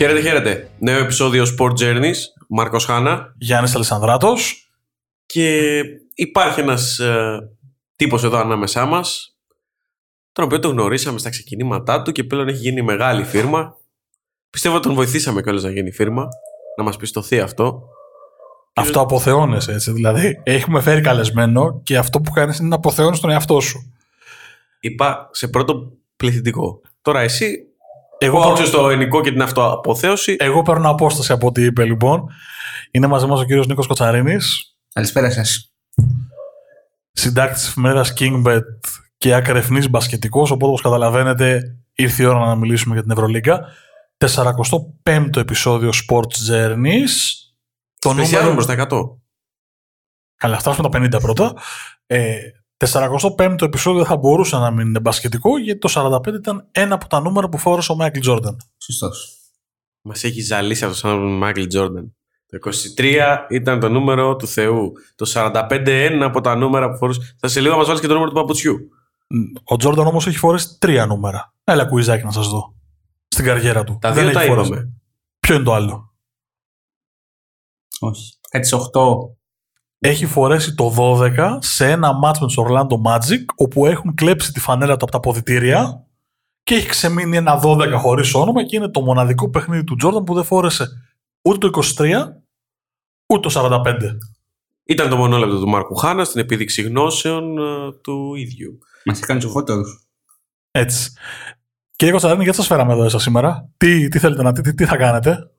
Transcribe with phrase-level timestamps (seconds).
[0.00, 0.70] Χαίρετε, χαίρετε.
[0.78, 2.16] Νέο επεισόδιο Sport Journeys.
[2.48, 3.34] Μάρκος Χάνα.
[3.38, 4.34] Γιάννης Αλessandράτο.
[5.26, 5.72] Και
[6.14, 7.38] υπάρχει ένας ε,
[7.96, 9.36] τύπος εδώ ανάμεσά μας,
[10.32, 13.76] τον οποίο τον γνωρίσαμε στα ξεκινήματά του και πλέον έχει γίνει μεγάλη φίρμα.
[14.50, 16.28] Πιστεύω ότι τον βοηθήσαμε κιόλας να γίνει φίρμα.
[16.76, 17.82] Να μας πιστωθεί αυτό.
[18.74, 19.92] Αυτό αποθεώνεσαι έτσι.
[19.92, 23.92] Δηλαδή, έχουμε φέρει καλεσμένο και αυτό που κάνεις είναι να αποθεώνεις τον εαυτό σου.
[24.80, 26.80] Είπα σε πρώτο πληθυντικό.
[27.02, 27.69] Τώρα εσύ
[28.22, 30.36] Εγώ, εγώ παίρνω- το ελληνικό και την αυτοαποθέωση.
[30.38, 32.24] εγώ παίρνω απόσταση από ό,τι είπε λοιπόν.
[32.90, 35.72] Είναι μαζί μας ο κύριος Νίκος Κοτσαρίνης, Καλησπέρα σας.
[37.12, 38.62] συντάκτης τη εφημερίδα Kingbet
[39.18, 40.50] και ακρεφνής μπασκετικός.
[40.50, 43.60] Οπότε, όπως καταλαβαίνετε, ήρθε η ώρα να μιλήσουμε για την Ευρωλίγκα.
[44.18, 47.10] 45ο επεισόδιο Sports Journeys.
[47.98, 49.18] Το Πλησιάζουμε προς τα 100.
[50.36, 51.54] Καλά, φτάσουμε τα 50 πρώτα.
[52.06, 52.36] Ε,
[52.86, 57.20] 45ο επεισόδιο θα μπορούσε να μην είναι μπασκετικό, γιατί το 45 ήταν ένα από τα
[57.20, 58.56] νούμερα που φόρεσε ο Μάικλ Τζόρνταν.
[58.78, 59.34] Σωστός.
[60.02, 62.14] Μας έχει ζαλίσει αυτός σαν Μάικλ Τζόρνταν.
[62.46, 62.58] Το
[62.96, 64.92] 23 ήταν το νούμερο του Θεού.
[65.14, 67.36] Το 45 ένα από τα νούμερα που φορούσε.
[67.38, 68.78] Θα σε λίγο μας βάλεις και το νούμερο του παπουτσιού.
[69.64, 71.54] Ο Τζόρνταν όμως έχει φορέσει τρία νούμερα.
[71.64, 72.74] Έλα, κουιζάκι να σας δω.
[73.28, 73.98] Στην καριέρα του.
[74.00, 74.70] Τα Δεν δύο έχει τα φορέσει.
[74.70, 74.92] είπαμε.
[75.40, 76.14] Ποιο είναι το άλλο;
[78.00, 78.38] Όχι.
[78.50, 78.80] Κάτι σε 8.
[80.02, 84.60] Έχει φορέσει το 12 σε ένα μάτς με τους Orlando Magic, όπου έχουν κλέψει τη
[84.60, 86.06] φανέλα του από τα ποδητήρια
[86.62, 90.34] και έχει ξεμείνει ένα 12 χωρίς όνομα και είναι το μοναδικό παιχνίδι του Τζόρνταν που
[90.34, 90.88] δεν φόρεσε
[91.42, 92.10] ούτε το 23
[93.26, 93.94] ούτε το 45.
[94.84, 98.78] Ήταν το μονόλεπτο του Μάρκου Χάνας στην επίδειξη γνώσεων ε, του ίδιου.
[99.04, 99.80] Μας έκανε σοφότερου.
[100.70, 101.12] Έτσι.
[101.96, 104.96] Κύριε Κωνσταντίνη, γιατί σας φέραμε εδώ εσάς σήμερα; Τι, τι θέλετε να τι, τι θα
[104.96, 105.50] κάνετε;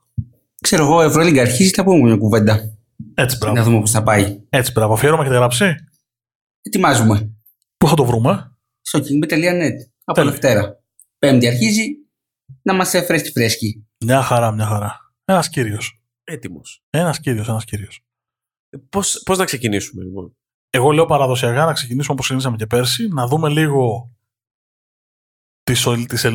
[0.61, 2.80] Ξέρω εγώ, Ευρωλίγκα αρχίζει, θα πούμε μια κουβέντα.
[3.13, 3.63] Έτσι, Να μπράβο.
[3.69, 4.41] δούμε πώς θα πάει.
[4.49, 4.93] Έτσι, μπράβο.
[4.93, 5.75] Αφιέρωμα έχετε γράψει;
[6.61, 7.35] Ετοιμάζουμε.
[7.77, 9.73] Πού θα το βρούμε; Στο kingbe.net.
[10.03, 10.31] Από Τέλεια.
[10.31, 10.83] Δευτέρα.
[11.17, 11.85] Πέμπτη αρχίζει
[12.61, 13.87] να μας φρέσκει φρέσκει.
[14.05, 14.99] Μια χαρά, μια χαρά.
[15.25, 16.01] Ένας κύριος.
[16.23, 16.83] Έτοιμος.
[16.89, 18.05] Ένας κύριος, ένας κύριος.
[18.89, 20.37] Πώς πώς να ξεκινήσουμε λοιπόν;
[20.69, 24.11] Εγώ λέω παραδοσιακά να ξεκινήσουμε όπως ξεκινήσαμε και πέρσι, να δούμε λίγο
[25.63, 26.25] τις, ο- τις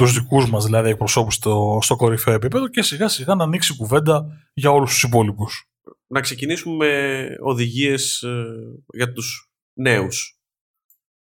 [0.00, 3.44] ελληνικές ομάδες, τους δικούς μας δηλαδή εκπροσώπους στο, στο κορυφαίο επίπεδο και σιγά σιγά να
[3.44, 5.70] ανοίξει κουβέντα για όλους τους υπόλοιπους.
[6.06, 8.44] Να ξεκινήσουμε με οδηγίες ε,
[8.94, 10.40] για τους νέους.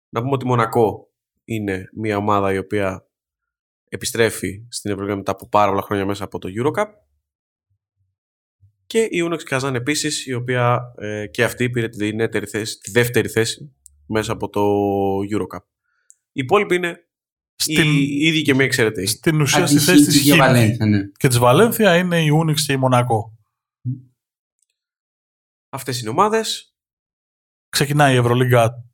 [0.08, 1.10] Να πούμε ότι η Μονακό
[1.44, 3.06] είναι μια ομάδα η οποία
[3.88, 6.86] επιστρέφει στην Ευρωλίγα μετά από πάρα πολλά χρόνια μέσα από το Eurocup.
[8.86, 12.90] Και η Unox Kazan επίσης, η οποία ε, και αυτή πήρε τη, δεύτερη θέση, τη
[12.90, 13.74] δεύτερη θέση
[14.06, 14.62] μέσα από το
[15.32, 15.64] Eurocup.
[16.32, 17.09] Οι υπόλοιποι είναι
[17.62, 19.06] Στην, οι ίδιοι και μη εξαιρετικοί.
[19.06, 20.98] στην ουσία στη Αντίστοιχη θέση της της για Χίμκι Βαλένθια, ναι.
[21.16, 23.38] και της Βαλένθια είναι η Unix και η Μονακό.
[25.70, 26.74] Αυτές είναι οι ομάδες.
[27.68, 28.84] Ξεκινάει η Ευρωλίγκα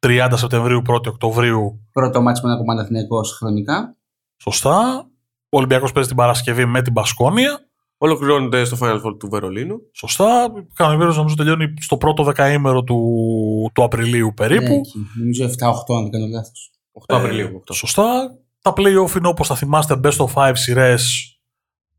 [0.00, 3.96] 30 Σεπτεμβρίου, 1 Οκτωβρίου, Πρώτο μάτσο με ένα Παναθηναϊκός χρονικά.
[4.36, 5.06] σωστά.
[5.48, 7.66] Ο Ολυμπιακός παίζει την Παρασκευή με την Πασκόνια.
[7.98, 9.78] Ολοκληρώνεται στο Final Four του Βερολίνου.
[9.92, 10.52] Σωστά.
[10.74, 14.62] Κανονικά νομίζω τελειώνει στο πρώτο δεκαήμερο του, του Απριλίου περίπου.
[14.62, 14.98] Ναι, εκεί.
[15.18, 16.70] Νομίζω 7-8 αν δεν κάνω λάθος.
[16.92, 17.56] 8 Απριλίου.
[17.56, 17.70] 8.
[17.70, 18.36] Ε, Σωστά.
[18.60, 21.32] Τα play-off είναι όπως θα θυμάστε best of 5 σειρές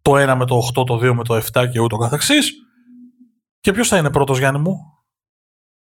[0.02, 2.52] το 1 με το 8, το 2 με το 7 και ούτω καθεξής.
[3.60, 4.76] Και ποιος θα είναι πρώτος Γιάννη μου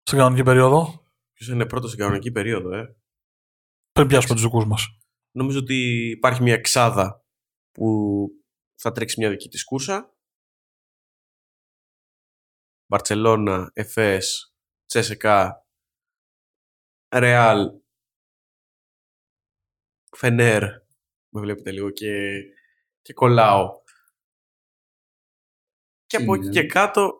[0.02, 2.96] στην κανονική περίοδο; Ποιος είναι πρώτος στην κανονική περίοδο, ε;
[3.92, 4.86] πριν πιάσουμε τους δικούς μας.
[5.30, 7.24] Νομίζω ότι υπάρχει μια εξάδα
[7.70, 8.26] που
[8.74, 10.14] θα τρέξει μια δική της κούρσα.
[12.86, 14.54] Μπαρτσελώνα, Εφές,
[14.86, 15.66] Τσέσεκα,
[17.14, 17.79] Ρεάλ,
[20.16, 20.62] Φενέρ.
[21.32, 22.10] Με βλέπετε λίγο και,
[23.02, 23.68] και κολλάω.
[26.06, 26.52] Και από εκεί Είναι.
[26.52, 27.10] και κάτω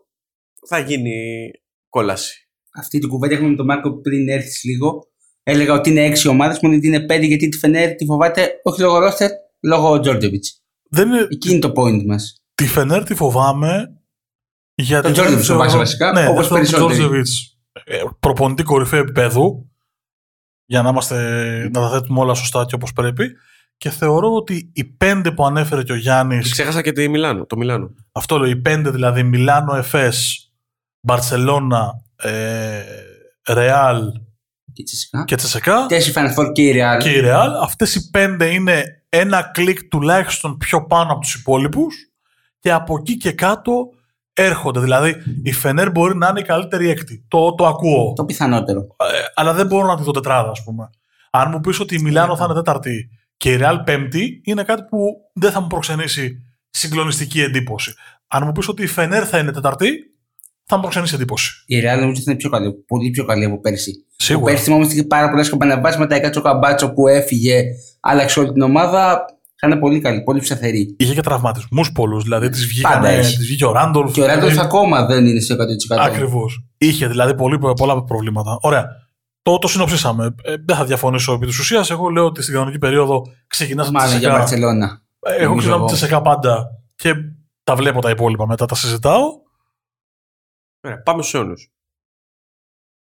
[0.68, 1.50] θα γίνει
[1.88, 2.48] κόλαση.
[2.74, 5.08] Αυτή την κουβέντα έχουμε με τον Μάρκο πριν έρθεις λίγο.
[5.42, 8.80] Έλεγα ότι είναι 6 ομάδες, μόνο ότι είναι 5 γιατί τη Φενέρ τη φοβάται όχι
[8.80, 9.30] λόγω ρόστερ,
[9.60, 10.44] λόγω Τζόρτζεβιτ.
[10.91, 12.42] Δεν είναι, Εκεί είναι το point μας.
[12.54, 14.00] τη Φενέρ τη φοβάμαι
[14.74, 16.94] γιατί Τον Τζόρτζεβιτς δεν θεωρώ- φοβάσαι βασικά, ναι, όπως δεν θεωρώ τον περισσότεροι.
[16.98, 19.69] Τζόρτζεβιτς, ε, προπονητή κορυφαίου επίπεδου
[20.70, 21.16] για να, είμαστε,
[21.72, 23.30] να τα θέτουμε όλα σωστά και όπως πρέπει
[23.76, 27.46] και θεωρώ ότι οι πέντε που ανέφερε και ο Γιάννης Και ξέχασα και τη Μιλάνο,
[27.46, 27.94] το Μιλάνο.
[28.12, 30.48] Αυτό λέω, οι πέντε δηλαδή, Μιλάνο, Εφές,
[31.00, 32.82] Μπαρσελώνα, ε,
[33.48, 34.02] Ρεάλ
[34.72, 35.24] Και Τσεσικά.
[35.24, 36.98] και Τσεσεκά Τέσσερι Final Four και η Real.
[37.02, 37.50] και η Ρεάλ.
[37.62, 41.94] Αυτές οι πέντε είναι ένα κλικ τουλάχιστον πιο πάνω από τους υπόλοιπους
[42.58, 43.88] και από εκεί και κάτω
[44.45, 44.81] έρχονται.
[44.81, 47.25] Δηλαδή η Φενέρ μπορεί να είναι η καλύτερη έκτη.
[47.28, 48.13] Το, το ακούω.
[48.16, 48.81] Το πιθανότερο.
[48.81, 49.04] Ε,
[49.34, 50.91] αλλά δεν μπορώ να τη δω τετράδα, ας πούμε.
[51.31, 54.83] Αν μου πεις ότι η Μιλάνο θα είναι τέταρτη και η Real πέμπτη, είναι κάτι
[54.83, 54.98] που
[55.33, 56.37] δεν θα μου προξενήσει
[56.71, 57.95] συγκλονιστική εντύπωση.
[58.28, 59.89] Αν μου πεις ότι η Φενέρ θα είναι τέταρτη,
[60.65, 61.65] θα μου προξενήσει εντύπωση.
[61.66, 64.07] Η Real νομίζω ότι θα είναι πιο καλή, πολύ πιο καλή από πέρσι.
[64.16, 64.45] Σίγουρα.
[64.45, 66.16] Πέρσι θυμόμαστε είχε πάρα πολλά σκαμπανεβάσματα.
[66.16, 67.63] Η Κάτσο Καμπάτσο που έφυγε,
[68.01, 69.25] άλλαξε όλη την ομάδα.
[69.60, 70.97] Θα είναι πολύ καλή, πολύ ψαθερή.
[70.98, 72.22] Είχε και τραυματισμούς πολλούς.
[72.22, 73.36] Δηλαδή τη Πάντα βγήκε, έχει.
[73.36, 74.12] της βγήκε ο Ράντολφ.
[74.12, 75.97] Και ο Ράντολφ ακόμα δεν είναι στο 100%.
[75.98, 76.65] Ακριβώς.
[76.78, 78.59] Είχε δηλαδή πολύ, πολλά προβλήματα.
[78.60, 78.86] Ωραία.
[79.42, 80.34] Το, το συνοψίσαμε.
[80.42, 81.91] Ε, δεν θα διαφωνήσω επί της ουσίας.
[81.91, 84.39] Εγώ λέω ότι στην κανονική περίοδο ξεκινάς από τη Μάλλον για Τσεσεκά.
[84.39, 85.03] Μπαρσελόνα.
[85.21, 85.86] Εγώ νομίζω ξεκινάω από εγώ.
[85.86, 87.15] τη Τσεσεκά πάντα και
[87.65, 89.22] τα βλέπω τα υπόλοιπα μετά, τα συζητάω.
[90.80, 91.72] Ωραία, πάμε στους αιώνους.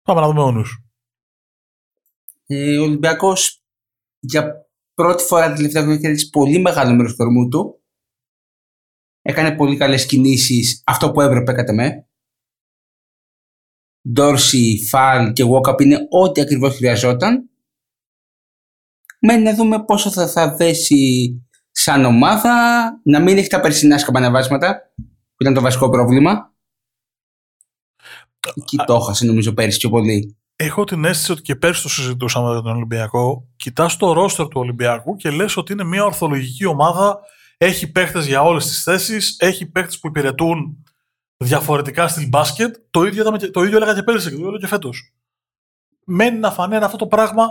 [0.04, 0.64] Πάμε να δούμε όνου.
[2.48, 3.64] Ε, ο Ολυμπιακός
[4.20, 4.69] για
[5.00, 7.82] πρώτη φορά την τελευταία χρονιά κέρδισε πολύ μεγάλο μέρος του κορμού του.
[9.22, 10.82] Έκανε πολύ καλές κινήσεις.
[10.86, 12.08] Αυτό που έπρεπε κατά με.
[14.12, 17.50] Ντόρσι, Φαλ και Walkup είναι ό,τι ακριβώς χρειαζόταν.
[19.20, 21.34] Μένει να δούμε πόσο θα, θα δέσει
[21.72, 22.54] σαν ομάδα.
[23.04, 26.54] Να μην έχει τα περσινά σκαμπανεβάσματα που ήταν το βασικό πρόβλημα.
[28.56, 30.39] Εκεί το έχασε νομίζω πέρυσι πιο πολύ.
[30.62, 33.48] Έχω την αίσθηση ότι και πέρσι το συζητούσαμε για τον Ολυμπιακό.
[33.56, 37.20] Κοιτάς το ρόστερ του Ολυμπιακού και λες ότι είναι μια ορθολογική ομάδα.
[37.58, 39.36] Έχει παίχτες για όλες τις θέσεις.
[39.40, 40.84] Έχει παίχτες που υπηρετούν
[41.38, 42.76] διαφορετικά στυλ μπάσκετ.
[42.90, 45.14] Το ίδιο, είδαμε και- το ίδιο έλεγα και πέρσι και το ίδιο και φέτος.
[46.06, 47.48] Μένει να φανεί αν αυτό το πράγμα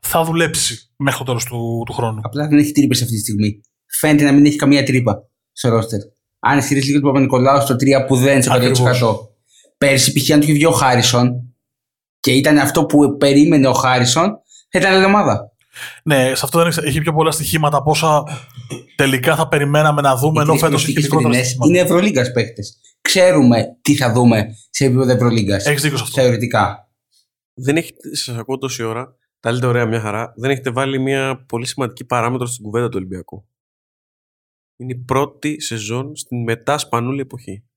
[0.00, 2.20] θα δουλέψει μέχρι το τέλος του, του χρόνου.
[2.22, 3.60] Απλά δεν έχει τρύπες αυτή τη στιγμή.
[3.86, 5.22] Φαίνεται να μην έχει καμία τρύπα
[5.52, 6.00] στο ρόστερ.
[6.38, 8.52] Αν ισχυρίσει λίγο τον Παπα-Νικολάου στο 3 που δεν σε 100%.
[8.54, 9.28] Ακριβώς.
[9.78, 10.30] Πέρσι π.χ.
[10.30, 11.47] αν του είχε βγει ο Χάρισον
[12.20, 14.28] και ήταν αυτό που περίμενε ο Χάρισον,
[14.70, 15.52] θα ήταν άλλη ομάδα.
[16.04, 18.24] Ναι, σε αυτό δεν έχει, έχει πιο πολλά στοιχήματα από όσα
[18.96, 21.70] τελικά θα περιμέναμε να δούμε, ενώ Οι φέτος τρεις έχει προσθήκες λιγότερα φετινές στοιχήματα.
[21.70, 22.62] Είναι Ευρωλίγκας παίχτε.
[23.00, 25.66] Ξέρουμε τι θα δούμε σε επίπεδο Ευρωλίγκας.
[25.66, 26.20] Έχεις δίκιο σε αυτό.
[26.20, 26.90] Θεωρητικά.
[27.54, 29.16] Δεν έχετε, σας ακούω τόση ώρα.
[29.40, 30.32] Τα λέτε ωραία, μια χαρά.
[30.36, 33.48] Δεν έχετε βάλει μια πολύ σημαντική παράμετρο στην κουβέντα του Ολυμπιακού.
[34.76, 37.67] Είναι η πρώτη σεζόν στην μετά Σπανούλη εποχή.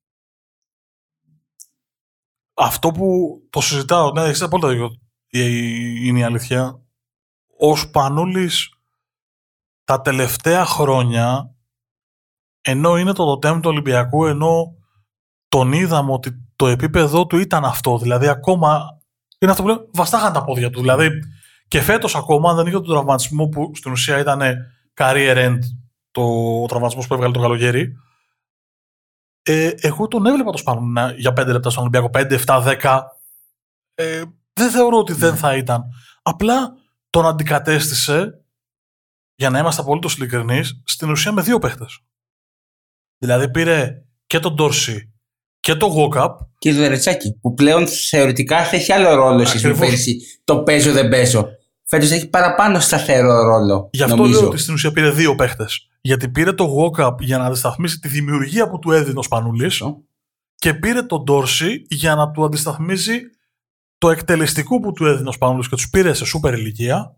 [2.62, 4.90] Αυτό που το συζητάω, ναι, έχεις απόλυτα δίκιο.
[5.28, 6.82] Η- Είναι η αλήθεια.
[7.60, 8.70] Ο Σπανούλης
[9.84, 11.56] τα τελευταία χρόνια,
[12.62, 14.76] ενώ είναι το τοτέμ του Ολυμπιακού, ενώ
[15.48, 17.98] τον είδαμε ότι το επίπεδο του ήταν αυτό.
[17.98, 18.86] Δηλαδή, ακόμα
[19.40, 20.80] είναι αυτό που λέμε, βαστάγαν τα πόδια του.
[20.80, 21.10] Δηλαδή,
[21.68, 24.42] και φέτος ακόμα, αν δεν είχε τον τραυματισμό που στην ουσία ήταν
[24.96, 25.60] career end,
[26.12, 26.22] το,
[26.64, 27.94] ο τραυματισμό που έβγαλε το καλοκαίρι,
[29.44, 33.04] ε, εγώ τον έβλεπα το Σπανούλη να- για 5 λεπτά στον Ολυμπιακό, 5, 7, 10.
[33.96, 34.24] Ε,
[34.54, 35.84] δεν θεωρώ ότι δεν θα ήταν.
[36.22, 36.74] Απλά
[37.10, 38.44] τον αντικατέστησε,
[39.36, 42.00] για να είμαστε απολύτως ειλικρινείς, στην ουσία με δύο παίχτες.
[43.18, 45.14] Δηλαδή πήρε και τον Ντόρση
[45.60, 46.30] και τον Walkup.
[46.58, 49.80] Και το Δερετσάκι, που πλέον θεωρητικά θα έχει άλλο ρόλο σε Ακριβώς.
[49.80, 50.18] πέρσι.
[50.44, 51.48] Το παίζω δεν παίζω.
[51.94, 53.90] Φέτος έχει παραπάνω σταθερό ρόλο.
[53.92, 54.40] Γι' αυτό νομίζω.
[54.40, 55.90] λέω ότι στην ουσία πήρε δύο παίχτες.
[56.02, 60.02] Γιατί πήρε τον Walkup για να αντισταθμίσει τη δημιουργία που του έδινε ο Σπανούλης Σωστό.
[60.56, 63.22] και πήρε τον Ντόρση για να του αντισταθμίσει
[63.98, 67.18] το εκτελεστικό που του έδινε ο Σπανούλης και τους πήρε σε σούπερ ηλικία.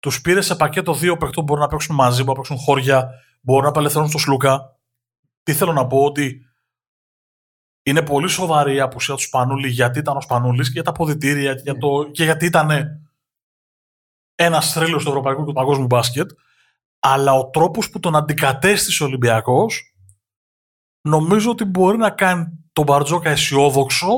[0.00, 3.10] Τους πήρε σε πακέτο δύο παιχτών που μπορούν να παίξουν μαζί, μπορούν να παίξουν χώρια,
[3.40, 4.78] μπορούν να απελευθερώσουν στο Σλούκα.
[5.42, 6.40] Τι θέλω να πω ότι
[7.82, 11.54] είναι πολύ σοβαρή η απουσία του Σπανούλη γιατί ήταν ο Σπανούλης και για τα αποδητήρια
[11.54, 12.70] και, για το, και γιατί ήταν
[14.42, 16.30] ένας θρύλος του ευρωπαϊκού και του παγκόσμιου μπάσκετ.
[16.98, 19.94] Αλλά ο τρόπος που τον αντικατέστησε ο Ολυμπιακός
[21.08, 24.08] νομίζω ότι μπορεί να κάνει τον Μπαρτζόκα αισιόδοξο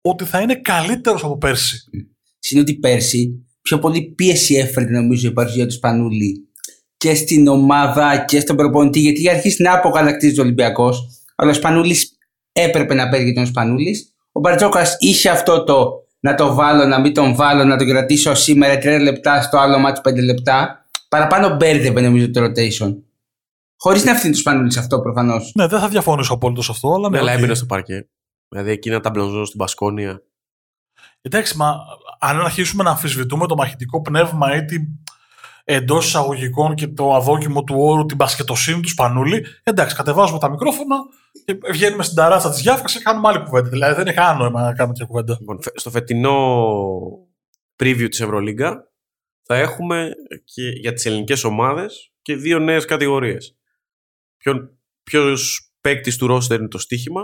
[0.00, 1.76] ότι θα είναι καλύτερος από πέρσι.
[2.50, 6.48] Είναι ότι πέρσι πιο πολύ πίεση έφερε νομίζω η παρουσία του Σπανούλη
[6.96, 11.22] και στην ομάδα και στον προπονητή γιατί είχε αρχίσει να αποκατακτήσει ο Ολυμπιακός.
[11.36, 12.18] Αλλά ο Σπανούλης
[12.52, 14.14] έπρεπε να παίζει ο Σπανούλης.
[14.32, 18.34] Ο Μπαρτζόκας είχε αυτό το να το βάλω, να μην τον βάλω, να τον κρατήσω
[18.34, 20.84] σήμερα 3 λεπτά, στο άλλο ματς 5 λεπτά.
[21.08, 22.96] Παραπάνω μπέρδευε νομίζω το rotation.
[23.76, 25.52] Χωρίς να ευθύνεται ο Σπανούλης σε αυτό προφανώς.
[25.54, 27.16] Ναι, δεν θα διαφωνήσω απόλυτα σε αυτό, αλλά ναι.
[27.16, 27.38] Ναι, αλλά οκ.
[27.38, 28.08] έμεινε στο παρκέ.
[28.48, 30.22] Δηλαδή εκείνα τα πλονζόν στην Μπασκόνια.
[31.22, 31.76] Εντάξει, μα
[32.18, 34.82] αν αρχίσουμε να αμφισβητούμε το μαχητικό πνεύμα ή την
[35.68, 40.96] εντός εισαγωγικών και το αδόκιμο του όρου την μπασκετοσύνη του Σπανούλη, εντάξει, κατεβάζουμε τα μικρόφωνα
[41.44, 43.68] και βγαίνουμε στην ταράτσα της Γιάφκα και κάνουμε άλλη κουβέντα.
[43.68, 45.36] Δηλαδή δεν έχει κανένα νόημα να κάνουμε τέτοια κουβέντα.
[45.40, 46.58] Λοιπόν, φε- στο φετινό
[47.82, 48.92] preview της Ευρωλίγκα
[49.42, 50.10] θα έχουμε
[50.44, 53.56] και για τις ελληνικές ομάδες και δύο νέες κατηγορίες.
[54.36, 57.22] Ποιον, ποιος παίκτης του ρόστερ είναι το στοίχημα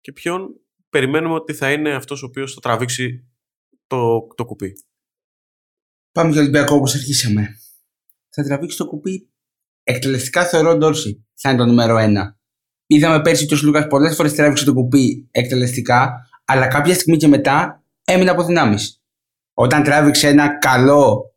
[0.00, 3.30] και ποιον περιμένουμε ότι θα είναι αυτός ο οποίος θα τραβήξει
[3.86, 4.72] το, το κουπί.
[6.16, 7.58] Πάμε για Ολυμπιακό όπως αρχίσαμε.
[8.28, 9.28] Θα τραβήξεις το κουπί.
[9.82, 12.38] Εκτελεστικά θεωρώ ο Ντόρση θα είναι το νούμερο ένα.
[12.86, 17.28] Είδαμε πέρσι ότι ο Σλούκας πολλές φορές τράβηξε το κουπί εκτελεστικά, αλλά κάποια στιγμή και
[17.28, 19.02] μετά έμεινε από δυνάμεις.
[19.54, 21.34] Όταν τράβηξε ένα καλό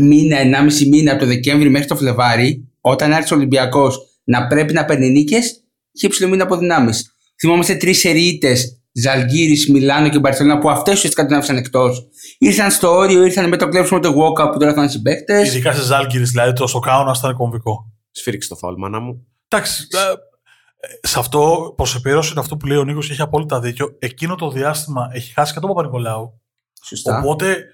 [0.00, 4.72] μήνα, ενάμιση μήνα από το Δεκέμβρη μέχρι το Φλεβάρι, όταν άρχισε ο Ολυμπιακός να πρέπει
[4.72, 7.14] να παίρνει νίκες, είχε ψηλό μήνα από δυνάμεις.
[7.40, 8.56] Θυμόμαστε τρεις ερείτε
[8.96, 12.08] Ζαλγκύρη, Μιλάνο και Μπαρσελόνα που αυτές ουσιαστικά τον άφησαν εκτός.
[12.38, 15.48] Ήρθαν στο όριο, ήρθαν με το κλέψιμο του Walkup που τώρα θα είναι συμπαίκτες.
[15.48, 17.92] Ειδικά σε Ζάλγκυρη, δηλαδή το στο κάουνα ήταν κομβικό.
[18.10, 19.26] Σφίριξε το φάουλ, μάνα μου.
[19.48, 23.60] Εντάξει, ε, σε αυτό προ επίρρωση είναι αυτό που λέει ο Νίκος και έχει απόλυτα
[23.60, 23.96] δίκιο.
[23.98, 26.40] Εκείνο το διάστημα έχει χάσει και τον Παπα-Νικολάου.
[26.82, 27.18] Σωστά.
[27.18, 27.64] Οπότε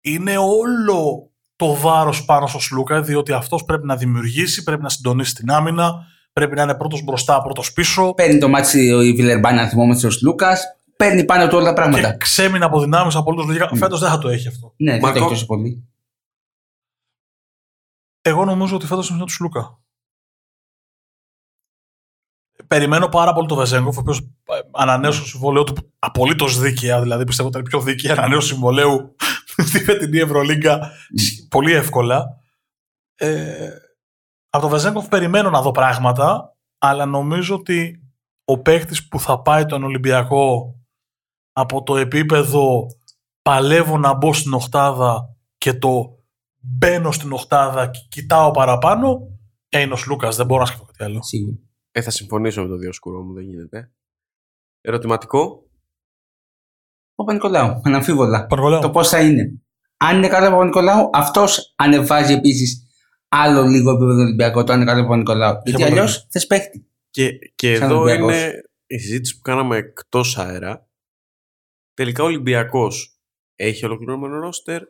[0.00, 5.34] είναι όλο το βάρος πάνω στο Σλούκα, διότι αυτός πρέπει να δημιουργήσει, πρέπει να συντονίσει
[5.34, 8.14] την άμυνα, πρέπει να είναι πρώτος μπροστά, πρώτος πίσω.
[8.14, 10.64] Παίρνει το μάτι ο Βιλερμπάν, αν θυμόμαστε ο Λούκας.
[10.96, 12.10] Παίρνει πάνω του όλα τα πράγματα.
[12.10, 13.70] Και ξέμεινε από δυνάμεις απολύτω λογικά.
[13.74, 14.74] Φέτος δεν θα το έχει αυτό.
[14.76, 15.20] Ναι, δεν το Μάρκο.
[15.24, 15.88] έχει τόσο πολύ.
[18.22, 19.78] Εγώ νομίζω ότι φέτος είναι του Σλούκα.
[22.66, 24.28] Περιμένω πάρα πολύ το Βεζέγκοφ, ο οποίος
[24.72, 27.00] ανανέωσε το συμβόλαιό του απολύτως δίκαια.
[27.02, 29.14] Δηλαδή πιστεύω ότι ήταν η πιο δίκαια ανανέωση συμβολέου
[29.66, 30.90] στη φετινή Ευρωλίγκα.
[31.48, 32.24] πολύ εύκολα.
[33.14, 33.68] Ε,
[34.50, 38.02] από το Βεζέγκοφ περιμένω να δω πράγματα, αλλά νομίζω ότι
[38.44, 40.74] ο παίκτη που θα πάει τον Ολυμπιακό
[41.52, 42.86] από το επίπεδο
[43.42, 46.18] παλεύω να μπω στην οχτάδα και το
[46.60, 49.38] μπαίνω στην οχτάδα και κοιτάω παραπάνω,
[49.68, 50.36] ε, είναι ο Λούκας.
[50.36, 51.22] Δεν μπορώ να σκεφτώ κάτι άλλο.
[51.22, 51.56] Σίγουρα.
[51.90, 53.92] Ε, θα συμφωνήσω με το διοσκουρό μου, δεν γίνεται.
[54.80, 55.70] Ερωτηματικό;
[57.14, 58.46] Ο Παπα-Νικολάου, αναμφίβολα.
[58.46, 58.80] Παναγολάου.
[58.80, 59.62] Το πώς θα είναι.
[59.96, 62.87] Αν είναι καλό ο Παπα-Νικολάου, αυτός ανεβάζει επίσης
[63.28, 65.60] άλλο λίγο επίπεδο Ολυμπιακό, το αν είναι καλό ο Παπα-Νικολάου.
[65.64, 65.84] Γιατί πολύ.
[65.84, 66.86] αλλιώς θες παίχτη.
[67.10, 68.34] Και, και Σαν εδώ Ολυμπιακός.
[68.34, 68.52] είναι
[68.86, 70.88] η συζήτηση που κάναμε εκτός αέρα.
[71.94, 73.20] Τελικά ο Ολυμπιακός
[73.56, 74.82] έχει ολοκληρωμένο ρόστερ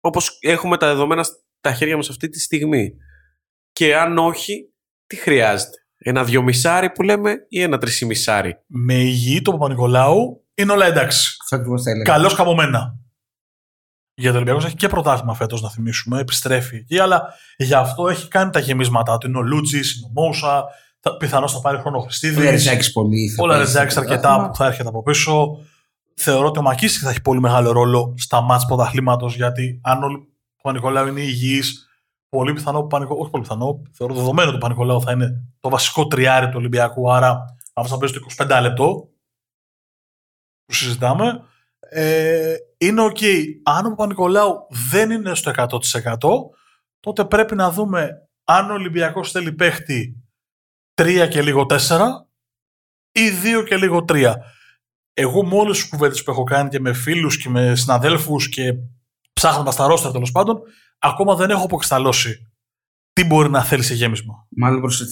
[0.00, 2.96] όπως έχουμε τα δεδομένα στα χέρια μας αυτή τη στιγμή.
[3.72, 4.72] Και αν όχι,
[5.06, 8.62] τι χρειάζεται; Ένα δυομισάρι που λέμε ή ένα τρισιμισάρι.
[8.66, 11.36] Με υγιή το Παπα-Νικολάου είναι όλα εντάξει.
[11.42, 12.04] Αυτό ακριβώς θα έλεγα.
[12.04, 13.01] Καλώς καμωμένα.
[14.22, 16.20] Γιατί ο Ολυμπιακός έχει και πρωτάθλημα φέτος, να θυμίσουμε.
[16.20, 17.22] Επιστρέφει εκεί, αλλά
[17.56, 19.26] γι' αυτό έχει κάνει τα γεμίσματά του.
[19.28, 20.64] Είναι ο Λούτζης, είναι ο Μόουσα.
[21.18, 22.42] Πιθανώς θα πάρει χρόνο ο Ο Χριστίδη.
[22.44, 23.28] Λαρετζάκη πολύ.
[23.28, 24.48] θα Ο παίζει Λαρετζάκη στο αρκετά πρωτάθλημα.
[24.50, 25.58] που θα έρχεται από πίσω.
[26.16, 30.06] Θεωρώ ότι ο Μακίσικ θα έχει πολύ μεγάλο ρόλο στα ματς πρωταθλήματος γιατί αν ο
[30.62, 31.88] Παπα-Νικολάου είναι υγιής,
[32.28, 35.68] πολύ πιθανό που Παπα-Νικολάου- όχι πολύ πιθανό, θεωρώ δεδομένο ότι ο Παπα-Νικολάου θα είναι το
[35.68, 37.12] βασικό τριάρι του Ολυμπιακού.
[37.12, 38.20] Άρα αυτό θα παίζει το
[38.56, 39.08] 25 λεπτό
[40.64, 41.42] που συζητάμε.
[41.94, 43.18] Ε, είναι οκ.
[43.62, 45.66] Αν ο Παπα-Νικολάου δεν είναι στο 100%
[47.00, 50.22] τότε πρέπει να δούμε αν ο Ολυμπιακός θέλει παίχτη
[50.94, 51.76] 3 και λίγο 4
[53.12, 53.20] ή
[53.60, 54.34] 2 και λίγο 3.
[55.14, 58.72] Εγώ με όλες τις κουβέντες που έχω κάνει και με φίλους και με συναδέλφους και
[59.32, 60.60] ψάχνοντας τα ρόστερ τέλος πάντων,
[60.98, 62.52] ακόμα δεν έχω αποκρισταλώσει
[63.12, 64.46] τι μπορεί να θέλει σε γέμισμα.
[64.56, 65.04] Μάλλον προς το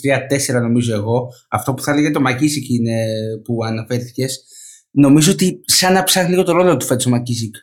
[0.57, 1.29] 3-4 νομίζω εγώ.
[1.51, 3.05] Αυτό που θα έλεγε το Μακίσικ είναι
[3.45, 4.45] που αναφέρθηκες.
[4.91, 7.55] Νομίζω ότι σαν να ψάχνει λίγο το ρόλο του φέτο ο Μακίσικ.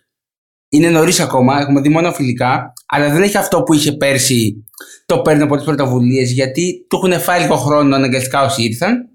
[0.69, 4.65] Είναι νωρίς ακόμα, έχουμε δει μόνο φιλικά, αλλά δεν έχει αυτό που είχε πέρσι.
[5.05, 9.09] Το παίρνει από τις πρωτοβουλίες γιατί του έχουν φάει λίγο χρόνο αναγκαστικά όσοι ήρθαν.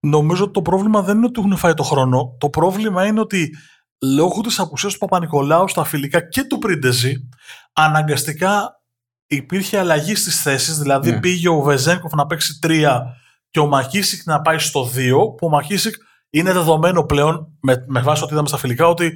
[0.00, 2.36] Νομίζω ότι το πρόβλημα δεν είναι ότι έχουν φάει το χρόνο.
[2.40, 3.56] Το πρόβλημα είναι ότι
[4.02, 7.28] λόγω της απουσίας του Παπα-Νικολάου στα φιλικά και του Πρίντεζη,
[7.72, 8.80] αναγκαστικά
[9.26, 10.78] υπήρχε αλλαγή στις θέσεις.
[10.78, 11.20] Δηλαδή Ναι.
[11.20, 13.02] πήγε ο Βεζέγκοφ να παίξει 3
[13.50, 15.94] και ο Μακίσικ να πάει στο 2, που ο Μακίσικ
[16.30, 19.12] είναι δεδομένο πλέον, με, με βάση ό,τι είδαμε στα φιλικά, ότι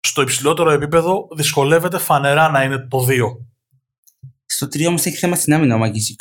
[0.00, 3.12] στο υψηλότερο επίπεδο δυσκολεύεται φανερά να είναι το 2.
[4.46, 6.20] Στο 3 όμως έχει θέμα στην άμυνα ο Μακίσικ.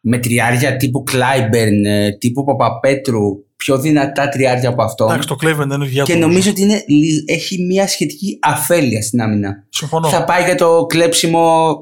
[0.00, 5.04] Με τριάρια τύπου Κλάιμπερν, ε, τύπου Παπαπέτρου, πιο δυνατά τριάρια από αυτό.
[5.04, 6.18] Εντάξει, το Κλέβεν δεν είναι για Και του.
[6.18, 9.64] νομίζω ότι είναι, λι- έχει μια σχετική αφέλεια στην άμυνα.
[9.68, 10.08] Συμφωνώ.
[10.08, 11.76] Θα πάει για το κλέψιμο.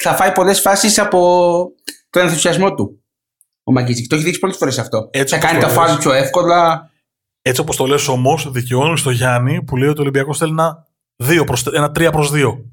[0.00, 1.18] Θα φάει πολλές φάσεις από
[2.10, 3.02] τον ενθουσιασμό του.
[3.64, 4.06] Ο Μακίσικ.
[4.08, 5.08] Το έχει δείξει πολλές φορές αυτό.
[5.12, 5.84] Έτσι θα όπως κάνει το τα λες.
[5.86, 6.87] φάουλ πιο εύκολα.
[7.48, 10.88] Έτσι όπως το λες όμως, δικαιώνει στο Γιάννη που λέει ότι ο Ολυμπιακός θέλει ένα,
[11.16, 12.64] 2 προς, ένα 3 προς 2.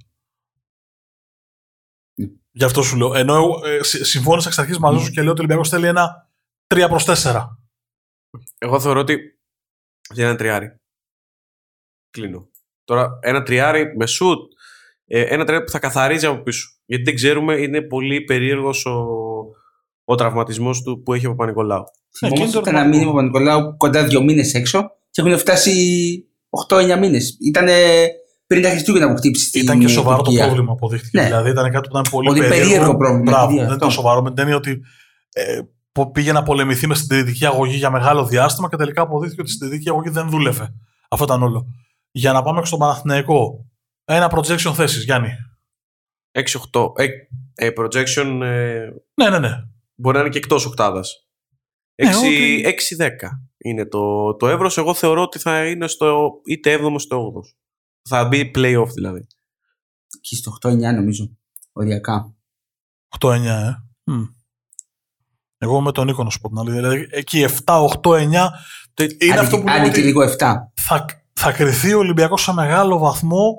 [2.16, 2.28] Ναι.
[2.52, 3.14] Γι' αυτό σου λέω.
[3.16, 5.88] Ενώ εγώ, ε, συ- συμφώνησα εξ αρχής μαζί σου και λέω ότι ο Ολυμπιακός θέλει
[5.88, 6.30] ένα
[6.68, 7.60] 3 προς 4.
[8.58, 9.40] Εγώ θεωρώ ότι
[10.14, 10.80] για ένα τριάρι.
[12.10, 12.50] Κλείνω.
[12.84, 14.52] Τώρα, ένα τριάρι με σουτ,
[15.06, 16.70] ε, ένα τριάρι που θα καθαρίζει από πίσω.
[16.86, 19.06] Γιατί δεν ξέρουμε, είναι πολύ περίεργος ο,
[20.06, 21.80] ο τραυματισμός του που έχει ο Παπα-Νικολάου.
[21.80, 23.06] Ναι, Θυμόμαστε και είναι το ότι ένα ερωτηματικό.
[23.14, 25.74] μήνυμα Παπα-Νικολάου κοντά δύο μήνες έξω και έχουν φτάσει
[26.70, 27.38] 8-9 μήνες.
[27.42, 27.68] Ήταν
[28.48, 30.46] πριν τα Χριστούγεννα που χτύπησε στην Ήταν και σοβαρό το Τουρκία.
[30.46, 31.20] πρόβλημα, αποδείχθηκε.
[31.20, 31.26] Ναι.
[31.26, 32.66] Δηλαδή ήταν κάτι που ήταν πολύ, Πολύ περίεργο.
[32.68, 33.76] περίεργο πρόβλημα, Μπράβο, παιδί, δεν αυτό.
[33.76, 34.82] ήταν σοβαρό με την έννοια ότι
[35.34, 35.60] ε,
[35.92, 39.54] που πήγε να πολεμηθεί με συντηρητική αγωγή για μεγάλο διάστημα και τελικά αποδείχθηκε ότι η
[39.54, 40.74] συντηρητική αγωγή δεν δούλευε.
[41.10, 41.66] Αυτό ήταν όλο.
[42.12, 43.66] Για να πάμε και στον Παναθηναϊκό.
[44.06, 45.30] Ένα projection θέση, Γιάννη.
[46.72, 46.92] 6-8.
[46.96, 47.06] Ε,
[47.56, 49.50] ε, projection ε, Ναι, ναι, ναι.
[49.96, 51.28] Μπορεί να είναι και εκτός οκτάδας.
[52.04, 54.78] Ναι, 6-10 ότι- είναι το, το εύρος.
[54.78, 57.42] Εγώ θεωρώ ότι θα είναι στο είτε 7ο είτε 8ο.
[58.10, 59.28] Θα μπει playoff δηλαδή.
[60.22, 61.38] Και στο 8-9 νομίζω.
[61.74, 62.36] Οριακά.
[63.20, 63.84] 8-9, ε.
[64.12, 64.24] Μμ.
[65.58, 66.72] Εγώ με τον Νίκο να σου πω την άλλη.
[66.72, 68.38] Δηλαδή εκεί 7, 8, 9 Είναι
[69.32, 70.38] Άντε, αυτό που άντε λέμε και ότι λίγο 7.
[70.76, 73.56] θα, θα κρυθεί ο Ολυμπιακός σε μεγάλο βαθμό,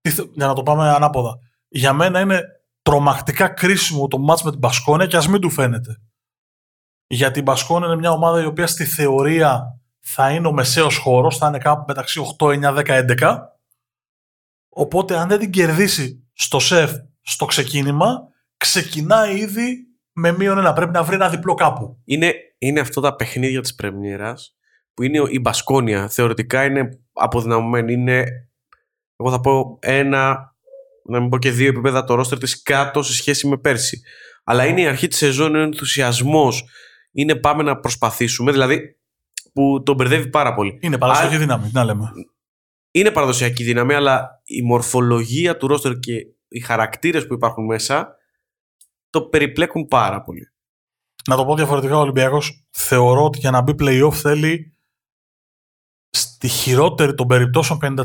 [0.00, 1.38] τι θε- για να το πάμε ανάποδα.
[1.68, 2.42] Για μένα είναι
[2.82, 6.00] τρομακτικά κρίσιμο το μάτς με την Μπασκόνια και ας μην του φαίνεται.
[7.06, 11.38] Γιατί η Μπασκόνια είναι μια ομάδα η οποία στη θεωρία θα είναι ο μεσαίος χώρος,
[11.38, 13.38] θα είναι κάπου μεταξύ 8, 9, 10, 11.
[14.68, 20.72] Οπότε αν δεν την κερδίσει στο σεφ στο ξεκίνημα, ξεκινάει ήδη με μείον ένα.
[20.72, 22.00] Πρέπει να βρει ένα διπλό κάπου.
[22.04, 24.56] Είναι, είναι αυτό τα παιχνίδια της πρεμιέρας
[24.94, 26.08] που είναι η Μπασκόνια.
[26.08, 27.92] Θεωρητικά είναι αποδυναμωμένη.
[27.92, 28.24] Είναι,
[29.16, 30.49] εγώ θα πω ένα,
[31.10, 34.00] να μην πω και δύο επίπεδα το ρόστερ της κάτω σε σχέση με πέρσι.
[34.44, 36.64] Αλλά είναι η αρχή της σεζόν, είναι ο ενθουσιασμός.
[37.12, 38.52] Είναι πάμε να προσπαθήσουμε.
[38.52, 38.80] Δηλαδή
[39.52, 40.78] που τον μπερδεύει πάρα πολύ.
[40.80, 42.04] Είναι παραστοχή Α- δύναμη, τι να λέμε.
[42.90, 46.12] είναι παραδοσιακή δύναμη, αλλά η μορφολογία του ρόστερ και
[46.48, 48.16] οι χαρακτήρες που υπάρχουν μέσα
[49.10, 50.52] το περιπλέκουν πάρα πολύ.
[51.28, 54.76] Να το πω διαφορετικά, ο Ολυμπιακός θεωρώ ότι για να μπει playoff θέλει
[56.10, 58.02] στη χειρότερη των περιπτώσεων 50%.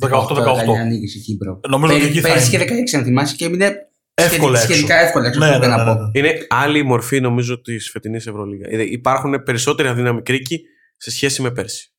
[0.00, 0.78] 18-18.
[0.80, 1.68] Ανοίγεις εκεί, bro.
[1.70, 2.64] Νομίζω ότι εκεί θα Πέρυσι είναι.
[2.64, 3.72] και 16, αν θυμάσαι, και έμεινε
[4.14, 4.72] Εύκολα σχετικά- έξω.
[4.72, 5.38] σχετικά εύκολα έξω.
[5.38, 6.10] Ναι, αυτό ναι, πρέπει ναι, να ναι, πω.
[6.20, 6.28] ναι.
[6.28, 8.68] Είναι άλλη η μορφή νομίζω της φετινής Ευρωλίγας.
[8.72, 10.60] Ε, Υπάρχουν περισσότεροι αδύναμοι κρίκοι
[10.96, 11.92] σε σχέση με πέρσι.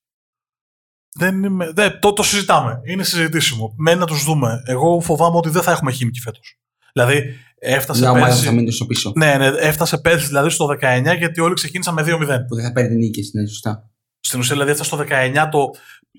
[1.15, 2.79] Δεν είμαι, δεν, το, το συζητάμε.
[2.83, 3.73] Είναι συζητήσιμο.
[3.77, 4.61] Μένει να τους δούμε.
[4.65, 6.59] Εγώ φοβάμαι ότι δεν θα έχουμε χήμικη φέτος.
[6.93, 7.23] Δηλαδή,
[7.59, 8.45] έφτασε Μια ομάδα πέρσι.
[8.45, 9.11] θα μείνεις στο πίσω.
[9.15, 12.45] Ναι, ναι, έφτασε πέρσι δηλαδή στο 19 γιατί όλοι ξεκίνησαν με 2-0.
[12.47, 13.89] Που δεν θα παίρνει νίκες, ναι, σωστά.
[14.25, 15.69] Στην ουσία, δηλαδή, έφτασε στο 19 το.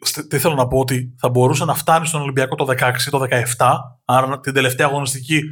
[0.01, 3.19] στε- Τι θέλω να πω, ότι θα μπορούσε να φτάνει στον Ολυμπιακό το 16, το
[3.57, 5.43] 17, άρα την τελευταία αγωνιστική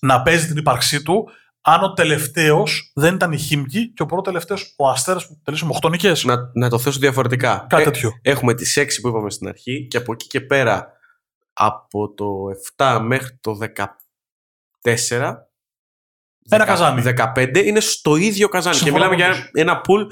[0.00, 1.28] να παίζει την ύπαρξή του,
[1.60, 5.64] αν ο τελευταίος δεν ήταν η Χίμκι και ο πρώτος τελευταίος ο Αστέρας που τελείωσε
[5.66, 6.12] με 8 νικέ.
[6.24, 7.66] Να, να το θέσω διαφορετικά.
[7.68, 8.10] Κάτι Ε, τέτοιο.
[8.22, 10.92] έχουμε τις 6 που είπαμε στην αρχή και από εκεί και πέρα
[11.52, 12.26] από το
[12.76, 13.58] 7 μέχρι το
[14.84, 15.34] 14
[16.48, 17.02] Ένα καζάνι.
[17.34, 18.76] 15 είναι στο ίδιο καζάνι.
[18.76, 20.06] Συμφωνώ και μιλάμε για μαζί ένα pool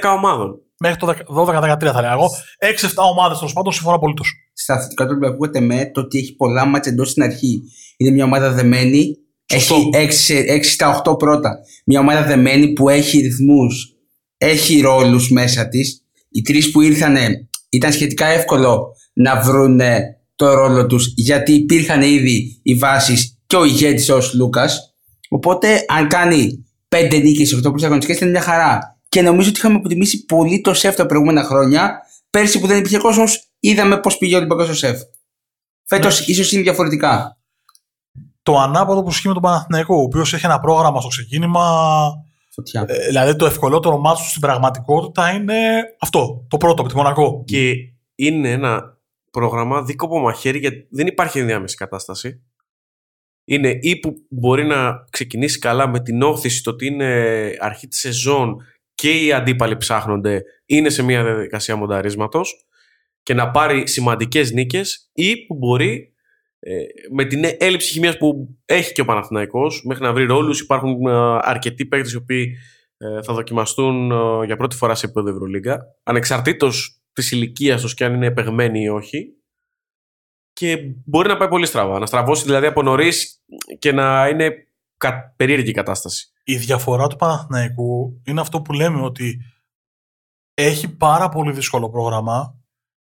[0.00, 0.58] 10 ομάδων.
[0.84, 2.12] Μέχρι το 12-13 θα λέω.
[2.12, 4.32] Εγώ 6-7 ομάδες τέλος πάντων συμφωνώ απολύτως.
[4.52, 7.62] Στα θετικά του Ολυμπιακού κατ' το ότι έχει πολλά μάτια εντός στην αρχή.
[7.96, 9.16] Είναι μια ομάδα δεμένη.
[9.52, 9.88] Σωστό.
[9.92, 11.58] Έχει 6, στα 8 πρώτα.
[11.86, 13.96] Μια ομάδα δεμένη που έχει ρυθμούς,
[14.38, 16.02] έχει ρόλους μέσα της.
[16.30, 17.16] Οι τρεις που ήρθαν
[17.68, 19.80] ήταν σχετικά εύκολο να βρουν
[20.34, 24.94] το ρόλο τους γιατί υπήρχαν ήδη οι βάσεις και ο ηγέτης ω Λούκας.
[25.28, 28.93] Οπότε, αν κάνει 5 νίκες σε 8 πρωταγωνιστικέ, είναι μια χαρά.
[29.14, 32.00] Και νομίζω ότι είχαμε αποτιμήσει πολύ το σεφ τα προηγούμενα χρόνια.
[32.30, 35.00] Πέρσι που δεν υπήρχε κόσμος, είδαμε πώς πήγε ο Ολυμπιακός στο σεφ.
[35.84, 36.26] Φέτος Ναι.
[36.32, 37.38] ίσως είναι διαφορετικά.
[38.42, 41.88] Το ανάποδο που ισχύει με τον Παναθηναϊκό, ο οποίος έχει ένα πρόγραμμα στο ξεκίνημα.
[42.50, 42.84] Φωτιά.
[42.88, 45.56] ε, Δηλαδή το ευκολότερο μάτσο του στην πραγματικότητα είναι
[46.00, 46.46] αυτό.
[46.48, 47.44] Το πρώτο από τη Μονακό.
[47.46, 47.72] Και
[48.14, 48.98] είναι ένα
[49.30, 52.42] πρόγραμμα δίκοπο μαχαίρι γιατί δεν υπάρχει ενδιάμεση κατάσταση.
[53.46, 57.98] Είναι ή που μπορεί να ξεκινήσει καλά με την όθηση το ότι είναι αρχή της
[57.98, 58.56] σεζόν
[58.94, 62.66] και οι αντίπαλοι ψάχνονται, είναι σε μια διαδικασία μονταρίσματος
[63.22, 66.14] και να πάρει σημαντικές νίκες ή που μπορεί
[66.58, 70.60] ε, με την έλλειψη χημίας που έχει και ο Παναθηναϊκός μέχρι να βρει ρόλους.
[70.60, 72.56] Υπάρχουν ε, αρκετοί παίκτες οι οποίοι
[72.96, 78.04] ε, θα δοκιμαστούν ε, για πρώτη φορά σε επίπεδο Ευρωλίγκα ανεξαρτήτως της ηλικίας τους και
[78.04, 79.28] αν είναι επεγμένοι ή όχι.
[80.52, 81.98] Και μπορεί να πάει πολύ στραβά.
[81.98, 83.44] Να στραβώσει δηλαδή από νωρίς
[83.78, 84.68] και να είναι
[85.08, 89.38] κα- περίεργη η κατάσταση Η διαφορά του Παναθηναϊκού είναι αυτό που λέμε ότι
[90.54, 92.54] έχει πάρα πολύ δύσκολο πρόγραμμα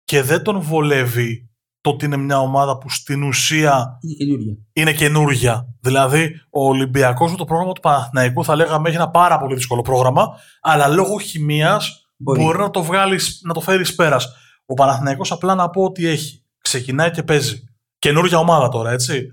[0.03, 1.49] και δεν τον βολεύει
[1.81, 4.57] το ότι είναι μια ομάδα που στην ουσία Είναι καινούργια.
[4.73, 5.75] είναι καινούργια.
[5.81, 9.81] Δηλαδή, ο Ολυμπιακός με το πρόγραμμα του Παναθηναϊκού θα λέγαμε έχει ένα πάρα πολύ δύσκολο
[9.81, 10.27] πρόγραμμα,
[10.61, 12.41] αλλά λόγω χημίας Μπορεί.
[12.43, 14.27] μπορεί, να το βγάλεις, να το φέρεις πέρας.
[14.65, 16.43] Ο Παναθηναϊκός απλά να πω ότι έχει.
[16.61, 17.63] Ξεκινάει και παίζει.
[17.99, 19.27] Καινούργια ομάδα τώρα, έτσι.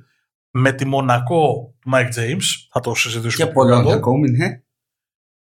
[0.58, 3.44] Με τη Μονακό του Mike James, θα το συζητήσουμε.
[3.44, 3.96] Και πιο πολλών κάτω.
[3.96, 4.60] ακόμη, ναι.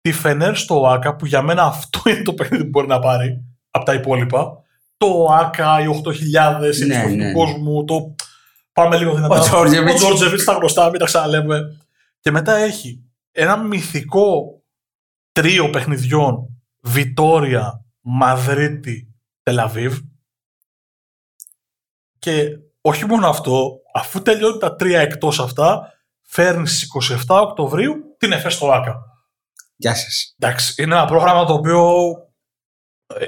[0.01, 3.43] Τη Φενέρ στο ΆΚΑ, που για μένα αυτό είναι το παιχνίδι που μπορεί να πάρει
[3.71, 4.63] από τα υπόλοιπα.
[4.97, 6.15] Το ΆΚΑ, οι 8.000,
[6.81, 7.31] οι Ναι, ναι, ναι.
[7.31, 8.15] του κόσμου, το.
[8.73, 9.39] Πάμε λίγο δυνατά.
[9.39, 9.93] Ο Τζόρτζεβιτς.
[9.93, 11.77] Ο Τζόρτζεβιτς στα γνωστά, μην τα ξαναλέμε.
[12.19, 14.62] Και μετά έχει ένα μυθικό
[15.31, 19.99] τρίο παιχνιδιών Βιτόρια, Μαδρίτη, Τελαβίβ.
[22.19, 22.47] Και
[22.81, 26.88] όχι μόνο αυτό, αφού τελειώνει τα τρία εκτός αυτά, φέρνει στις
[27.28, 28.95] 27 Οκτωβρίου την ΕΦΕ στο ΆΚΑ.
[29.75, 30.36] Γεια σας.
[30.39, 31.89] Εντάξει, είναι ένα πρόγραμμα το οποίο
[33.19, 33.25] ε,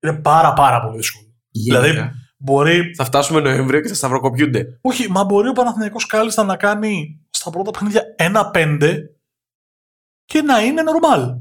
[0.00, 1.26] είναι πάρα πάρα πολύ δύσκολο.
[1.50, 6.56] Δηλαδή, μπορεί, θα φτάσουμε Νοέμβριο και θα σταυροκοπιούνται όχι, μα μπορεί ο Παναθηναϊκός κάλλιστα να
[6.56, 8.98] κάνει στα πρώτα παιχνίδια 1-5
[10.24, 11.38] και να είναι normal.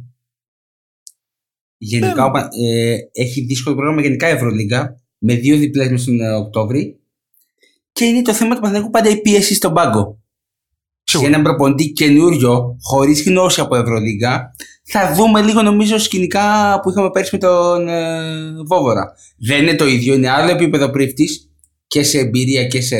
[1.78, 6.02] Γενικά Δεν- ο Πα- ε, έχει δύσκολο πρόγραμμα γενικά η Ευρωλίγκα με δύο διπλές μες
[6.02, 7.03] στον ε, Οκτώβρη.
[7.94, 10.18] Και είναι το θέμα του Παναθηναϊκού πάντα η πίεση στον πάγκο.
[11.04, 11.30] Σίγουρα.
[11.30, 17.10] Για έναν προπονητή καινούριο, χωρίς γνώση από Ευρωλίγκα, θα δούμε λίγο νομίζω σκηνικά που είχαμε
[17.10, 19.14] πέρσι με τον ε, Βόβορα.
[19.38, 21.26] Δεν είναι το ίδιο, είναι άλλο επίπεδο πρίφτη
[21.88, 22.98] και σε εμπειρία και σε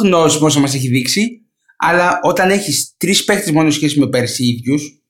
[0.00, 1.28] γνώση όσο μας έχει δείξει.
[1.76, 5.02] Αλλά όταν έχεις τρεις παίχτε μόνο σχέση με πέρσι ίδιους,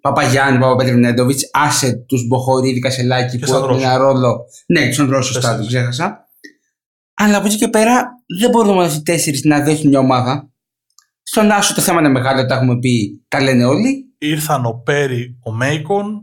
[0.00, 3.82] Παπαγιάννη, Παπαπέτρου Νέντοβιτ, άσε τους Μποχορίδη Κασελάκη Και που έχουν Σαντρός.
[3.82, 4.44] ένα ρόλο.
[4.66, 5.60] Ναι, του Σαντρό, σωστά, Τέσσερις.
[5.60, 6.28] το ξέχασα.
[7.22, 8.08] Αλλά από εκεί και πέρα
[8.40, 10.50] δεν μπορούμε αυτοί οι τέσσερις να δώσουν μια ομάδα.
[11.22, 14.14] Στον Άσο το θέμα είναι μεγάλο, τα έχουμε πει, τα λένε όλοι.
[14.18, 16.22] Ήρθαν ο Πέρι, ο Μέικον,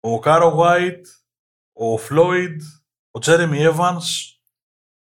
[0.00, 1.04] ο Οκάρο White,
[1.72, 2.60] ο Φλόιντ,
[3.10, 4.02] ο Τζέρεμι Evans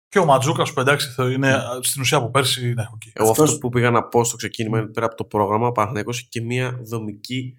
[0.08, 2.72] και ο Μαντζούκας που εντάξει θα είναι στην ουσία από πέρσι.
[2.72, 3.02] Ναι, οκ.
[3.12, 5.72] Εγώ Αυτός- αυτό που πήγα να πω στο ξεκίνημα είναι πέρα από το πρόγραμμα, ο
[5.72, 7.54] Παναθηναϊκός έχει και μια δομική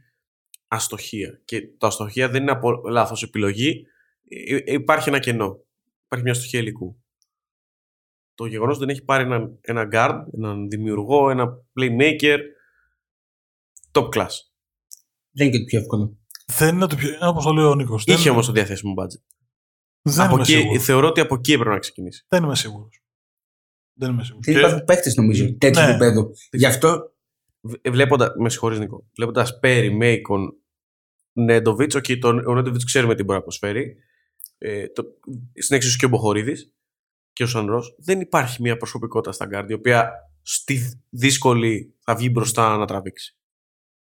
[0.68, 1.42] αστοχία.
[1.46, 3.86] Και το αστοχία δεν είναι από λάθος επιλογή.
[4.30, 5.58] Ε, ε, υπάρχει ένα κενό.
[6.06, 7.03] Υπάρχει μια αστοχία υλικού.
[8.36, 11.48] Το γεγονός ότι δεν έχει πάρει έναν, ένα guard, έναν δημιουργό, ένα
[11.80, 12.38] playmaker
[13.92, 14.30] top class.
[15.32, 16.18] Δεν είναι και το πιο εύκολο.
[16.46, 17.08] Δεν είναι το πιο.
[17.14, 18.04] Είναι όπως το λέει ο Νίκος.
[18.06, 19.22] Είχε όμως το διαθέσιμο budget.
[20.02, 20.84] Δεν από είμαι εκεί, σίγουρος.
[20.84, 22.26] θεωρώ ότι από εκεί έπρεπε να ξεκινήσει.
[22.28, 23.04] Δεν είμαι σίγουρος.
[23.94, 24.46] Δεν είμαι σίγουρος.
[24.46, 25.90] Δεν υπάρχουν παίχτε νομίζω τέτοιου Ναι.
[25.90, 26.32] επίπεδου.
[26.52, 27.14] Γι' αυτό
[27.62, 30.56] Β- Βλέποντα, με συγχωρείς Νίκο, βλέποντας Πέρι, Μέικον,
[31.34, 33.96] Νέντοβιτς, okay, τον, ο Νέντοβιτς ξέρουμε τι μπορεί να προσφέρει.
[34.58, 35.04] Ε, το,
[35.62, 36.73] στην εξίσου και ο Μποχωρίδης
[37.34, 37.84] και ο Σαντ-Ρος.
[37.98, 43.38] Δεν υπάρχει μια προσωπικότητα στα γκαρντ η οποία στη δύσκολη θα βγει μπροστά να τραβήξει.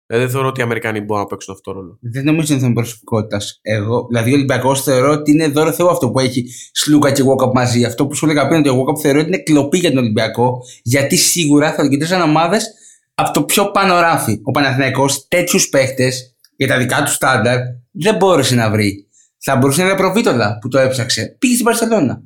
[0.06, 1.98] Δηλαδή δεν θεωρώ ότι οι Αμερικανοί μπορούν να παίξουν αυτό το ρόλο.
[2.02, 3.60] δεν νομίζω ότι είναι θέμα προσωπικότητας.
[3.62, 7.54] Εγώ, δηλαδή, ο Ολυμπιακός θεωρώ ότι είναι δώρο Θεού αυτό που έχει Σλούκα και Walkup
[7.54, 7.86] μαζί.
[7.86, 10.62] Αυτό που σου έλεγα πριν ότι ο Walkup θεωρώ ότι είναι κλοπή για τον Ολυμπιακό,
[10.84, 12.68] γιατί σίγουρα θα τον κοιτούσαν ομάδες
[13.16, 14.40] από το πιο πάνω ράφι.
[14.44, 17.58] Ο Παναθηναϊκός τέτοιους παίχτες για τα δικά του στάνταρ
[17.92, 19.08] δεν μπόρεσε να βρει.
[19.38, 21.36] Θα μπορούσε να είναι ο Λαπροβίτολα που το έψαξε.
[21.40, 22.24] Πήγε στην Μπαρτσελόνα.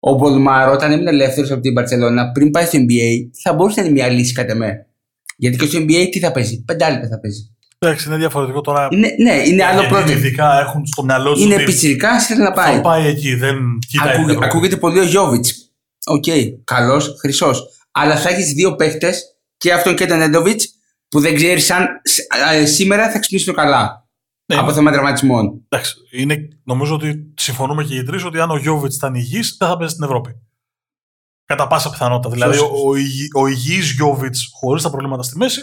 [0.00, 3.86] Ο Μπολμάρο, όταν έμεινε ελεύθερος από την Μπαρτσελόνα πριν πάει στο NBA, θα μπορούσε να
[3.86, 4.86] είναι μια λύση κατά με.
[5.36, 7.54] Γιατί και στο NBA τι θα παίζει, πεντάλεπτα θα παίζει.
[7.78, 8.88] Εντάξει, είναι διαφορετικό τώρα.
[8.90, 10.16] Είναι, ναι, είναι άλλο γιατί project.
[10.16, 11.40] Ειδικά έχουν στο μυαλό του.
[11.40, 12.74] Είναι ότι πιτσιρικά, θέλει να πάει.
[12.74, 13.34] Θα πάει εκεί.
[13.34, 13.56] Δεν
[13.88, 14.08] κοιτάει.
[14.08, 14.46] Ακούγε- την Ευρώπη.
[14.46, 15.70] ακούγεται πολύ ο Γιόβιτς.
[16.06, 16.24] Οκ,
[16.64, 17.64] καλός, χρυσός.
[17.90, 19.14] Αλλά θα έχεις δύο παίχτες,
[19.56, 20.60] και αυτόν και τον Νέντοβιτς,
[21.08, 22.26] που δεν ξέρεις αν σ-
[22.60, 23.99] ε, σήμερα θα ξυπνήσουν καλά.
[24.54, 25.64] Ναι, από θέμα τραυματισμών.
[25.68, 29.68] Εντάξει, είναι, νομίζω ότι συμφωνούμε και οι τρεις ότι αν ο Γιόβιτς ήταν υγιής, δεν
[29.68, 30.30] θα παίζει στην Ευρώπη.
[31.44, 32.30] Κατά πάσα πιθανότητα.
[32.34, 32.88] Δηλαδή, ο, Σωστό.
[32.88, 35.60] ο, υγι- ο υγιής Γιόβιτς χωρίς τα προβλήματα στη μέση,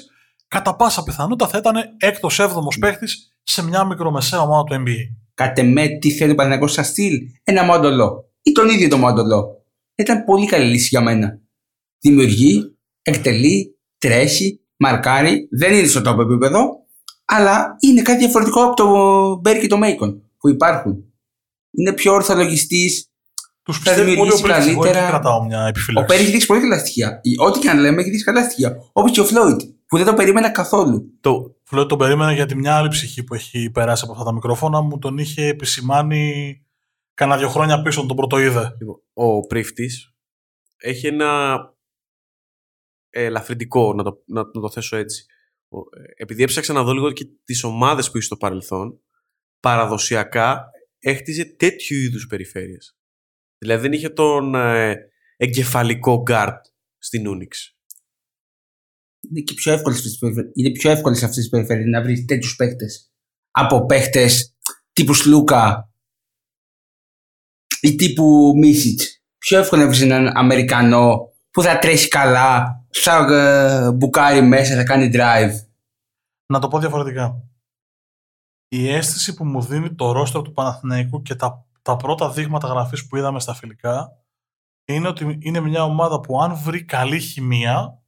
[0.48, 5.16] κατά πάσα πιθανότητα θα ήταν έκτος έβδομος παίχτης σε μια μικρομεσαία ομάδα του NBA.
[5.34, 8.32] Κατ' εμέ, τι θέλει ο Παναθηναϊκός σαν στυλ, ένα μόντολο.
[8.42, 9.48] Ή τον ίδιο το μόντολο.
[9.96, 11.40] Ήταν πολύ καλή λύση για μένα.
[12.00, 15.48] Δημιουργεί, εκτελεί, τρέχει, μαρκάρει.
[15.52, 16.86] Δεν είναι στο top επίπεδο,
[17.28, 18.88] αλλά είναι κάτι διαφορετικό από το
[19.36, 21.04] Μπέρ και το Μέικον που υπάρχουν.
[21.72, 23.10] Είναι πιο ορθολογιστής,
[23.64, 24.70] Τους Θα πιστεύω πολύ ο δημιουργήσει Πρίφτη.
[24.70, 25.06] Εγώ καλύτερα.
[25.06, 26.08] εκεί κρατάω μια Ο επιφύλαξη.
[26.08, 27.22] Πέρι έχει δείξει πολύ καλά στοιχεία.
[27.38, 28.90] Ό,τι και αν λέμε, έχει δείξει καλά στοιχεία.
[28.92, 31.18] Όπως και ο Φλόιτ, που δεν το περίμενα καθόλου.
[31.22, 34.82] Το, Φλόιτ τον περίμενα γιατί μια άλλη ψυχή που έχει περάσει από αυτά τα μικρόφωνα
[34.82, 36.56] μου τον είχε επισημάνει
[37.14, 38.76] κάνα δύο χρόνια πίσω όταν τον πρώτο είδε.
[38.80, 40.14] Λοιπόν, ο Πρίφτης
[40.78, 41.60] έχει ένα
[43.10, 45.26] ελαφρυντικό, να το, να, να το θέσω έτσι.
[45.70, 49.02] Ο- ε, Επειδή έψαξα να δω λίγο και τις ομάδες που είχε στο παρελθόν,
[49.60, 52.98] παραδοσιακά έχτιζε τέτοιου είδους περιφέρειες.
[53.58, 54.96] Δηλαδή δεν είχε τον ε,
[55.38, 56.66] εγκεφαλικό γκαρντ
[56.98, 57.78] στην Ούνιξ.
[59.30, 61.88] Είναι και πιο εύκολο σε αυτές τις περιφέρειες- είναι πιο εύκολο σε αυτές τις περιφέρειες
[61.88, 62.86] να βρεις τέτοιους παίχτες.
[63.52, 64.30] Από παίχτε
[64.94, 65.92] τύπου Σλούκα
[67.82, 69.00] ή τύπου Μίσιτ.
[69.38, 74.84] Πιο εύκολο να βρεις έναν Αμερικανό που θα τρέχει καλά, θα ε, μπουκάρει μέσα, θα
[74.84, 75.54] κάνει drive.
[76.54, 77.42] Να το πω διαφορετικά.
[78.68, 83.08] Η αίσθηση που μου δίνει το ρόστρο του Παναθηναϊκού και τα, τα πρώτα δείγματα γραφής
[83.08, 84.22] που είδαμε στα φιλικά
[84.86, 88.02] είναι ότι είναι μια ομάδα που αν βρει καλή χημεία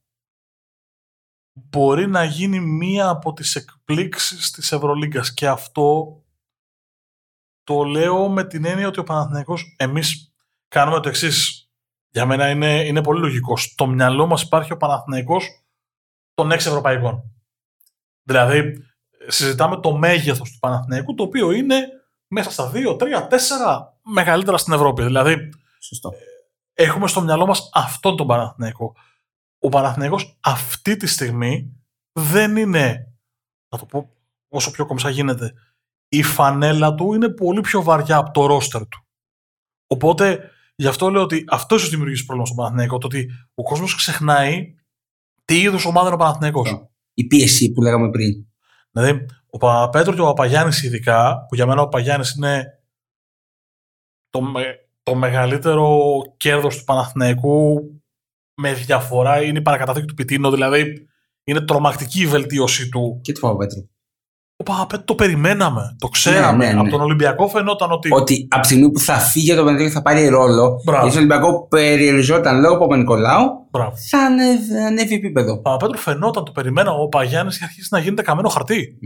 [1.52, 6.20] μπορεί να γίνει μία από τις εκπλήξεις της Ευρωλίγκας και αυτό
[7.62, 10.34] το λέω με την έννοια ότι ο Παναθηναϊκός εμείς
[10.68, 11.49] κάνουμε το εξής.
[12.10, 13.56] Για μένα είναι, είναι πολύ λογικό.
[13.56, 15.64] Στο μυαλό μας υπάρχει ο Παναθηναϊκός
[16.34, 17.22] των έξι ευρωπαϊκών.
[18.22, 18.72] Δηλαδή,
[19.26, 21.86] συζητάμε το μέγεθος του Παναθηναϊκού, το οποίο είναι
[22.26, 23.36] μέσα στα 2, 3, 4
[24.02, 25.02] μεγαλύτερα στην Ευρώπη.
[25.02, 26.12] Δηλαδή, Σωστό.
[26.74, 28.94] έχουμε στο μυαλό μας αυτόν τον Παναθηναϊκό.
[29.58, 33.14] Ο Παναθηναϊκός αυτή τη στιγμή δεν είναι,
[33.68, 34.10] να το πω
[34.48, 35.52] όσο πιο κομψά γίνεται,
[36.08, 39.04] η φανέλα του είναι πολύ πιο βαριά από το ρόστερ του.
[39.86, 43.94] Οπότε, γι' αυτό λέω ότι αυτός ίσω δημιουργήσει πρόβλημα στον Παναθηναϊκό, το ότι ο κόσμος
[43.94, 44.74] ξεχνάει
[45.44, 46.68] τι είδους ομάδα είναι ο Παναθηναϊκός.
[47.14, 48.46] Η πίεση που λέγαμε πριν.
[48.90, 52.64] Δηλαδή, ο Παπαπέτρου και ο Παπαγιάννης, ειδικά, που για μένα ο Παπαγιάννης είναι
[54.30, 55.98] το, με- το μεγαλύτερο
[56.36, 57.80] κέρδος του Παναθηναϊκού
[58.54, 60.50] με διαφορά, είναι η παρακαταθήκη του Πιτίνο.
[60.50, 61.08] Δηλαδή,
[61.44, 63.20] είναι τρομακτική η βελτίωσή του.
[63.22, 63.88] Και του Παπαπέτρου.
[64.60, 65.96] Ο Παπαπέτρου το περιμέναμε.
[65.98, 66.56] Το ξέραμε.
[66.56, 66.80] Ναι, ναι, ναι.
[66.80, 68.08] Από τον Ολυμπιακό φαινόταν ότι.
[68.12, 70.82] Ότι από τη στιγμή που θα φύγει από το Παναθηναϊκό θα πάρει ρόλο.
[70.84, 71.06] Μπράβο.
[71.06, 73.46] Γιατί στον Ολυμπιακό περιοριζόταν λόγω Παπα-Νικολάου.
[73.70, 73.92] Μπράβο.
[74.10, 75.52] Θα ανέβει, ανέβει επίπεδο.
[75.52, 77.02] Ο Παπαπέτρου φαινόταν, το περιμέναμε.
[77.02, 78.98] Ο Παγιάννης είχε αρχίσει να γίνεται καμένο χαρτί.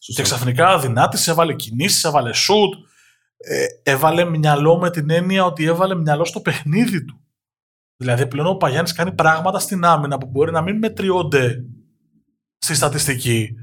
[0.00, 0.22] Σωστό.
[0.22, 2.74] Και ξαφνικά δυνάτησε, έβαλε κινήσεις, έβαλε σουτ.
[3.36, 7.20] Ε, έβαλε μυαλό με την έννοια ότι έβαλε μυαλό στο παιχνίδι του.
[7.96, 11.64] Δηλαδή πλέον ο Παγιάννης κάνει πράγματα στην άμυνα που μπορεί να μην μετριώνται
[12.58, 13.54] στη στατιστική,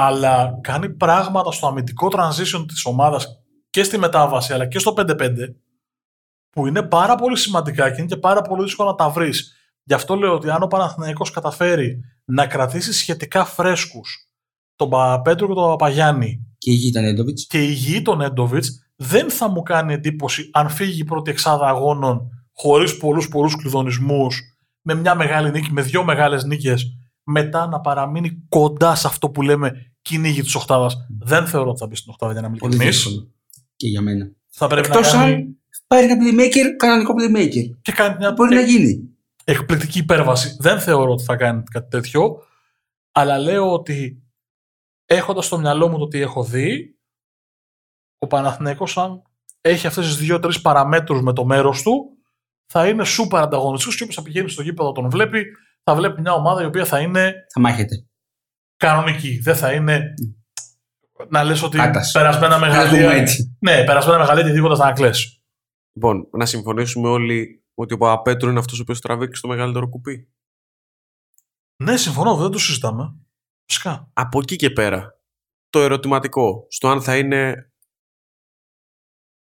[0.00, 3.26] αλλά κάνει πράγματα στο αμυντικό transition της ομάδας
[3.70, 5.30] και στη μετάβαση αλλά και στο 5-5
[6.50, 9.52] που είναι πάρα πολύ σημαντικά και είναι και πάρα πολύ δύσκολο να τα βρεις.
[9.82, 14.30] Γι' αυτό λέω ότι αν ο Παναθηναϊκός καταφέρει να κρατήσει σχετικά φρέσκους
[14.76, 17.46] τον Παπαπέτρου και τον Παπαγιάννη Και η γη ήταν Έντοβιτς.
[17.46, 22.30] και ηγεί τον Έντοβιτς, δεν θα μου κάνει εντύπωση αν φύγει η πρώτη εξάδα αγώνων
[22.52, 24.40] χωρίς πολλούς πολλούς κλειδονισμούς,
[24.82, 26.97] με μια μεγάλη νίκη, με δύο μεγάλες νίκες,
[27.30, 30.90] μετά να παραμείνει κοντά σε αυτό που λέμε κυνήγι της Οχτάδα.
[31.20, 32.96] Δεν θεωρώ ότι θα μπει στην Οχτάδα για να είμαι Πολύ ειλικρινή.
[32.96, 33.32] δύσκολο.
[33.76, 34.30] Και για μένα.
[34.50, 37.76] Θα πρέπει Εκτός να κάνει αν πάρει ένα playmaker, κανονικό playmaker.
[37.82, 39.08] και κάνει μια Μπορεί να γίνει.
[39.44, 40.56] εκπληκτική υπέρβαση.
[40.60, 42.42] Δεν θεωρώ ότι θα κάνει κάτι τέτοιο,
[43.12, 44.22] αλλά λέω ότι
[45.04, 46.96] έχοντας στο μυαλό μου το τι έχω δει,
[48.18, 49.22] ο Παναθηναϊκός αν
[49.60, 52.16] έχει αυτές τις δύο-τρεις παραμέτρους με το μέρος του,
[52.66, 55.44] θα είναι σούπερ ανταγωνιστικός και όποιος θα πηγαίνει στο γήπεδο τον βλέπει,
[55.88, 58.06] θα βλέπει μια ομάδα η οποία θα είναι Θα μάχεται.
[58.76, 59.38] κανονική.
[59.38, 60.14] Δεν θα είναι
[61.28, 62.10] να λες ότι Κάτας.
[62.12, 63.08] περασμένα Να το μεγαλεία.
[63.08, 63.56] πούμε έτσι.
[63.60, 65.42] Ναι, περασμένα μεγαλεία και τίποτα να κλαις.
[65.92, 70.32] Λοιπόν, να συμφωνήσουμε όλοι ότι ο Παπαπέτρου είναι αυτός ο οποίος τραβήξει το μεγαλύτερο κουπί.
[71.82, 73.16] Ναι, συμφωνώ, δεν το συζητάμε.
[73.64, 74.10] Φυσικά.
[74.12, 75.20] Από εκεί και πέρα,
[75.70, 77.72] το ερωτηματικό στο αν θα είναι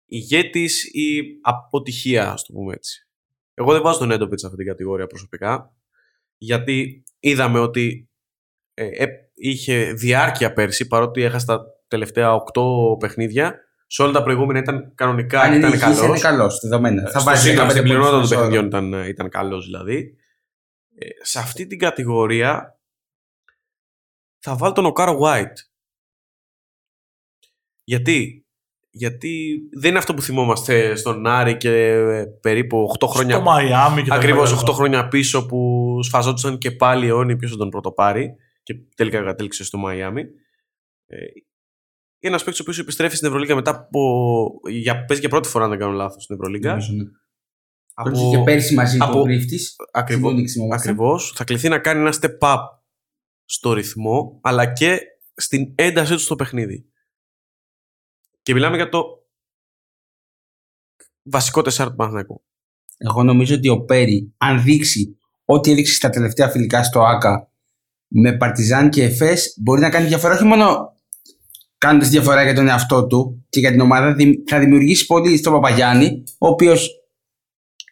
[0.05, 3.07] ηγέτης ή αποτυχία, ας το πούμε έτσι.
[3.53, 5.75] Εγώ δεν βάζω τον Έντοπιτς σε αυτή την κατηγορία προσωπικά,
[6.43, 8.09] γιατί είδαμε ότι
[8.73, 13.55] ε, ε, είχε διάρκεια πέρσι, παρότι έχασε τα τελευταία 8 παιχνίδια,
[13.87, 16.21] σε όλα τα προηγούμενα ήταν κανονικά Αν και είναι ήταν υγιής, είναι καλός.
[16.21, 16.59] καλός.
[16.59, 17.01] Δεδομένα.
[17.01, 20.15] Θα Στο βάζει σύνολο, 15 στην πλειονότητα των πόντους στο παιχνιδιών ήταν, ήταν καλός δηλαδή.
[20.95, 22.79] Ε, σε αυτή την κατηγορία
[24.39, 25.55] θα βάλω τον Οκάρο White.
[27.83, 28.45] Γιατί;
[28.93, 34.01] Γιατί δεν είναι αυτό που θυμόμαστε στον Άρη και ε, περίπου 8 χρόνια Στο Μαϊάμι
[34.03, 34.71] και τα Ακριβώς λοιπά.
[34.71, 39.63] 8 χρόνια πίσω που σφαζόντουσαν και πάλι αιώνιοι ποιο θα τον πρωτοπάρει και τελικά κατέληξε
[39.63, 40.21] στο Μαϊάμι.
[41.05, 41.17] Ε,
[42.19, 44.51] είναι ένας παίκτης ο οποίος επιστρέφει στην Ευρωλίγα μετά από.
[44.69, 46.69] Για, παίζει για πρώτη φορά, αν δεν κάνω λάθος, στην Ευρωλίγα.
[46.69, 47.03] Νομίζω, ναι.
[47.93, 48.09] Από...
[48.09, 49.59] Πρώτη και πέρσι μαζί από- του ο Γρίφτη.
[49.91, 50.33] Ακριβώς.
[50.71, 51.33] Ακριβώς.
[51.35, 52.57] Θα κληθεί να κάνει ένα step up
[53.45, 54.99] στο ρυθμό, αλλά και
[55.35, 56.90] στην έντασή του στο παιχνίδι.
[58.41, 59.03] Και μιλάμε για το
[61.23, 62.43] βασικό τεσσάρ του Παναθηναϊκού.
[62.97, 67.49] Εγώ νομίζω ότι ο Πέρι, αν δείξει ό,τι έδειξε στα τελευταία φιλικά στο ΑΚΑ
[68.07, 70.95] με Παρτιζάν και Εφές, μπορεί να κάνει διαφορά όχι μόνο
[71.77, 75.53] κάνοντας διαφορά για τον εαυτό του και για την ομάδα, δη- θα δημιουργήσει πολύ στον
[75.53, 76.89] Παπαγιάννη, ο οποίος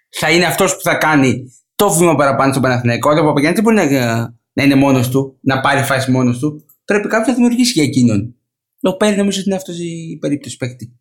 [0.09, 3.09] θα είναι αυτός που θα κάνει το βήμα παραπάνω στον Παναθηναϊκό.
[3.09, 4.19] Αλλά ο Παπαγιάννης δεν μπορεί να,
[4.53, 6.65] να είναι μόνος του, να πάρει φάση μόνος του.
[6.85, 8.35] Πρέπει κάποιος να δημιουργήσει για εκείνον.
[8.81, 10.99] Ο Πέρι νομίζω ότι είναι αυτός η περίπτωση παίκτη.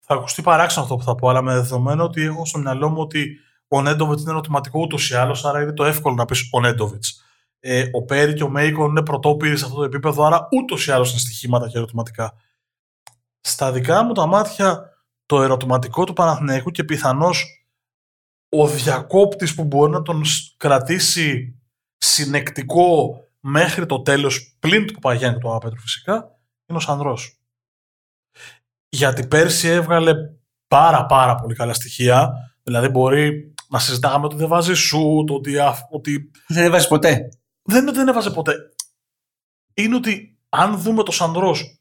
[0.00, 3.00] Θα ακουστεί παράξενο αυτό που θα πω, αλλά με δεδομένο ότι έχω στο μυαλό μου
[3.00, 3.36] ότι
[3.68, 7.22] ο Νέντοβιτς είναι ερωτηματικό ούτως ή άλλως, άρα είναι το εύκολο να πεις ο Νέντοβιτς.
[7.60, 10.90] Ε, ο Πέρι και ο Μέικον είναι πρωτόπυροι σε αυτό το επίπεδο, άρα ούτως ή
[10.90, 12.34] άλλως είναι στοιχήματα και ερωτηματικά.
[13.40, 14.90] Στα δικά μου τα μάτια,
[15.26, 17.66] το ερωτηματικό του Παναθηναϊκού και πιθανώς
[18.48, 21.58] ο διακόπτης που μπορεί να τον σ- κρατήσει
[21.96, 26.14] συνεκτικό μέχρι το τέλος, πλην του Παπαγιάννη και του Παπαπέτρου φυσικά,
[26.66, 27.40] είναι ο Σανδρός.
[28.88, 30.12] Γιατί πέρσι έβγαλε
[30.68, 32.30] πάρα πάρα πολύ καλά στοιχεία.
[32.62, 37.28] Δηλαδή μπορεί να συζητάγαμε ότι δεν βάζει σουτ, ότι, αφ- ότι Δεν έβαζε ποτέ.
[37.62, 38.54] δεν, δεν έβαζε ποτέ.
[39.74, 41.80] Είναι ότι αν δούμε το Σανδρός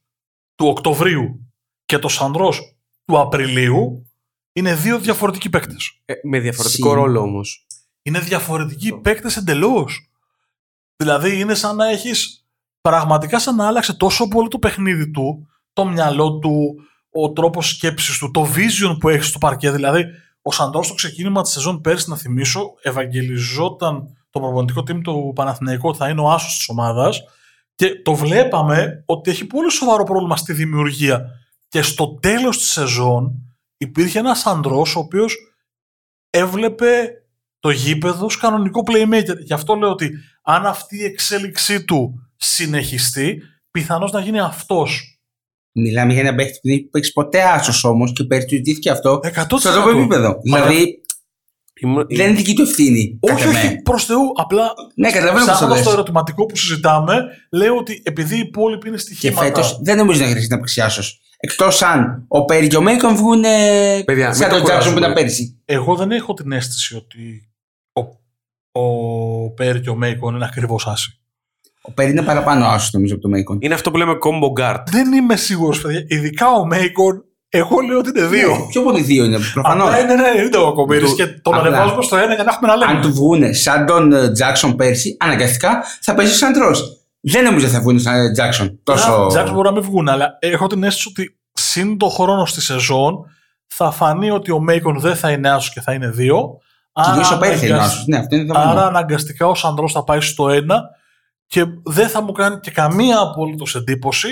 [0.56, 1.52] του Οκτωβρίου
[1.86, 2.76] και το Σανδρός
[3.06, 4.10] του Απριλίου,
[4.54, 6.02] είναι δύο διαφορετικοί παίκτες.
[6.06, 6.98] Ε, με διαφορετικό Συν.
[6.98, 7.66] ρόλο όμως.
[8.02, 10.10] Είναι διαφορετικοί παίκτες εντελώς.
[10.96, 12.46] Δηλαδή είναι σαν να έχεις
[12.82, 16.76] πραγματικά σαν να άλλαξε τόσο πολύ το παιχνίδι του, το μυαλό του,
[17.12, 19.72] ο τρόπος σκέψης του, το vision που έχεις στο παρκέ.
[19.72, 20.06] Δηλαδή,
[20.42, 25.88] ο Σαντρό στο ξεκίνημα της σεζόν πέρσι, να θυμίσω, ευαγγελιζόταν το προπονητικό team του Παναθηναϊκού
[25.90, 27.24] ότι θα είναι ο άσος της ομάδας
[27.76, 31.26] και το βλέπαμε ότι έχει πολύ σοβαρό πρόβλημα στη δημιουργία.
[31.68, 33.32] Και στο τέλος της σεζόν
[33.78, 35.36] υπήρχε ένας Σαντρός ο οποίος
[36.30, 37.10] έβλεπε
[37.66, 39.38] το γήπεδο ως κανονικό playmaker.
[39.44, 40.12] Γι' αυτό λέω ότι
[40.44, 45.20] αν αυτή η εξέλιξή του συνεχιστεί, πιθανώς να γίνει αυτός.
[45.72, 48.90] Μιλάμε για ένα παίκτη που δεν έχει παίξει ποτέ άσος όμως και πέρσι του ζητήθηκε
[48.90, 49.60] αυτό 100%.
[49.60, 50.40] στο τρόπο επίπεδο.
[50.44, 51.00] Δηλαδή
[51.82, 53.18] Ήμουν- Δεν είναι δική του ευθύνη.
[53.20, 53.82] Όχι, κατά όχι, με.
[53.84, 54.32] προς Θεού.
[54.36, 55.94] Απλά Ναι, καταλαβαίνω πώς το ψάχνοντα το λες.
[55.94, 59.44] ερωτηματικό που συζητάμε, λέω ότι επειδή οι υπόλοιποι είναι Και στοιχήματα.
[59.44, 61.02] φέτος δεν νομίζω να χρειάζεται να πλησιάσω.
[61.38, 64.94] Εκτός αν ο Πέρι και ο Μέικον βγουν ε, Παιδιά, σαν μην το τον Τζάξον
[64.94, 65.00] που κουράζουμε.
[65.00, 65.62] ήταν πέρσι.
[65.66, 67.50] Εγώ δεν έχω την αίσθηση ότι
[68.76, 68.82] ο,
[69.44, 71.20] ο Πέρι και ο Μέικον είναι ακριβώς άσοι.
[71.82, 73.58] Ο Πέρι είναι παραπάνω άσος νομίζω από τον Μέικον.
[73.62, 74.84] Είναι αυτό που λέμε combo guard.
[74.92, 76.06] Δεν είμαι σίγουρος, παιδιά.
[76.08, 78.50] Ειδικά ο Μέικον, εγώ λέω ότι είναι δύο.
[78.50, 79.88] Ναι, πιο πολύ δύο είναι προφανώς.
[79.88, 80.24] Απλά είναι ένα
[80.58, 81.68] 90 ο Κακομοίρη Του- και τον απλά.
[81.68, 82.92] ανεβάζουμε στο ένα για να έχουμε να λέμε.
[82.92, 86.72] Αν του βγουν σαν τον Τζάξον πέρσι, αναγκαστικά θα παίζει σαν τρό.
[87.20, 88.80] Δεν νομίζω θα βγουν σαν Τζάξον.
[88.84, 89.26] Τόσο.
[89.30, 93.16] Τζάξ μπορεί να μην βγουν, αλλά έχω την αίσθηση ότι σύν το χρόνο στη σεζόν
[93.68, 96.58] θα φανεί ότι ο Μέικον δεν θα είναι άσος και θα είναι δύο.
[97.04, 98.06] Κυρίω Άρα ο Πέρι θα είναι αναγκασ- άσο.
[98.08, 98.72] Ναι, αυτό είναι δεδομένο.
[98.72, 100.82] Άρα αναγκαστικά ο Σαντρό θα πάει στο ένα
[101.48, 104.30] και δεν θα μου κάνει και καμία απολύτως εντύπωση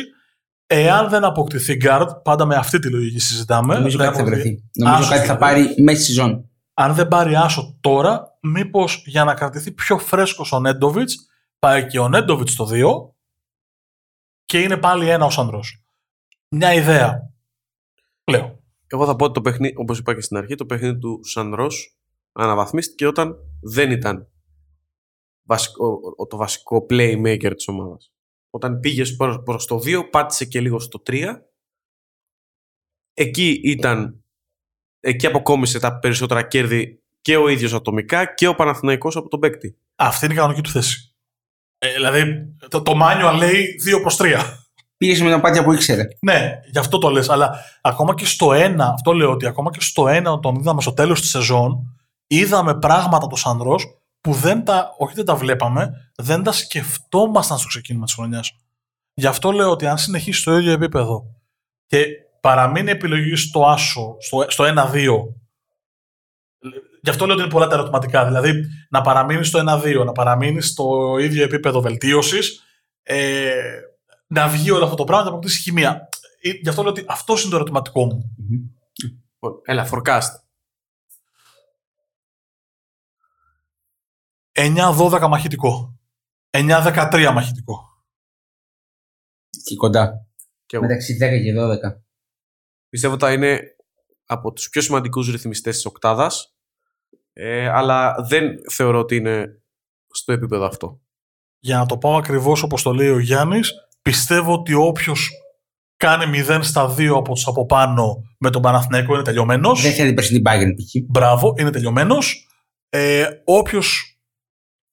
[0.68, 2.08] εάν δεν αποκτηθεί guard.
[2.24, 3.74] Πάντα με αυτή τη λογική συζητάμε.
[3.76, 4.70] Νομίζω Δεν κάτι θα αποκτηθεί- βρεθεί.
[4.76, 5.64] Νομίζω Άσος κάτι θα δηλαδή.
[5.64, 6.50] πάρει μέσα στη σεζόν.
[6.74, 11.16] Αν δεν πάρει άσο τώρα, μήπως για να κρατηθεί πιο φρέσκος ο Νέντοβιτς,
[11.60, 13.16] πάει και ο Νέντοβιτς στο 2
[14.46, 15.60] και είναι πάλι ένα ο Σαντρό.
[16.50, 17.32] Μια ιδέα.
[18.32, 18.60] Λέω.
[18.88, 21.56] Εγώ θα πω ότι το παιχνίδι, όπως είπα και στην αρχή, το παιχνίδι του Σαν
[21.56, 21.98] Ρος
[22.34, 24.28] αναβαθμίστηκε όταν δεν ήταν
[25.48, 28.14] βασικό, ο- το βασικό playmaker της ομάδας.
[28.50, 31.42] Όταν πήγες προς, προς το 2, πάτησε και λίγο στο 3.
[33.14, 34.24] Εκεί ήταν,
[35.00, 39.78] εκεί αποκόμισε τα περισσότερα κέρδη και ο ίδιος ατομικά και ο Παναθηναϊκός από τον παίκτη.
[39.96, 41.16] Αυτή είναι η κανονική του θέση.
[41.78, 43.68] Ε, δηλαδή, το, το manual λέει
[43.98, 44.44] 2 προς 3.
[44.98, 46.08] Πήγες σε μονοπάτια που ήξερε.
[46.22, 47.30] Ναι, γι' αυτό το λες.
[47.30, 50.82] Αλλά ακόμα και στο ένα, αυτό λέω ότι ακόμα και στο ένα όταν τον είδαμε
[50.82, 51.98] στο τέλος της σεζόν,
[52.38, 53.86] είδαμε πράγματα το Σανδρός
[54.22, 58.58] που δεν τα, όχι δεν τα βλέπαμε, δεν τα σκεφτόμασταν στο ξεκίνημα της χρονιάς.
[59.14, 61.26] Γι' αυτό λέω ότι αν συνεχίσει στο ίδιο επίπεδο
[61.88, 62.06] και
[62.42, 65.08] παραμείνει επιλογή στο άσο, στο, στο 1-2,
[67.02, 68.26] γι' αυτό λέω ότι είναι πολλά τα ερωτηματικά.
[68.26, 72.64] Δηλαδή να παραμείνει στο 1-2, να παραμείνει στο ίδιο επίπεδο βελτίωσης,
[73.04, 73.52] ε,
[74.28, 76.10] να βγει όλο αυτό το πράγμα και να αποκτήσει χημεία.
[76.42, 78.36] Ε, Γι' αυτό λέω ότι αυτό είναι το ερωτηματικό μου.
[79.04, 80.44] Λοιπόν, Έλα, forecast.
[84.56, 86.00] 9-12 μαχητικό.
[86.58, 87.84] 9-13 μαχητικό.
[89.64, 90.28] Και κοντά.
[90.66, 90.86] Και εγώ.
[90.86, 92.02] Μεταξύ 10 και 12.
[92.90, 93.60] Πιστεύω ότι θα είναι
[94.26, 96.56] από τους πιο σημαντικούς ρυθμιστές της οκτάδας,
[97.34, 99.62] ε, αλλά δεν θεωρώ ότι είναι
[100.10, 101.02] στο επίπεδο αυτό.
[101.60, 105.30] Για να το πάω ακριβώς όπως το λέει ο Γιάννης, πιστεύω ότι όποιος
[105.98, 109.82] κάνει 0 στα 2 από τους από πάνω με τον Παναθηναϊκό είναι τελειωμένος.
[109.82, 111.10] Δεν θέλει περσινή Bayern π.χ.
[111.10, 112.48] Μπράβο, είναι τελειωμένος.
[112.90, 114.13] Ε, όποιος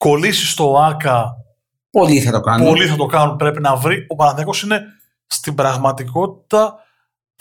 [0.04, 1.34] κολλήσεις στο ΆΚΑ
[1.90, 2.66] Πολλοί θα το κάνουν.
[2.66, 3.36] πολλοί θα το κάνουν.
[3.36, 4.06] Πρέπει να βρει.
[4.08, 4.82] Ο Παναθηναϊκός είναι
[5.26, 6.74] στην πραγματικότητα.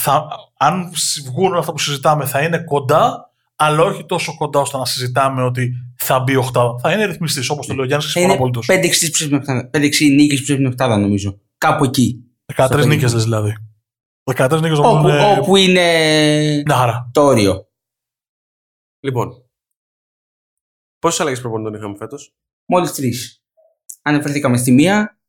[0.02, 0.92] Θα, αν
[1.26, 5.44] βγουν όλα αυτά που συζητάμε, θα είναι κοντά, αλλά όχι τόσο κοντά ώστε να συζητάμε
[5.44, 6.80] ότι θα μπει οχτάδα.
[6.80, 8.74] Θα είναι ρυθμιστής, όπως το λέει ο Γιάννης και Θα συμφωνώ είναι απολύτω.
[8.74, 9.70] 5-6 που ψήφισαν οκτάδα.
[9.74, 11.40] 5-6 νίκες που ψήφισαν οκτάδα νομίζω.
[11.58, 12.24] Κάπου εκεί.
[12.56, 13.54] 13 νίκες δηλαδή.
[14.24, 15.38] 13 νίκες νομίζω Όπου, είναι.
[15.40, 15.84] όπου είναι
[16.66, 17.10] Μια χαρά.
[17.14, 17.68] το όριο.
[19.00, 19.30] Λοιπόν,
[21.00, 22.36] πόσες αλλαγές προπονητών είχαμε φέτος;
[22.72, 23.42] Μόλις τρεις.
[24.02, 25.20] Αναφερθήκαμε στη μία.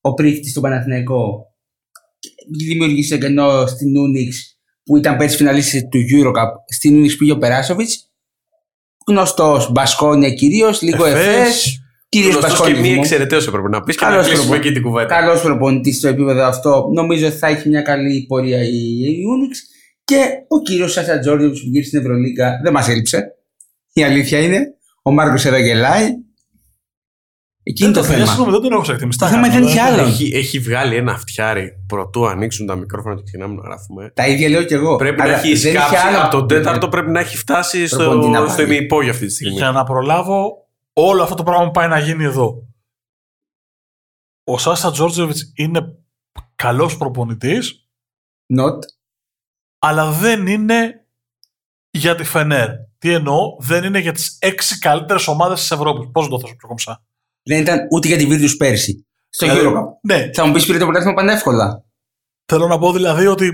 [0.00, 1.46] Ο πρίφτη του Παναθηναϊκό
[2.58, 6.48] δημιούργησε κενό στην Ούνιξ που ήταν πέρσι φιναλίστης του Eurocup.
[6.74, 8.12] Στην Ούνιξ πήγε ο Περάσοβιτς.
[9.06, 11.26] Γνωστός Μπασκόνια κυρίως, λίγο Εφές.
[11.26, 11.78] Εφές.
[12.08, 12.96] Κυρίω Γνωστός και μη Μπασκόνια.
[13.00, 15.08] εξαιρεταίος έπρεπε να πεις και να Καλός κλείσουμε προπο- εκεί την κουβέντα.
[15.20, 16.90] Καλός προπονητής στο επίπεδο αυτό.
[16.94, 19.54] Νομίζω ότι θα έχει μια καλή πορεία η η Unix.
[20.04, 23.34] Και ο κύριος Σάσα Τζόρντιο που γύρισε στην Ευρωλίγκα δεν μας έλειψε.
[23.92, 24.74] Η αλήθεια είναι.
[25.02, 26.08] Ο Μάρκος εδώ γελάει.
[27.66, 28.26] Εκεί είναι το παιδιά, θέμα.
[28.26, 29.18] συγγνώμη, δεν τον έχω σε εκτιμήσει.
[29.18, 30.02] Το Τα θέμα κάνω, δεν έχει δεν- άλλο.
[30.08, 34.10] Έχει, έχει βγάλει ένα φτιάρι πρωτού ανοίξουν τα μικρόφωνα και ξεκινάμε να γράφουμε.
[34.14, 34.96] Τα ίδια λέω κι εγώ.
[34.96, 37.86] Πρέπει Αλλά να έχει δεν είχε σκάψει άλλο- από τον τέταρτο, πρέπει να έχει φτάσει
[37.86, 38.74] στο, Προπονητή να στο βάλει.
[38.76, 39.54] ημιυπόγειο αυτή τη στιγμή.
[39.56, 42.68] Για να προλάβω όλο αυτό το πράγμα που πάει να γίνει εδώ.
[44.44, 45.94] Ο Σάσα Τζόρτζεβιτς είναι
[46.54, 47.88] καλός προπονητής,
[48.58, 48.78] Not.
[49.78, 51.06] αλλά δεν είναι
[51.90, 52.68] για τη Φενέρ.
[52.98, 56.08] Τι εννοώ, δεν είναι για τις έξι καλύτερες ομάδες της Ευρώπης.
[56.12, 57.04] Πώς να το θέσω πιο κομψά.
[57.44, 59.06] Δεν ήταν ούτε για τη Virtus πέρσι.
[59.28, 59.84] Στο Δηλαδή, Eurocup.
[60.02, 61.84] Ναι, Θα μου πεις πήρε το πρωτάθλημα πανεύκολα.
[62.46, 63.50] θέλω να πω δηλαδή ότι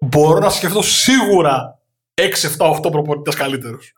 [0.00, 1.78] μπορώ να σκεφτώ σίγουρα
[2.58, 3.92] 6-7-8 προπονητές καλύτερους.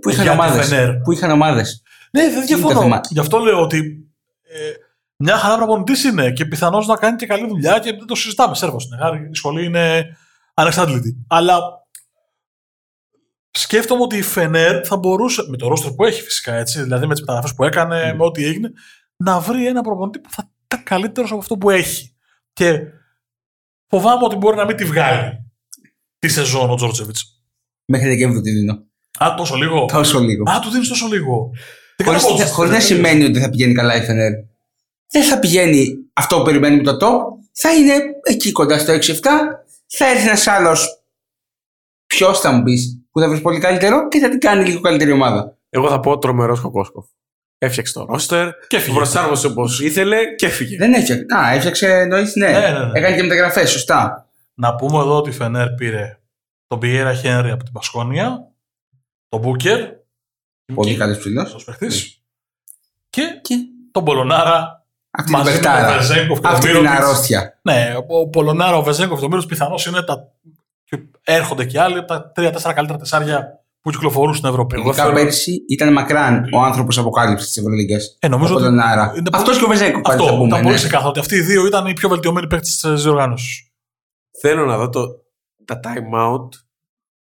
[0.00, 0.68] Που είχαν Για τη ομάδες.
[0.68, 0.96] Φενέρ.
[0.96, 1.82] Που είχαν ομάδες.
[2.12, 2.80] Ναι, δεν Είναι το διαφωνώ.
[2.80, 3.00] θέμα.
[3.08, 4.08] Γι' αυτό λέω ότι
[4.42, 4.72] ε,
[5.16, 8.54] μια χαρά προπονητής είναι και πιθανώς να κάνει και καλή δουλειά και δεν το συζητάμε.
[8.54, 8.96] Σέρβος είναι.
[9.00, 10.16] Άρα Η σχολή είναι
[10.54, 11.24] ανεξάντλητη.
[11.28, 11.58] Αλλά
[13.58, 17.12] σκέφτομαι ότι η Φενέρ θα μπορούσε, με το ρόστερ που έχει φυσικά έτσι, δηλαδή με
[17.12, 18.72] τις μεταγραφές που έκανε, με ό,τι έγινε,
[19.16, 22.14] να βρει ένα προπονητή που θα ήταν καλύτερος από αυτό που έχει.
[22.52, 22.80] Και
[23.88, 25.44] φοβάμαι ότι μπορεί να μην τη βγάλει
[26.18, 27.42] τη σεζόν ο Τζόρτζεβιτς.
[27.84, 28.82] Μέχρι Δεκέμβριο τη δίνω.
[29.24, 30.50] Α, τόσο λίγο; Τόσο λίγο.
[30.50, 31.50] Α, του δίνεις τόσο λίγο.
[31.96, 34.32] Τι Χωρίς, κάνω, χωρίς να σημαίνει ότι δεν θα πηγαίνει καλά η Φενέρ.
[35.10, 37.20] Δεν θα πηγαίνει αυτό που περιμένουμε το top.
[37.52, 39.20] Θα είναι εκεί κοντά στο 6-7.
[39.86, 41.03] Θα έρθει ένας άλλος.
[42.16, 45.12] Ποιος θα μου πεις που θα βρεις πολύ καλύτερο και θα την κάνει λίγο καλύτερη
[45.12, 45.58] ομάδα.
[45.68, 47.06] Εγώ θα πω τρομερός Κοκόσκοφ.
[47.58, 48.96] Έφτιαξε το ρόστερ, Και το έφυγε.
[48.96, 50.76] προσάρμοσε όπως ήθελε και έφυγε.
[50.76, 51.24] Δεν έφτιαξε.
[51.36, 52.46] Α, έφτιαξε εννοείς, ναι.
[52.50, 52.98] Ναι, ναι, ναι.
[52.98, 54.28] Έκανε και μεταγραφές, σωστά.
[54.54, 56.18] Να πούμε εδώ ότι η Φενέρ πήρε
[56.66, 58.52] τον Πιέρα Χένρι από την Πασκόνια,
[59.28, 59.80] τον Μπούκερ,
[60.74, 61.44] Πολύ καλός ψηλός.
[61.44, 62.22] αυτός παίχτης,
[63.10, 63.54] και Και
[63.92, 65.96] τον Πολωνάρα αυτή την μαζί με τον παιχτάρα.
[65.98, 67.02] Βεζέγκοφ και τον Αυτή την Μύρωτιτς.
[67.04, 67.58] αρρώστια.
[67.62, 70.32] Ναι, ο Πολωνάρα, ο Βεζέγκοφ και ο Μύρωτιτς πιθανώς είναι τα...
[70.84, 74.74] και έρχονται και άλλοι από τα τρία-τέσσερα καλύτερα τεσσάρια που κυκλοφορούν στην Ευρώπη.
[74.74, 78.16] Εγώ Ειδικά θεωρώ- πέρσι ήταν μακράν ο άνθρωπος αποκάλυψης της Ευρωλίγκας.
[78.20, 79.12] Ε, νομίζω ο ότι- Πολωνάρα.
[79.16, 80.46] είναι Αυτό και ο Βεζέκο πάλι Αυτό θα πούμε.
[80.46, 80.64] ήταν ναι.
[80.64, 83.68] πολύ ξεκάθαρο ότι αυτοί οι δύο ήταν οι πιο βελτιωμένοι παίκτες της διοργάνωσης.
[84.40, 85.06] Θέλω να δω το,
[85.64, 86.48] τα time out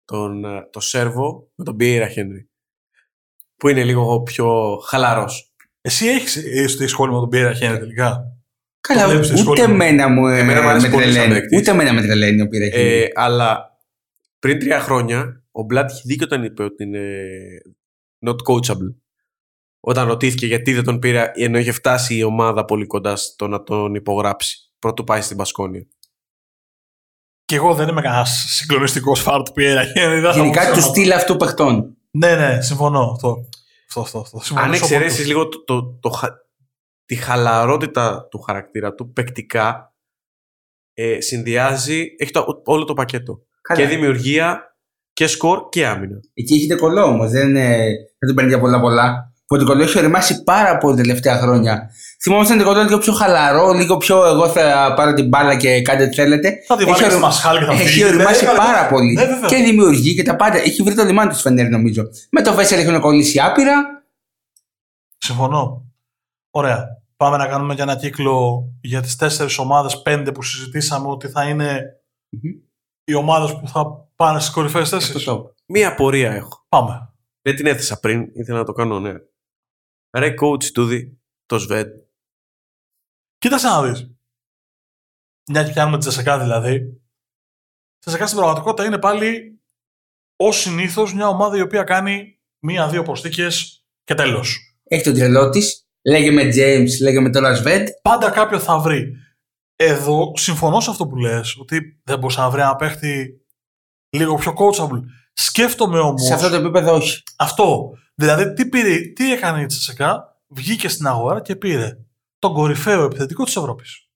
[0.05, 2.49] τον, ε, το Σέρβο με τον Πιέρα Χένρι.
[3.57, 5.53] Που είναι λίγο πιο χαλαρός.
[5.81, 6.37] Εσύ έχεις
[6.81, 8.32] ε, σχόλιο με τον Πιέρα Χένρι τελικά;
[8.89, 9.73] Καλά, Το βλέπεις στη ούτε σχολή μου.
[9.75, 11.35] εμένα μου ε, Εμένα μου αρέσει με πολύ σαν τρελαίνει.
[11.41, 11.59] παίκτης.
[11.59, 12.77] Ούτε εμένα με τρελαίνει ο Πυρέχη.
[12.81, 13.79] Ε, αλλά
[14.39, 17.01] πριν τρία χρόνια ο Μπλάτ είχε δίκιο όταν είπε ότι είναι
[18.27, 18.95] not coachable.
[19.81, 23.63] Όταν ρωτήθηκε γιατί δεν τον πήρε ενώ είχε φτάσει η ομάδα πολύ κοντά στο να
[23.63, 24.57] τον υπογράψει.
[24.79, 25.87] Πρώτου πάει στην Πασκόνια.
[27.45, 30.15] Και εγώ δεν είμαι κανένας συγκλονιστικός φάρ του Πιέρα Χένρι.
[30.21, 30.87] δεν θα Γενικά μου του ξέρω.
[30.95, 31.97] στυλ αυτού παιχτών.
[32.11, 33.11] Ναι, ναι, συμφωνώ.
[33.15, 33.49] Αυτό,
[33.89, 34.41] αυτό, αυτό, αυτό.
[34.43, 35.27] Συμφωνώ Αν σε εξαιρέσεις απολύτως.
[35.27, 36.41] λίγο το, το, το χα-
[37.05, 39.95] τη χαλαρότητα του χαρακτήρα του, παικτικά,
[40.95, 43.41] ε, συνδυάζει, έχει το, όλο το πακέτο.
[43.63, 43.81] Καλά.
[43.81, 44.77] Και δημιουργία
[45.13, 46.17] και σκορ και άμυνα.
[46.35, 47.31] Εκεί έχετε κολλό όμως.
[47.31, 47.77] Δεν, ε,
[48.19, 49.27] δεν τον παίρνει για πολλά πολλά.
[49.47, 51.91] Που το κολλό έχει οριμάσει πάρα πολύ τα τελευταία χρόνια.
[52.23, 56.07] Θυμόμαστε το κολλό λίγο πιο χαλαρό, λίγο πιο εγώ θα πάρω την μπάλα και κάντε
[56.09, 56.55] τι θέλετε.
[56.67, 58.05] Θα τη βάλει Έχει στη ορι- μασχάλη και θα Έχει φύγει.
[58.05, 59.13] οριμάσει Ναι, ναι, πάρα πολύ.
[59.13, 59.49] Ναι, βέβαια.
[59.49, 60.57] και δημιουργεί και τα πάντα.
[60.59, 62.03] Έχει βρει το λιμάνι του Φενέρ, νομίζω.
[62.31, 64.05] Με το Βέσσελ έχουν κολλήσει άπειρα.
[65.19, 65.82] Συμφωνώ.
[66.55, 67.03] Ωραία.
[67.17, 71.49] Πάμε να κάνουμε και ένα κύκλο για τις τέσσερις ομάδες, πέντε που συζητήσαμε ότι θα
[71.49, 72.01] είναι
[73.05, 75.25] οι ομάδες που θα πάνε στις κορυφαίες θέσεις.
[75.25, 75.55] Το top.
[75.67, 76.67] Μία απορία έχω.
[76.69, 77.15] Πάμε.
[77.43, 79.15] Δεν την έθεσα πριν, ήθελα να το κάνω ναι.
[80.17, 81.97] Ρε coach τούδη, το ΣΒΕΤ.
[83.39, 84.11] Κοίταξε να δεις.
[85.51, 86.75] Μια και πιάνουμε τη Τζεσεκά δηλαδή.
[86.75, 87.01] Η
[87.99, 89.61] Τζεσεκά στην πραγματικότητα είναι πάλι
[90.37, 94.77] ως συνήθως μια ομάδα η οποία κάνει μία-δύο προσθήκες και τέλος.
[94.85, 95.87] Έχει τον τρελό της.
[96.07, 97.89] Λέγε με James, λέγε με τον Ρασβέντ.
[98.03, 99.13] πάντα κάποιο θα βρει.
[99.77, 103.41] Εδώ συμφωνώ σε αυτό που λες, ότι δεν μπορούσε να βρει ένα παίχτη
[104.17, 105.01] λίγο πιο coachable.
[105.33, 107.23] Σκέφτομαι όμως Σε αυτό το επίπεδο όχι.
[107.39, 107.91] αυτό.
[108.15, 111.99] Δηλαδή, τι, πήρε, τι έκανε η Τσεσεκά, βγήκε στην αγορά και πήρε
[112.39, 114.07] τον κορυφαίο επιθετικό της Ευρώπης.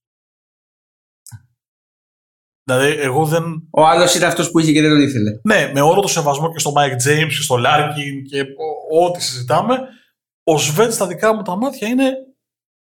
[2.64, 3.44] Δηλαδή, εγώ δεν...
[3.70, 5.30] Ο άλλος ήταν αυτός που είχε και δεν τον ήθελε.
[5.44, 9.22] Ναι, με όλο το σεβασμό και στο Mike James και στο Larkin και ο- ό,τι
[9.22, 9.78] συζητάμε,
[10.48, 12.12] ο Σβέντ στα δικά μου τα μάτια είναι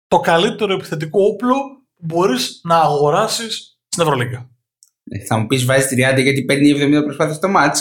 [0.07, 1.55] το καλύτερο επιθετικό όπλο
[1.95, 4.49] που μπορείς να αγοράσεις στην Ευρωλίγκα.
[5.03, 7.75] Ε, Θα μου πεις βάζεις 30 γιατί παίρνει 70 προσπάθειες στο match.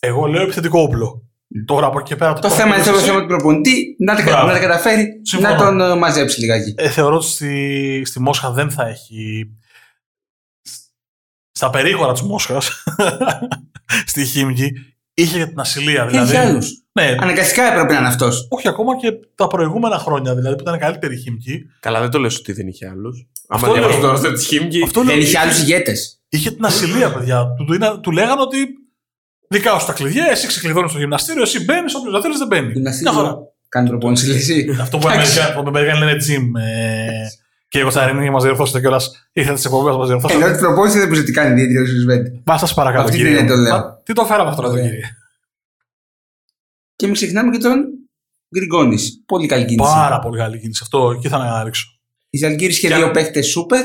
[0.00, 1.22] Εγώ λέω επιθετικό όπλο.
[1.64, 3.04] Τώρα από εκεί και πέρα Το θέμα είναι το εσύ.
[3.04, 4.46] θέμα του προπονητή να τα, Μπράβο.
[4.46, 5.54] να τα καταφέρει Συμφωνώ.
[5.54, 6.74] να τον ε, μαζέψει λιγάκι.
[6.76, 9.50] Ε, θεωρώ ότι στη, στη Μόσχα δεν θα έχει.
[11.52, 12.84] Στα περίχωρα της Μόσχας,
[14.10, 14.72] στη Χίμκι,
[15.14, 16.02] είχε την ασυλία.
[16.02, 16.84] Έχει Δηλαδή, άλλους.
[17.02, 18.46] Ναι, Αναγκαστικά έπρεπε να είναι αυτός.
[18.50, 21.64] όχι ακόμα και τα προηγούμενα χρόνια, δηλαδή που ήταν καλύτερη η Χίμκι.
[21.80, 23.26] Καλά, δεν το λες ότι δεν είχε άλλους.
[23.48, 24.06] Αυτό Άμα διαβάσει λέω.
[24.06, 24.82] το ρόστερ της Χίμκι.
[24.82, 26.20] Αυτό λέω, Δεν είχε είχε, άλλους ηγέτες.
[26.28, 27.54] είχε την ασυλία, παιδιά.
[27.56, 28.56] Του, του, είναι- του λέγανε ότι
[29.48, 32.80] δικά σου τα κλειδιά, εσύ ξεκλειδώνεις στο γυμναστήριο, εσύ μπαίνεις, όποιος δεν θέλεις δεν μπαίνει.
[32.80, 33.36] Μια χαρά.
[33.68, 34.76] Κάνει προπόνηση, λέει εσύ.
[34.80, 35.38] Αυτό που οι Εντάξει.
[35.40, 36.60] Αμερικάνοι- που οι Αμερικάνοι λένε gym.
[36.60, 37.26] Ε,
[37.68, 39.28] και εγώ θα ειρήνη μα διορθώσετε κιόλας.
[39.32, 40.50] Ήρθατε σε εκπομπής να μα Ενώ διορθώσετε.
[40.50, 42.26] την προπόνηση δεν μπορεί να την κάνει ιδιαίτερη ο Σβέντ.
[42.44, 43.36] Μα σα παρακαλώ, Αυτή κύριε.
[43.36, 43.50] την μου.
[43.50, 43.72] το λέω.
[43.76, 44.84] Μα, Τι το φέραμε αυτό εδώ, Ωραία.
[44.84, 45.02] κύριε.
[46.98, 47.84] Και μην ξεχνάμε και τον
[48.56, 49.22] Γκριγκόνης.
[49.26, 49.92] Πολύ καλή κίνηση.
[49.92, 50.80] Πάρα πολύ καλή κίνηση.
[50.82, 51.86] Αυτό εκεί θα να ρίξω.
[52.30, 53.84] Η Ζαλγκύρη είχε Και- δύο παίχτες σούπερ.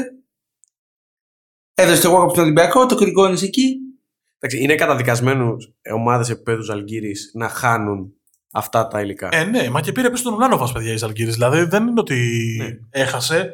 [1.73, 3.75] Έδωσε το εγώ από τον Ολυμπιακό, το Γκριγκόνης εκεί.
[4.39, 8.13] Εντάξει, είναι καταδικασμένους ομάδες επίπεδου Ζαλγκύρη να χάνουν
[8.51, 9.29] αυτά τα υλικά.
[9.31, 11.31] Ε, ναι, μα και πήρε πίσω τον Ουλάνοβα, παιδιά, η Ζαλγκύρη.
[11.31, 12.15] Δηλαδή δεν είναι ότι
[12.59, 12.77] Ναι.
[13.01, 13.53] έχασε.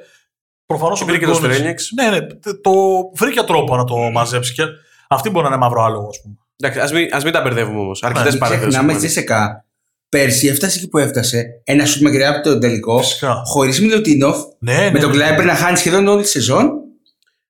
[0.65, 1.91] Προφανώς Και πήρε και το Σφρένιεξ.
[1.91, 2.71] Ναι, ναι, τε- το
[3.15, 4.53] βρήκε τρόπο να το μαζέψει.
[4.53, 4.63] Και
[5.09, 6.35] αυτή μπορεί να είναι μαύρο άλογο, ας πούμε.
[6.63, 8.03] Εντάξει, ας μην, ας μην τα μπερδεύουμε όμως.
[8.03, 8.69] Αρκετές μην Μην παρεμβάσει.
[8.69, 9.65] ξεχνάμε στη ΣΕΚΑ.
[10.09, 11.61] Πέρσι έφτασε εκεί που έφτασε.
[11.63, 12.99] Ένα σουτ μακριά από τον τελικό.
[12.99, 13.41] Φυσικά.
[13.45, 14.37] Χωρίς Μιλωτίνοφ.
[14.59, 15.15] Ναι, ναι, Με τον ναι.
[15.15, 16.71] Κλάιπερ να χάνει σχεδόν όλη τη σεζόν.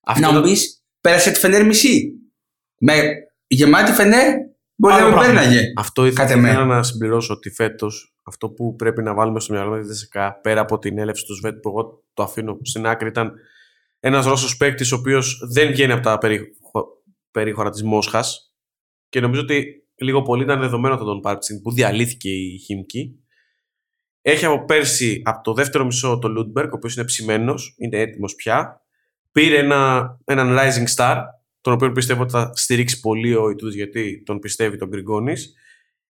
[0.05, 2.11] Αυτό να το- μου πεις, πέρασε τη Φενέρ μισή.
[2.79, 2.93] Με
[3.47, 4.33] γεμάτη Φενέρ,
[4.75, 5.39] μπορεί Άλλο να μην πράγμα.
[5.39, 5.61] πέρναγε.
[5.77, 6.49] Αυτό ήθελα Κατ' εμέ.
[6.49, 10.13] ήθελα να συμπληρώσω ότι φέτος αυτό που πρέπει να βάλουμε στο μυαλό μας την ΤΣΣΚΑ
[10.41, 13.31] πέρα από την έλευση του Σβεντ που εγώ το αφήνω στην άκρη ήταν
[13.99, 16.47] ένας Ρώσος παίκτης ο οποίος δεν βγαίνει από τα περί-
[17.31, 18.48] περίχωρα της Μόσχας
[19.09, 21.71] και νομίζω ότι λίγο πολύ ήταν δεδομένο ότι θα τον πάρει από τη στιγμή που
[21.71, 23.23] διαλύθηκε η Χίμκι.
[24.21, 28.35] Έχει από πέρσι, από το δεύτερο μισό, τον Λούντμπεργκ, ο οποίος είναι ψημένος, είναι έτοιμος
[28.35, 28.81] πια.
[29.31, 31.21] Πήρε ένα, έναν Rising Star,
[31.61, 35.53] τον οποίο πιστεύω ότι θα στηρίξει πολύ ο Ιτούδης, γιατί τον πιστεύει τον Γκριγκόνης.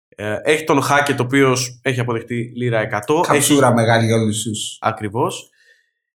[0.10, 3.22] Ε, έχει τον Χάκετ, το οποίος έχει αποδεχτεί λίρα 100.
[3.28, 4.78] Καψούρα έχει, μεγάλη για όλους τους.
[4.82, 5.50] Ακριβώς.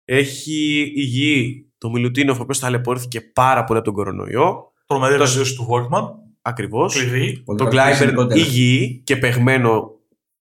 [0.05, 4.73] Έχει υγιή το Μιλουτίνοφ, ο οποίος ταλαιπωρήθηκε πάρα πολύ από τον κορονοϊό.
[4.85, 6.24] Τρομερή βελτίωση του Βόλκμαν.
[6.47, 6.93] Ακριβώς.
[6.93, 7.41] Κλειδί.
[7.45, 8.39] Πολύ Τον καλό, Κλάιμπερ γενικότερα.
[8.39, 9.89] υγιή και παιγμένο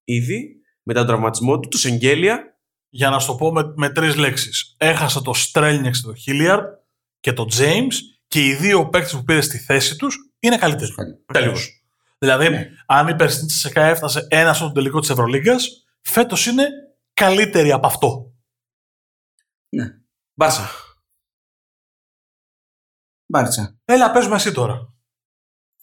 [0.04, 1.68] ήδη μετά τον τραυματισμό του.
[1.68, 2.58] Τους Σεγγέλια.
[2.88, 4.74] Για να σου το πω με, με τρεις λέξεις.
[4.78, 6.64] Έχασε το Στρέλνιεξ και το Χίλιαρντ
[7.20, 7.92] και το James
[8.28, 10.90] και οι δύο παίκτες που πήρε στη θέση τους είναι καλύτεροι.
[11.32, 11.56] Τέλο.
[12.18, 12.70] Δηλαδή, Ναι.
[12.86, 16.68] αν η περσινή Τσεσεκά έφτασε ένα στον τελικό της Ευρωλίγκας, φέτος είναι
[17.14, 18.32] καλύτερη από αυτό.
[19.68, 19.84] Ναι.
[20.34, 20.70] Μπάρσα.
[23.26, 23.78] Μπάρτσα.
[23.84, 24.93] Έλα, παίζουμε εσύ τώρα.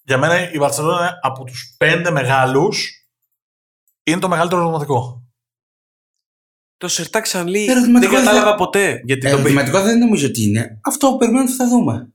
[0.03, 3.05] Για μένα η Βαρσελόνα είναι από τους πέντε μεγάλους
[4.03, 5.25] είναι το μεγαλύτερο ερωτηματικό.
[6.77, 9.01] Το Σερτάκ Σανλή Ερωτηματικό δεν κατάλαβα δεν- ποτέ.
[9.05, 10.79] Γιατί τον Ερωτηματικό δεν νομίζω ότι είναι.
[10.83, 12.11] Αυτό που περιμένουμε θα δούμε.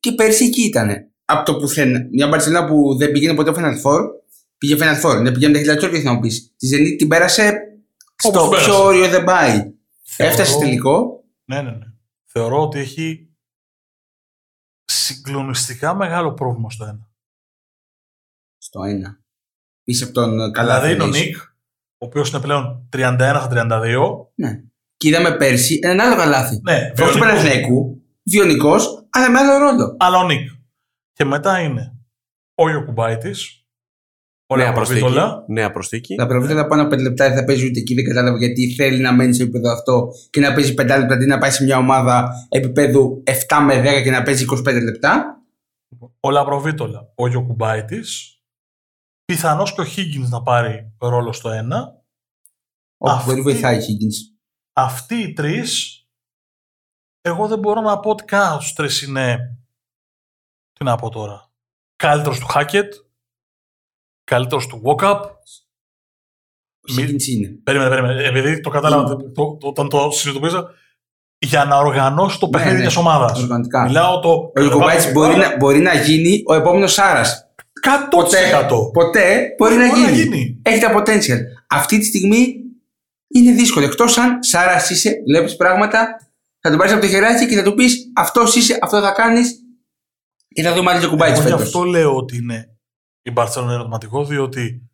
[0.00, 1.10] Και πέρσι εκεί ήταν.
[1.24, 2.06] Από το πουθενά.
[2.12, 4.00] Μια Μπαρσελόνα που δεν πήγαινε ποτέ Final Four.
[4.58, 5.22] Πήγε Final Four.
[5.22, 6.54] Δεν πήγαινε τα χιλιάδες θα μου πεις.
[6.56, 7.52] Τη Zenit την πέρασε
[8.16, 8.68] στο Όπως πέρασε.
[8.68, 9.72] πιο όριο δεν πάει.
[10.02, 11.24] Θεωρώ- Έφτασε τελικό.
[11.44, 11.86] Ναι, ναι, ναι.
[12.24, 13.29] Θεωρώ ότι έχει
[15.14, 17.10] συγκλονιστικά μεγάλο πρόβλημα στο ένα.
[18.58, 19.20] Στο ένα.
[19.84, 20.80] Πίσω από τον καλά.
[20.80, 21.36] δηλαδή είναι ο Νίκ,
[21.98, 24.32] ο οποίος είναι πλέον 31 στα 32.
[24.34, 24.62] Ναι.
[24.96, 26.60] Και είδαμε πέρσι έναν άλλο καλάθι.
[26.62, 27.18] Ναι, Αυτό του βιονικός.
[27.20, 28.76] Παναθηναϊκού, βιονικό,
[29.10, 29.96] αλλά με άλλο ρόλο.
[29.98, 30.50] Αλλά ο Νίκ.
[31.12, 31.98] Και μετά είναι
[32.54, 33.59] ο Ιωκουμπάητης,
[34.50, 35.00] ο Νέα προσθήκη.
[35.00, 35.44] Λαπροβίτολα.
[35.48, 36.14] Νέα προσθήκη.
[36.14, 39.00] Τα προβλήματα πάνω από 5 λεπτά δεν θα παίζει ούτε εκεί, δεν κατάλαβα γιατί θέλει
[39.00, 41.76] να μένει σε επίπεδο αυτό και να παίζει 5 λεπτά αντί να πάει σε μια
[41.76, 43.32] ομάδα επίπεδου 7
[43.66, 45.42] με 10 και να παίζει 25 λεπτά.
[46.20, 48.00] Ο Λαπροβίτολα, ο Ιωκουμπάητη.
[49.24, 52.02] Πιθανώς και ο Higgins να πάρει ρόλο στο ένα.
[52.96, 54.36] Όχι, Αυτή- μπορεί βοηθάει η Higgins.
[54.72, 56.00] Αυτοί οι τρεις,
[57.20, 59.56] εγώ δεν μπορώ να πω ότι κανένας από τους τρεις είναι.
[60.72, 61.50] Τι να πω τώρα;
[61.96, 62.88] Καλύτερος του Hackett,
[64.30, 65.20] καλύτερος του Walkup.
[66.88, 67.48] Ο Μη- Higgins είναι.
[67.64, 68.22] Περίμενε, περίμενε.
[68.22, 70.70] Επειδή το κατάλαβα το, το, το- όταν το συνειδητοποίησα,
[71.38, 72.88] για να οργανώσει το Ναι, παιχνίδι ναι.
[72.88, 73.42] τη ομάδας.
[73.42, 73.82] Οργανωτικά.
[73.84, 74.52] Μιλάω το.
[74.56, 77.44] Ο Ιωκουμπάιτ μπορεί, να, μπορεί να γίνει ο επόμενος Σάρας.
[77.82, 78.90] 100%.
[78.92, 80.22] ποτέ μπορεί να Μπορεί να γίνει.
[80.36, 80.58] γίνει.
[80.62, 81.38] Έχει τα potential.
[81.68, 82.54] Αυτή τη στιγμή
[83.28, 83.84] είναι δύσκολο.
[83.84, 86.16] Εκτός αν Σάρας είσαι, βλέπεις πράγματα,
[86.60, 89.54] θα τον πάρεις από το χεράκι και θα του πεις αυτός είσαι, αυτό θα κάνεις.
[90.48, 91.62] Και θα δούμε άλλη Ιωκουμπάιτ Εγώ γι' φέτος.
[91.62, 92.78] αυτό λέω ότι είναι
[93.30, 94.90] η Μπαρσελόνα ερωτηματικό, διότι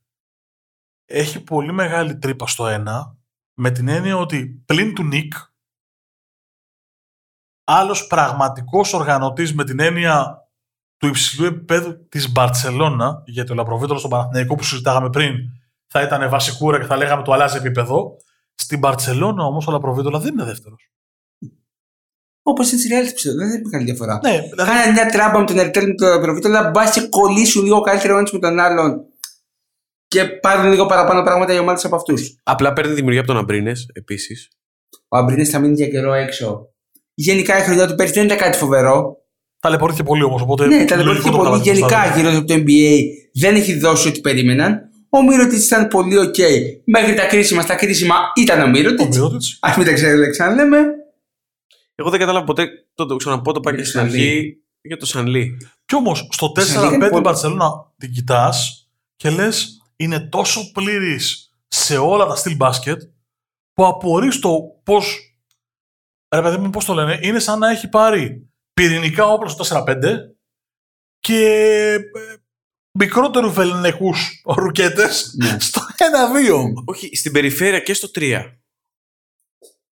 [1.04, 3.18] έχει πολύ μεγάλη τρύπα στο ένα,
[3.54, 5.32] με την έννοια ότι πλην του Νικ,
[7.64, 10.40] άλλος πραγματικός οργανωτής με την έννοια
[10.96, 15.34] του υψηλού επίπεδου της Μπαρσελόνα, γιατί ο Λαπροβίτολος στον Παναθηναϊκό που συζητάγαμε πριν
[15.86, 18.16] θα ήταν βασικούρα και θα λέγαμε το αλλάζει επίπεδο.
[18.54, 20.90] Στην Μπαρσελόνα όμως ο Λαπροβίτολα δεν είναι δεύτερος.
[22.48, 24.20] Όπως έτσι reality πιστεύω, δεν έχει μεγάλη διαφορά.
[24.22, 27.80] Ναι, δηλαδή, Κάνε μια τράμπα με τον Ερτέλ με τον Προβίτολα, μπας και κολλήσουν λίγο
[27.80, 29.00] καλύτερα ο ένας με τον άλλον
[30.08, 32.36] και πάρουν λίγο παραπάνω πράγματα οι ομάδες από αυτούς.
[32.42, 34.48] Απλά παίρνει δημιουργία από τον Αμπρίνες επίσης.
[35.08, 36.68] Ο Αμπρίνες θα μείνει για καιρό έξω.
[37.14, 39.16] Γενικά η χρονιά του πέρσι δεν ήταν κάτι φοβερό.
[39.60, 40.66] ταλαιπωρήθηκε πολύ όμως, οπότε...
[40.66, 41.44] Ναι, ταλαιπωρήθηκε λογικό το πολύ.
[41.44, 42.20] κατάλαβες Γενικά μπροστά.
[42.20, 43.00] γύρω από το NBA
[43.32, 44.80] δεν έχει δώσει ό,τι περίμεναν.
[45.10, 46.34] Ο Μίροτιτς ήταν πολύ οκ.
[46.84, 49.16] Μέχρι τα κρίσιμα, στα κρίσιμα ήταν ο Ο Μίροτιτς.
[49.18, 49.58] Μίροτιτς.
[49.60, 50.78] Α μην τα ξέρετε, ξαναλέμε.
[51.98, 54.28] Εγώ δεν κατάλαβα ποτέ, το, το ξαναπώ, το πάει Για και το στην Σανλί.
[54.28, 55.56] αρχή για το Σανλί.
[55.84, 60.70] Κι όμως στο Σαν λίγα 4-5 πολύ- η Μπαρσελόνα την κοιτάς και λες είναι τόσο
[60.72, 63.02] πλήρης σε όλα τα στυλ μπάσκετ
[63.72, 65.18] που απορείς το πώς
[66.34, 69.94] ρε παιδί μου πώς το λένε είναι σαν να έχει πάρει πυρηνικά όπλα στο 4-5
[71.20, 71.40] και
[71.92, 72.36] ε,
[72.98, 75.56] μικρότερου βεληνικούς ρουκέτες Ναι.
[75.60, 76.82] στο 1-2.
[76.84, 78.52] Όχι, στην περιφέρεια και στο 3.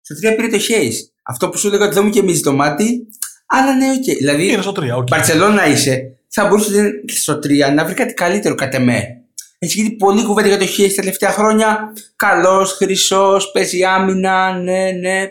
[0.01, 1.13] Στο 3 πήρε το Χέις.
[1.27, 3.07] Αυτό που σου έλεγα ότι δεν μου γεμίζει το μάτι.
[3.47, 4.17] Αλλά ναι, οκ.
[4.19, 5.07] Δηλαδή, Είναι στο 3, οκ.
[5.09, 9.21] Μπαρσελόνα είσαι, θα μπορούσε στο 3 να βρει κάτι καλύτερο κατ' εμέ.
[9.59, 11.93] Έχει γίνει πολύ κουβέντα για το Χέιζ τα τελευταία χρόνια.
[12.17, 15.27] Καλός, χρυσός, παίζει άμυνα, ναι, ναι.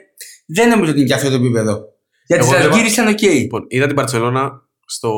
[0.46, 1.80] Δεν νομίζω ότι είναι για αυτό το επίπεδο.
[2.28, 3.22] Για τις Εγώ βλέπα- Ζαλγκίρις ήταν οκ.
[3.22, 5.12] Λοιπόν, είδα την Μπαρσελόνα στο,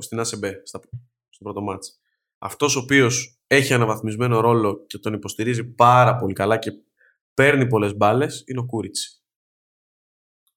[0.00, 0.80] στην ACB, στα,
[1.28, 1.98] στο πρώτο ματς.
[2.38, 6.70] Αυτός ο οποίος έχει αναβαθμισμένο ρόλο και τον υποστηρίζει πάρα πολύ καλά και
[7.34, 9.19] παίρνει πολλές μπάλες είναι ο Κούριτς.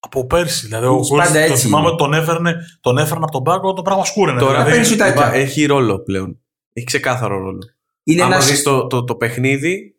[0.06, 0.66] Από πέρσι.
[0.66, 1.98] Δηλαδή, ο Πάντα Κούρτς, το έτσι θυμάμαι, είναι.
[1.98, 4.40] τον έφερνε, τον έφερνε από τον πάγκο, το πράγμα σκούρενε.
[4.40, 5.14] Τώρα δηλαδή, παίρνει σουτάκια.
[5.14, 6.42] είπα, έχει ρόλο πλέον.
[6.74, 7.60] Έχει ξεκάθαρο ρόλο.
[8.04, 8.46] Είναι Άμα ένα.
[8.46, 9.96] δεις το, το, το παιχνίδι,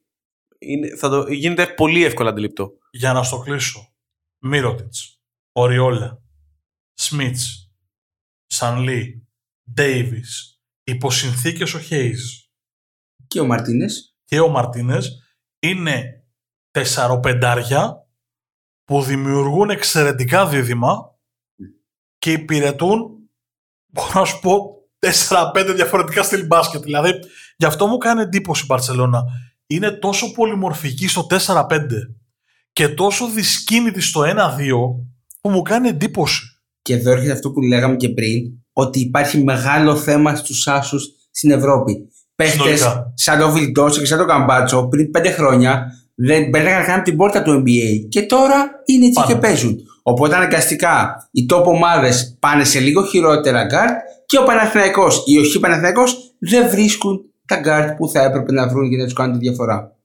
[0.58, 2.72] είναι, θα το, γίνεται πολύ εύκολα αντιληπτό.
[2.90, 3.88] για να στο κλείσω.
[4.38, 5.20] Μύρωτιτς,
[5.52, 6.22] Οριόλα,
[6.94, 7.70] Σμίτς,
[8.46, 9.26] Σανλή,
[9.72, 12.50] Ντέιβις, υπό συνθήκες ο Χέις
[13.26, 14.16] Και ο Μαρτίνες.
[14.24, 15.22] και ο Μαρτίνες
[15.58, 16.24] είναι
[16.70, 18.03] τεσσαροπεντάρια
[18.84, 21.14] που δημιουργούν εξαιρετικά δίδυμα
[22.18, 23.00] και υπηρετούν,
[23.86, 26.82] μπορώ να σου πω, 4-5 διαφορετικά στυλ μπάσκετ.
[26.82, 27.10] Δηλαδή,
[27.56, 29.24] γι' αυτό μου κάνει εντύπωση η Μπαρσελόνα.
[29.66, 31.66] Είναι τόσο πολυμορφική στο 4-5
[32.72, 34.26] και τόσο δυσκίνητη στο 1-2
[35.40, 36.40] που μου κάνει εντύπωση.
[36.82, 41.50] Και εδώ έρχεται αυτό που λέγαμε και πριν, ότι υπάρχει μεγάλο θέμα στους άσους στην
[41.50, 42.08] Ευρώπη.
[42.34, 43.12] Παίχτες Συνολικά.
[43.14, 47.16] σαν το Βιλντόζα και σαν το Καμπάτσο πριν πέντε χρόνια δεν μπαίνανε καν από την
[47.16, 48.08] πόρτα του NBA.
[48.08, 49.32] Και τώρα είναι έτσι Πάνε.
[49.32, 49.78] και παίζουν.
[50.02, 53.94] Οπότε αναγκαστικά οι top ομάδες πάνε σε λίγο χειρότερα γκαρντ
[54.26, 58.68] και ο Παναθηναϊκός ή ο Χ Παναθηναϊκός δεν βρίσκουν τα γκαρντ που θα έπρεπε να
[58.68, 59.96] βρουν για να τους κάνουν τη διαφορά.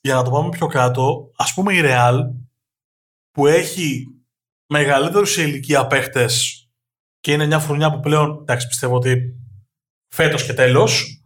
[0.00, 2.18] Για να το πάμε πιο κάτω, ας πούμε η Real
[3.30, 4.06] που έχει
[4.66, 6.64] μεγαλύτερους σε ηλικία παίχτες
[7.20, 9.34] και είναι μια φουρνιά που πλέον, εντάξει πιστεύω ότι
[10.08, 11.22] φέτος και τέλος,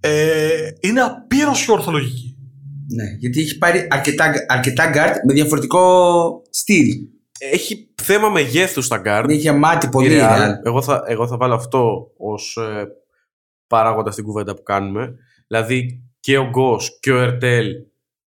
[0.00, 2.27] ε, είναι απείρως πιο ορθολογική.
[2.94, 6.86] Ναι, γιατί έχει πάρει αρκετά, αρκετά γκαρντ με διαφορετικό στυλ.
[7.38, 9.24] Έχει θέμα μεγέθους στα guard.
[9.24, 10.38] Είναι γεμάτη πολύ η η Real.
[10.38, 10.52] Real.
[10.64, 12.86] Εγώ, θα, εγώ θα βάλω αυτό ως ε,
[13.66, 15.14] παράγοντα στην κουβέντα που κάνουμε.
[15.46, 17.66] Δηλαδή και ο Γκος και ο Ερτέλ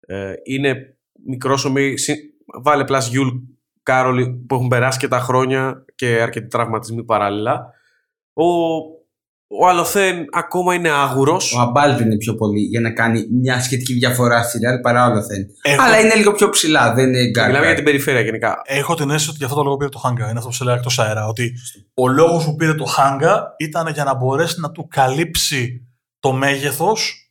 [0.01, 0.97] ε, είναι
[1.27, 1.97] μικρόσωμοι.
[1.97, 2.25] συ-
[2.63, 3.29] Βάλε plus Γιουλ
[3.83, 7.73] Κάρολ που έχουν περάσει και τα χρόνια και αρκετοί τραυματισμοί παράλληλα.
[8.33, 8.45] Ο,
[9.51, 11.53] ο Αλοθέν ακόμα είναι άγουρος.
[11.55, 15.27] Ο Αμπάλδε είναι πιο πολύ για να κάνει μια σχετική διαφορά στη Real παρά όλο
[15.27, 15.47] δεν.
[15.63, 17.47] Έχω, Αλλά είναι λίγο πιο ψηλά, δεν είναι γκαρντ.
[17.49, 18.63] Μιλάμε για την περιφέρεια γενικά.
[18.65, 20.29] έχω την αίσθηση ότι γι' αυτό το λόγο πήρε το Χάνγκα.
[20.29, 21.27] Είναι αυτό που σε λέω εκτός αέρα.
[21.27, 21.53] Ότι
[21.95, 25.89] ο λόγος που πήρε το Χάνγκα ήταν για να μπορέσει να του καλύψει
[26.19, 27.31] το μέγεθος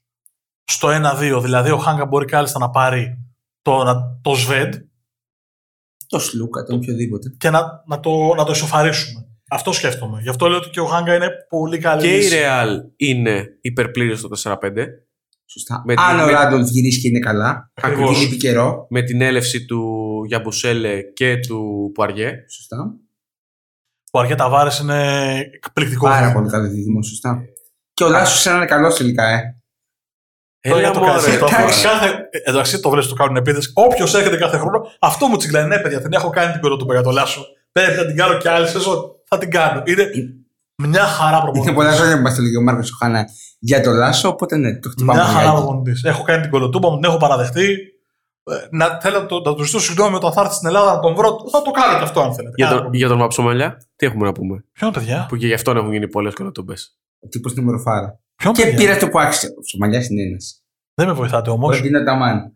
[0.63, 1.39] στο 1-2.
[1.41, 3.17] Δηλαδή ο Χάγκα μπορεί κάλλιστα να πάρει
[3.61, 4.73] το, να- το Σβέντ
[6.07, 7.29] Το Σλούκα, τον οποιοδήποτε.
[7.37, 9.26] και να, να, το, να το ισοφαρίσουμε.
[9.49, 10.19] Αυτό σκέφτομαι.
[10.21, 12.03] Γι' αυτό λέω ότι και ο Χάγκα είναι πολύ καλής.
[12.03, 12.35] Και η λύση.
[12.43, 14.85] Real είναι υπερπλήρης στο 4-5.
[15.49, 15.83] Σωστά.
[15.85, 18.09] Με Αν την- ο με- Ράντολφ γυρίσει και είναι καλά, Ακριβώς.
[18.09, 18.87] γιατί λείπει καιρό.
[18.89, 19.83] με την έλευση του
[20.27, 22.31] Γιαμπουσέλε και του Πουαριέ.
[22.49, 22.93] Σωστά.
[24.11, 26.09] Ο Αργέ Ταβάρες είναι εκπληκτικός.
[26.09, 26.39] Πάρα δίδυμο.
[26.39, 27.39] πολύ καλός δίδυμο, σωστά.
[27.93, 29.41] Και ο Λάσος είναι καλός τελικά, ε.
[30.69, 31.45] Τώρα Έλα το μωρέ, κάνεις αυτό.
[31.45, 31.83] εντάξει.
[31.83, 33.71] Κάθε, εντάξει, το βλέπεις το κάνουν επίθεση.
[33.73, 35.65] Όποιος έρχεται κάθε χρόνο, αυτό μου τσιγκλάει.
[35.67, 37.45] Ναι, παιδιά, την έχω κάνει την κολοτούμπα για το Λάσο.
[37.71, 39.11] Πρέπει να την κάνω κι άλλη σεζόν.
[39.29, 39.81] Θα την κάνω.
[39.85, 40.09] Είναι
[40.87, 41.73] μια χαρά Είναι προπονητή.
[41.73, 43.25] πολλά χρόνια που μας το λέγει ο Μάρκος Σοχάνα
[43.59, 45.19] για το Λάσο, οπότε ναι, το χτυπάμε.
[45.19, 45.61] Μια χαρά λιγάκι.
[45.61, 46.03] προπονητής.
[46.03, 47.67] Έχω κάνει την κολοτούμπα μου, την έχω παραδεχτεί.
[48.43, 50.99] Ε, Να, θέλω να, το- να του ζητήσω συγγνώμη όταν θα έρθει στην Ελλάδα να
[50.99, 51.37] τον βρω.
[51.51, 52.53] Θα το κάνω και αυτό αν θέλετε.
[52.55, 52.97] Για, Κανένα τον, πρόβλημα.
[52.97, 56.07] για τον Μαψομαλιά, τι έχουμε να πούμε; Ποιον παιδιά; Που και γι' αυτόν έχουν γίνει
[56.07, 56.97] πολλές κολοτούμπες.
[57.19, 58.19] Ο τύπος είναι μορφάρα.
[58.35, 59.47] Ποιον Και παιδιά; πήρε αυτό που άξιζε.
[59.47, 60.61] Ο Σομαλιά είναι ένας.
[60.93, 61.77] Δεν με βοηθάτε όμως.
[61.79, 62.37] Ο Ντίνα Ταμάν.
[62.37, 62.49] Ο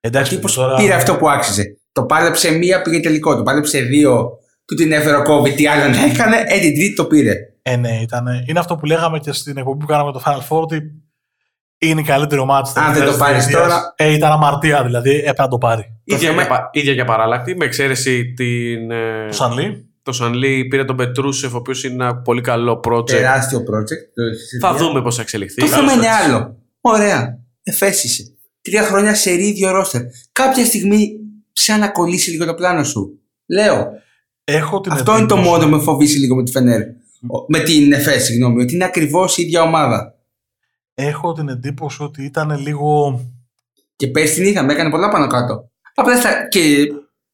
[0.00, 1.64] Εντάξει, τύπος τώρα- πήρε αυτό που άξιζε.
[1.92, 3.36] Το πάλεψε μία, πήγε τελικό.
[3.36, 4.30] Το πάλεψε δύο,
[4.66, 5.50] του την έφερε ο COVID.
[5.56, 7.34] Τι άλλο να έκανε, ε, την τρίτη το πήρε.
[7.62, 8.44] Ε, ναι, ήτανε.
[8.48, 10.80] Είναι αυτό που λέγαμε και στην εκπομπή που κάναμε το Final Four ότι
[11.78, 13.62] είναι η καλύτερη ομάδα της Αν δεν το τελευταίας πάρεις διετίας.
[13.68, 15.84] τώρα- Ε, ήταν αμαρτία δηλαδή, έπρεπε να το πάρει.
[16.04, 19.88] ίδια, θέμα- και πα- ίδια και παράλλακτη, με εξαίρεση την, ε, Το Σανλή.
[20.02, 23.06] το Σανλή πήρε τον Πετρούσεφ, ο οποίος είναι ένα πολύ καλό project.
[23.06, 24.02] Τεράστιο project.
[24.14, 24.78] το Θα συζητάμε.
[24.78, 25.60] δούμε πώς θα εξελιχθεί.
[25.60, 26.24] Το θέμα Καλώς είναι ήρθες.
[26.26, 26.56] άλλο.
[26.80, 27.38] Ωραία.
[27.62, 28.22] Εφέσισε.
[28.62, 30.02] Τρία χρόνια σε ίδιο ρόστερ.
[30.32, 31.08] Κάποια στιγμή
[31.52, 33.20] σαν να κολλήσει λίγο το πλάνο σου.
[33.46, 33.86] Λέω.
[34.48, 36.80] Έχω την αυτό είναι το εντύπωση- μόνο που με φοβήσει λίγο με τη Φενέρ.
[37.26, 38.62] Ο- Με την ΕΦΕ, συγγνώμη.
[38.62, 40.14] Ότι είναι ακριβώς η ίδια ομάδα.
[40.94, 43.20] Έχω την εντύπωση ότι ήταν λίγο.
[43.96, 45.70] Και πέρσι την είδαμε, έκανε πολλά πάνω κάτω.
[45.94, 46.48] Απλά στα...
[46.48, 46.86] και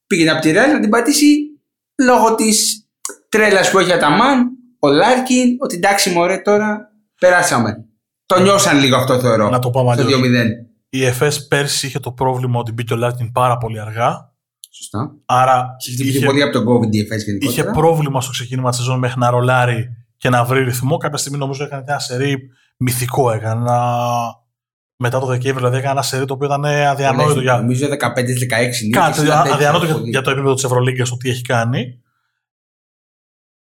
[0.06, 1.36] πήγαινε από τη Ρεάλ να την πατήσει
[2.02, 2.86] λόγω της
[3.28, 4.48] τρέλας που έχει ο Αταμάν,
[4.78, 7.84] ο Λάρκιν, ότι εντάξει μωρέ τώρα περάσαμε.
[8.26, 9.48] Το νιώσαν λίγο αυτό θεωρώ.
[9.48, 10.20] Να το πάμε στο αλλιώς.
[10.20, 10.46] 2-0.
[10.88, 14.31] Η ΕΦΕΣ πέρσι είχε το πρόβλημα ότι μπήκε ο Λάρκιν πάρα πολύ αργά.
[14.74, 15.14] Σωστά.
[15.24, 17.70] Άρα Έχει χτυπηθεί είχε, πολύ από τον COVID η ΕΦΕΣ είχε γενικότερα.
[17.70, 20.96] πρόβλημα στο ξεκίνημα της σεζόν μέχρι να ρολάρει και να βρει ρυθμό.
[20.96, 23.30] Κάποια στιγμή νομίζω έκανε ένα σερί μυθικό.
[23.30, 24.40] Έκανε ένα-
[24.96, 29.00] Μετά το Δεκέμβριο, δηλαδή έκανε ένα σερί το οποίο ήταν αδιανόητο για, Νομίζω 15-16 νίκες.
[29.00, 30.10] Κάτι ένα τέτοιο αδιανόητο για, πολύ.
[30.10, 32.02] για το επίπεδο της Ευρωλίγκας το τι έχει κάνει.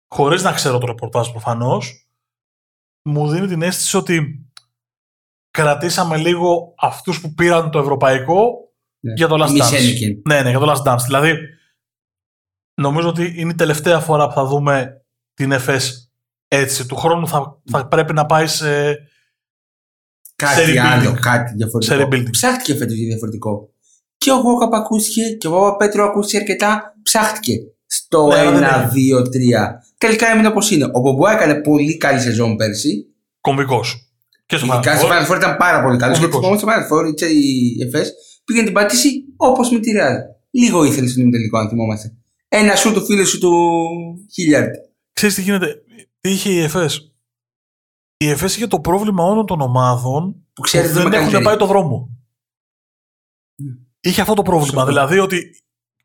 [0.07, 2.07] Χωρίς να ξέρω το ρεπορτάζ προφανώς,
[3.09, 4.45] μου δίνει την αίσθηση ότι
[5.51, 8.69] κρατήσαμε λίγο αυτούς που πήραν το ευρωπαϊκό Ναι.
[9.01, 9.65] Για το Last Μη Dance.
[9.65, 10.21] Σένικεν.
[10.27, 10.99] Ναι, ναι, για το Last Dance.
[11.05, 11.33] Δηλαδή,
[12.81, 16.11] νομίζω ότι είναι η τελευταία φορά που θα δούμε την ΕΦΕΣ
[16.47, 16.85] έτσι.
[16.87, 18.97] Του χρόνου θα, θα πρέπει να πάει σε.
[20.35, 20.77] Κάτι rebuilding.
[20.77, 21.95] άλλο, κάτι διαφορετικό.
[21.95, 22.29] Σε rebuilding.
[22.31, 23.69] Ψάχτηκε φέτος για διαφορετικό.
[24.17, 26.95] Και ο Γόκαπ ακούστηκε και ο Παπαπέτρο ακούστηκε αρκετά.
[27.03, 27.53] Ψάχτηκε
[27.85, 29.19] στο Ναι, αλλά δεν 1, είναι.
[29.19, 29.79] 2, 3.
[29.97, 30.85] Τελικά έμεινε όπως είναι.
[30.93, 33.05] Ο Μπομπουά έκανε πολύ καλή σεζόν πέρσι.
[33.41, 34.11] κομβικός.
[34.45, 35.11] Και στο Ειδικά Final στο Four.
[35.11, 36.17] Final Four ήταν πάρα πολύ καλός.
[36.17, 36.59] Γιατί Κομβικός.
[36.59, 38.13] θυμόμαστε στο Final Four η- η ΕΦΕΣ
[38.51, 40.15] πήγε να την πατήσει όπως με τη Real.
[40.51, 42.13] Λίγο ήθελε στον ημιτελικό, αν θυμόμαστε.
[42.47, 43.51] Ένα σου του φίλου σου του
[44.33, 44.73] Χίλιαρντ.
[45.13, 45.81] Ξέρεις τι γίνεται.
[46.21, 47.11] Τι είχε η ΕΦΕΣ.
[48.17, 51.65] Η ΕΦΕΣ είχε το πρόβλημα όλων των ομάδων Που που ξέρετε δεν έχουν πάει το
[51.65, 52.09] δρόμο.
[54.01, 54.65] Είχε αυτό το πρόβλημα.
[54.65, 54.85] Σωστό.
[54.85, 55.55] Δηλαδή ότι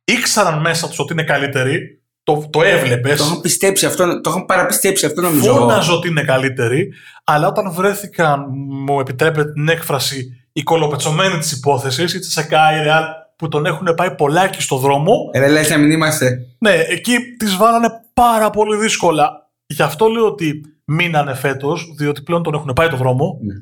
[0.05, 3.19] ήξεραν μέσα τους ότι είναι καλύτεροι, το, το έβλεπες.
[3.19, 5.49] Το είχαν πιστέψει αυτό, το είχαν παραπιστέψει αυτό νομίζω.
[5.49, 5.59] εγώ.
[5.59, 6.93] Φώναζε ότι είναι καλύτεροι,
[7.25, 8.45] αλλά όταν βρέθηκαν,
[8.87, 13.05] μου επιτρέπετε την έκφραση, οι κολοπετσωμένοι της υπόθεσης, η Τσεκάη, η Ρεάλ,
[13.37, 16.47] που τον έχουν πάει πολλάκι στο δρόμο, Ρε λες να μην είμαστε.
[16.59, 19.51] ναι, εκεί τις βάλανε πάρα πολύ δύσκολα.
[19.67, 23.55] Γι' αυτό λέω ότι μείνανε φέτος, διότι πλέον τον έχουν πάει το δρόμο Ναι.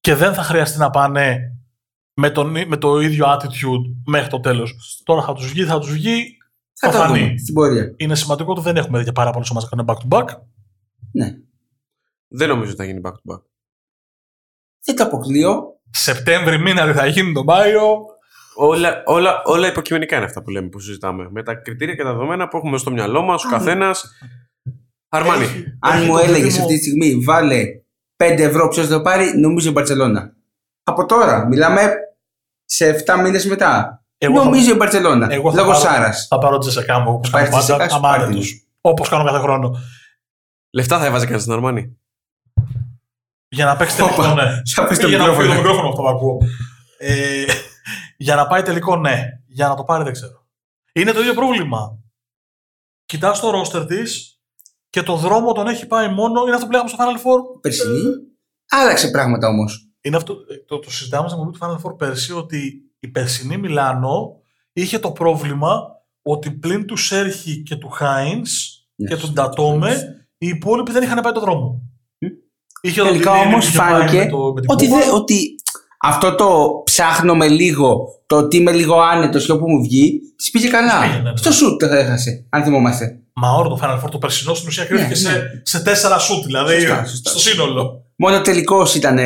[0.00, 1.56] και δεν θα χρειαστεί να πάνε
[2.14, 5.00] με, τον, με το ίδιο attitude μέχρι το τέλος.
[5.04, 6.36] Τώρα θα τους βγει, θα τους βγει.
[6.72, 7.24] Θα Θα το φανεί.
[7.24, 7.94] δούμε στην πορεία.
[7.96, 10.38] Είναι σημαντικό ότι δεν έχουμε δει και πάρα πολλέ ομάδε να κάνουν back to back.
[11.12, 11.36] Ναι.
[12.28, 13.40] Δεν νομίζω ότι θα γίνει back to back.
[14.84, 15.71] Δεν το αποκλείω.
[15.92, 18.06] Σεπτέμβρη μήνα δεν θα γίνει τον Μάιο.
[18.54, 21.28] Όλα, όλα, όλα υποκειμενικά είναι αυτά που λέμε, που συζητάμε.
[21.30, 24.04] Με τα κριτήρια και τα δεδομένα που έχουμε στο μυαλό μας, ο καθένας.
[25.08, 25.42] Αρμάνι.
[25.44, 27.64] Έχει- Αν έχει μου το έλεγες δίδυμο- αυτή τη στιγμή, βάλε
[28.16, 30.32] 5 ευρώ ποιος θα το πάρει, νομίζω η Μπαρσελόνα.
[30.82, 31.92] Από τώρα, μιλάμε
[32.64, 34.02] σε 7 μήνες μετά.
[34.18, 35.32] Εγώ θα- νομίζω η Μπαρσελόνα.
[35.32, 36.26] Εγώ θα Λόγω πάρω- Σάρας.
[36.30, 37.74] Θα πάρω Τζεσεκά μου όπως Πάρεις κάνω πάντα.
[37.74, 38.40] Τζεσεκά σου, Αμάνε πάρει του.
[38.40, 38.48] την.
[38.80, 39.76] Όπως κάνω κάθε χρόνο.
[40.74, 41.96] Λεφτά θα έβαζε κανένα στην Αρμάνι.
[43.52, 44.62] Για να παίξει Όπα, τελικό, ναι.
[44.74, 45.48] θα πες το Για να μικρόφωνο.
[45.52, 46.38] φύγει το μικρόφωνο αυτό που ακούω.
[46.98, 47.44] Ε,
[48.16, 49.22] για να πάει τελικό, ναι.
[49.46, 50.46] Για να το πάρει, δεν ξέρω.
[50.92, 51.98] Είναι το ίδιο πρόβλημα.
[53.04, 54.40] Κοιτάς το ρόστερ της
[54.90, 56.42] και το δρόμο τον έχει πάει μόνο.
[56.42, 57.60] Είναι αυτό που λέγαμε στο Final Four.
[57.60, 58.00] Περσινή.
[58.68, 59.88] Άλλαξε πράγματα όμως.
[60.00, 63.56] Είναι αυτό, ε, το, το συζητάμε στην εκπομπή του Final Four πέρσι ότι η περσινή
[63.56, 64.40] Μιλάνο
[64.72, 65.80] είχε το πρόβλημα
[66.22, 68.50] ότι πλην του Σέρχη και του Χάινς
[68.94, 71.82] Ναι, και του Ντατόμε οι υπόλοιποι δεν είχαν πάει το δρόμο.
[72.82, 72.88] Μμ.
[72.90, 74.98] Είχε Τελικά τον Τιλίνι όμως που είχε πάει φάνηκε με το- με την Ότι, Κούβα.
[75.04, 75.54] δε, ότι
[76.02, 80.50] αυτό το ψάχνω με λίγο, το ότι είμαι λίγο άνετος και όπου μου βγει, της
[80.50, 81.00] πήγε καλά.
[81.00, 81.36] Της πήγε, ναι, ναι.
[81.36, 83.16] Στο σουτ το έχασε, αν θυμόμαστε.
[83.34, 85.36] Μα όλο το Final Four το περσινό στην ουσία κρίθηκε Ναι, ναι.
[85.36, 87.30] σε, σε τέσσερα σουτ, δηλαδή Σωστά, σωστά.
[87.30, 88.04] στο σύνολο.
[88.16, 89.18] Μόνο τελικός ήταν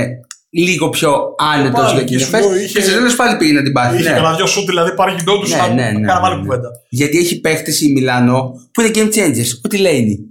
[0.50, 2.46] λίγο πιο άνετος Πάλι, για και την σου ΕΦΕΣ.
[2.46, 3.94] λέω, είχε- Και σε τέλος πάλι πήγε να την πάρει.
[3.98, 4.14] Είχε ναι.
[4.16, 6.40] κανένα δυο σουτ, δηλαδή πάρει γινόντου Ναι, να ναι, ναι, κάναμε ναι, άλλη ναι.
[6.40, 6.68] κουβέντα.
[6.88, 9.50] Γιατί έχει παίχτες η Μιλάνο που είναι game changers.
[9.64, 10.30] Ό,τι λέει.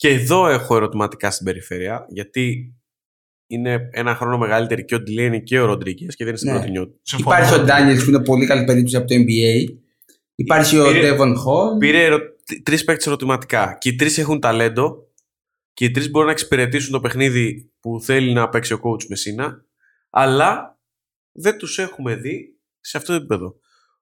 [0.00, 2.74] Και εδώ έχω ερωτηματικά στην περιφέρεια, γιατί
[3.46, 6.56] είναι ένα χρόνο μεγαλύτερη και ο Ντιλένι και ο Ροντρίγκες και δεν είναι στην Ναι.
[6.58, 6.98] πρώτη νιώτη.
[7.02, 7.36] Συμφωνώ.
[7.36, 9.74] Υπάρχει ο Ντάνιελς που είναι πολύ καλή περίπτωση από το NBA.
[10.34, 11.76] Υπάρχει ο Πήρε- Ντέβον Χολ.
[11.78, 12.18] Πήρε ερω...
[12.62, 13.76] τρεις παίκτες ερωτηματικά.
[13.80, 15.08] Και οι τρεις έχουν ταλέντο.
[15.72, 19.64] Και οι τρεις μπορούν να εξυπηρετήσουν το παιχνίδι που θέλει να παίξει ο coach Μεσίνα.
[20.10, 20.78] Αλλά
[21.32, 23.54] δεν τους έχουμε δει σε αυτό το επίπεδο.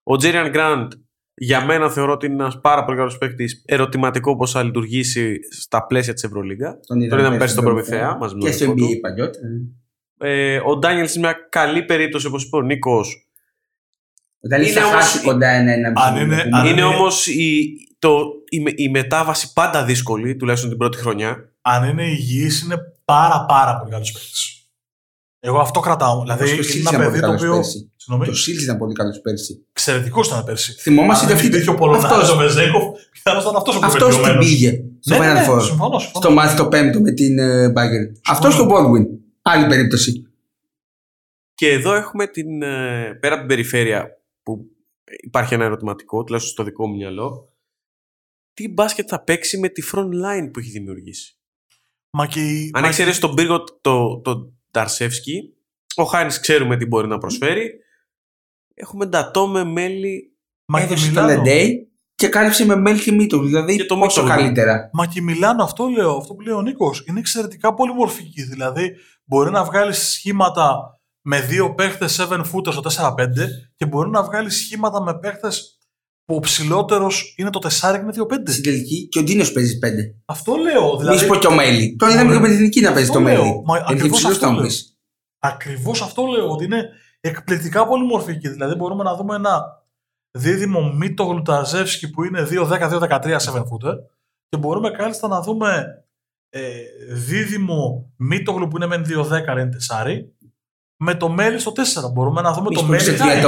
[0.03, 0.93] Ο Τζέριαν Γκραντ
[1.39, 3.63] για μένα θεωρώ ότι είναι ένας πάρα πολύ καλός παίκτης.
[3.67, 6.71] Ερωτηματικό πώς θα λειτουργήσει στα πλαίσια της Ευρωλίγα.
[6.87, 8.17] Τον Τον είδαμε πέρσι στον Προμηθέα.
[8.17, 9.01] μαζί με Και τον στο αδερφό NBA του.
[9.01, 9.47] παλιότερα.
[10.21, 13.29] Ε, ο Ντάνιελς είναι μια καλή περίπτωση, όπως είπε ο Νίκος.
[14.41, 15.93] Ο Ντάνιελ Είναι θα όμως- χάσει κοντά ένα-ένα.
[15.97, 17.69] Αν είναι- αν Είναι είναι- όμως η,
[17.99, 21.53] το, η, με- η μετάβαση πάντα δύσκολη, τουλάχιστον την πρώτη χρονιά.
[21.63, 24.58] Αν είναι υγιής είναι πάρα πάρα πολύ καλός παίκτης.
[25.41, 26.21] Εγώ αυτό κρατάω.
[26.21, 27.55] Δηλαδή και ο είναι Σίλς ένα ήταν παιδί πολύ το καλός οποίο.
[27.55, 27.91] πέρσι.
[27.97, 28.27] Συγγνώμη.
[28.31, 29.65] Το Σίλ ήταν πολύ καλός πέρσι.
[29.71, 30.73] Εξαιρετικός ήταν πέρσι.
[30.73, 31.47] Θυμόμαστε Αν ότι δεν αυτή.
[31.47, 34.47] υπήρχε ο Πολωνάρης αυτός- ο Βεζέγκοφ, πιθανώς ήταν αυτός ο πιο Αυτός την βελτιωμένος.
[34.47, 35.63] πήγε στο Ναι, ναι, Final ναι, Four.
[35.63, 36.25] συμφωνώ, συμφωνώ.
[36.25, 37.35] Στο μάτι το πέμπτο με την
[37.73, 38.01] Μπάγκερ.
[38.29, 39.07] Αυτός στο Baldwin.
[39.43, 40.23] Άλλη περίπτωση.
[41.55, 44.65] Και εδώ έχουμε την, ε, πέρα από την περιφέρεια που
[45.21, 47.53] υπάρχει ένα ερωτηματικό, τουλάχιστον στο δικό μου μυαλό,
[48.55, 51.39] τι μπάσκετ θα παίξει με τη front line που έχει δημιουργήσει;
[52.11, 55.55] Μα και η- Αν μα εξαιρέσει τον πύργο το, το Νταρσεύσκι,
[55.97, 57.71] ο Χάινς ξέρουμε τι μπορεί να προσφέρει.
[58.75, 60.37] Έχουμε ντατό με μέλη.
[60.65, 61.43] Μα και η Έδωσε το Μιλάνο.
[61.43, 63.39] Λεντέι και κάλυψε με Μέλκι Μίτο.
[63.39, 64.27] Δηλαδή Και το πόσο Mitchell.
[64.27, 64.91] καλύτερα.
[64.93, 68.43] Μα και η Μιλάνο, αυτό λέω, αυτό που λέει ο Νίκος, είναι εξαιρετικά πολυμορφική.
[68.43, 68.95] Δηλαδή,
[69.25, 74.51] μπορεί να βγάλει σχήματα με δύο παίχτες 7 footer στο 4-5 και μπορεί να βγάλει
[74.51, 75.78] σχήματα με παίχτες
[76.29, 78.13] που ο ψηλότερος είναι το 4 και είναι
[78.45, 78.51] 2-5.
[78.51, 80.15] Στην τελική και ο Ντίνος παίζει πέντε.
[80.25, 80.91] Αυτό λέω.
[80.93, 81.97] Μη Δηλαδή, σου πω και ο Μέλι.
[81.97, 83.43] Τον είδαμε Μπορεί- και με την εθνική να παίζει Αυτό το λέω.
[83.43, 83.63] Μέλι.
[83.65, 84.69] Μα Γιατί ακριβώς ψηλό αυτό θα μου λέω.
[84.69, 84.75] πει.
[85.39, 86.89] Ακριβώς αυτό λέω, ότι είναι
[87.21, 88.49] εκπληκτικά πολυμορφική.
[88.49, 89.63] Δηλαδή, μπορούμε να δούμε ένα
[90.39, 93.95] δίδυμο Μίτο Γλουταζεύσκι που είναι 2-10-2-13 7 footer
[94.49, 95.87] και μπορούμε κάλλιστα να δούμε
[96.51, 96.71] ε,
[97.13, 100.07] δίδυμο Μίτογλου που είναι μεν 2-10 αλλά είναι 4
[101.05, 102.13] με το Μέλι στο 4.
[102.13, 103.41] Μπορούμε να δούμε Μη το σου πω Μέλι σε τρία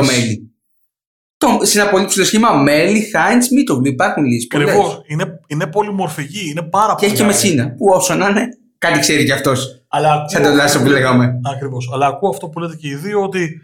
[1.41, 1.59] το Χάινς.
[1.59, 1.59] Μέλι.
[1.61, 3.87] Το, σε ένα πολύ ψηλό σχήμα Μέλι, Χάιντς, Μίτογλου.
[3.87, 4.49] Υπάρχουν λύσεις.
[4.55, 5.01] Ακριβώς.
[5.07, 6.49] Είναι, είναι πολυμορφική.
[6.51, 7.07] Είναι πάρα Και πολύ.
[7.07, 7.75] έχει και Μεσίνα.
[7.75, 9.85] Που όσο να είναι, κάτι ξέρει κι αυτός.
[9.89, 11.41] Αλλά ακούω Σαν τον αυτό Λάσο που λέτε- λέγαμε.
[11.55, 11.91] Ακριβώς.
[11.93, 13.61] Αλλά ακούω αυτό που λέτε και οι δύο ότι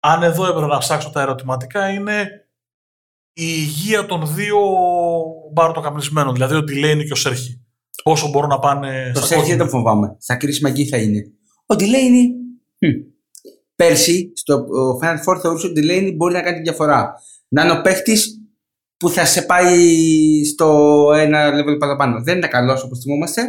[0.00, 2.26] αν εδώ έπρεπε να ψάξω τα ερωτηματικά είναι
[3.32, 4.58] η υγεία των δύο
[5.52, 6.32] μπαρτοκαμισμένων.
[6.32, 7.60] Δηλαδή ο Τιλένι και ο Σέρχη.
[8.02, 9.64] Πόσο μπορούν να πάνε Το στα Σέρχι δεν κόκκινα.
[9.64, 10.16] το φοβάμαι.
[10.20, 11.22] Στα κρίσιμα εκεί θα είναι.
[11.66, 12.28] Ο Ντιλέινι.
[13.74, 17.14] Πέρσι στο ο Final Four θεωρούσε ότι ο Ντιλέινι μπορεί να κάνει τη διαφορά.
[17.48, 18.36] Να είναι ο παίχτης
[18.96, 19.86] που θα σε πάει
[20.44, 20.68] στο
[21.14, 22.22] ένα level παραπάνω.
[22.22, 23.42] Δεν ήταν καλός όπως θυμόμαστε.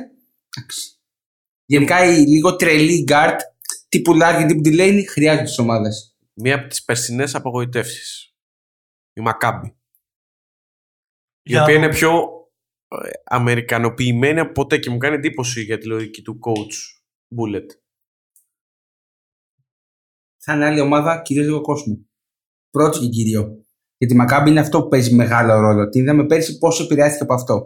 [0.57, 0.97] Εντάξει.
[1.65, 3.39] Γενικά οι λίγο τρελοί γκαρντ
[3.89, 6.17] τύπου Λάρκιν, τύπου Delaney χρειάζονται τι ομάδες.
[6.33, 8.33] Μία από τις περσινές απογοητεύσεις.
[9.13, 9.67] Η Μακάμπη.
[9.67, 9.73] Η
[11.51, 12.11] Για οποία να- είναι πιο
[12.87, 17.01] ε, αμερικανοποιημένη από ποτέ και μου κάνει εντύπωση για τη λογική του coach
[17.37, 17.65] Bullet.
[20.45, 21.99] Θα είναι άλλη ομάδα, κυρίως λίγο κόσμο.
[22.71, 23.57] Πρώτο και κύριο.
[23.97, 25.89] Γιατί η Μακάμπη είναι αυτό που παίζει μεγάλο ρόλο.
[25.89, 27.65] Την είδαμε πέρσι πόσο επηρεάστηκε από αυτό.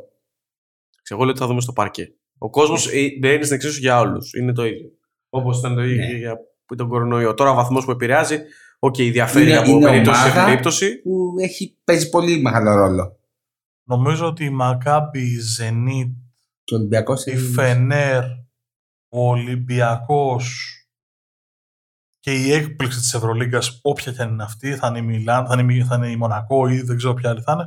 [1.10, 2.14] Εγώ λέω ότι θα δούμε στο παρκέ.
[2.38, 4.34] Ο κόσμος μπαίνει στην εξίσου για όλους.
[4.34, 4.90] Είναι το ίδιο.
[5.30, 6.08] Όπως ήταν το ίδιο Ναι.
[6.08, 6.38] και για
[6.78, 7.34] τον κορονοϊό.
[7.34, 8.38] Τώρα ο βαθμός που επηρεάζει,
[8.80, 10.46] οκ, διαφέρει Είναι- από είναι περίπτωση σε ομάδα.
[10.46, 11.02] περίπτωση.
[11.02, 13.20] Που έχει, παίζει πολύ μεγάλο ρόλο.
[13.84, 16.16] Νομίζω ότι η Μακάμπη, η Ζενίτ,
[16.64, 18.24] Και ο Ολυμπιακός η Φενέρ,
[19.10, 20.72] ο Ολυμπιακός
[22.28, 25.60] και η έκπληξη της Ευρωλίγκας, όποια και αν είναι αυτή, θα είναι η Μιλάν, θα
[25.60, 27.66] είναι, η- θα είναι η Μονακό ή δεν ξέρω ποια άλλη θα είναι,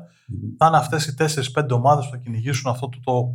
[0.59, 3.35] θα είναι αυτές οι 4-5 ομάδες που θα κυνηγήσουν αυτό το, το,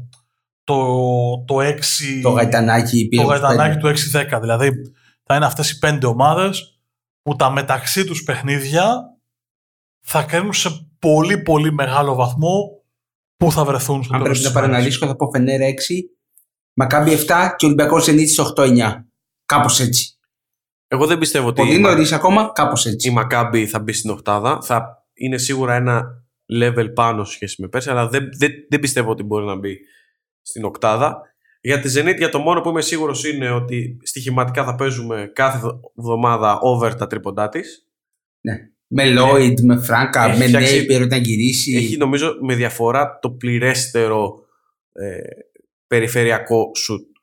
[0.63, 1.79] το, το 6...
[2.21, 4.37] Το γαϊτανάκι το γαϊτανάκι του 6-10.
[4.41, 4.69] Δηλαδή
[5.23, 6.79] θα είναι αυτές οι 5 ομάδες
[7.21, 8.93] που τα μεταξύ τους παιχνίδια
[10.01, 12.59] θα κρίνουν σε πολύ πολύ μεγάλο βαθμό
[13.37, 14.53] που θα βρεθούν στο Αν τέλος πρέπει της να ημέρας.
[14.69, 15.73] παραναλύσω, θα πω Φενέρ 6,
[16.73, 19.05] Μακάμπι 7 και Ολυμπιακός Ζενίτη 8-9.
[19.45, 20.14] Κάπως έτσι.
[20.95, 23.11] Εγώ δεν πιστεύω ότι Πολύ η, Μα- νωρί ακόμα, κάπως η έτσι.
[23.11, 24.61] Μακάμπη θα μπει στην οκτάδα.
[24.61, 26.23] Θα είναι σίγουρα ένα
[26.61, 29.77] level πάνω σε σχέση με πέρσι, αλλά δεν, δεν, δεν πιστεύω ότι μπορεί να μπει
[30.41, 31.21] στην οκτάδα.
[31.61, 35.59] Για τη Zenit, για το μόνο που είμαι σίγουρος είναι ότι στοιχηματικά θα παίζουμε κάθε
[35.97, 37.87] εβδομάδα over τα τρίποντά της.
[38.87, 41.75] Με Λόιντ, με Φράγκα, Έχει με φτιάξει- Νέιπερ όταν γυρίσει.
[41.75, 44.43] Έχει νομίζω με διαφορά το πληρέστερο
[44.91, 45.17] ε,
[45.87, 47.14] περιφερειακό σουτ.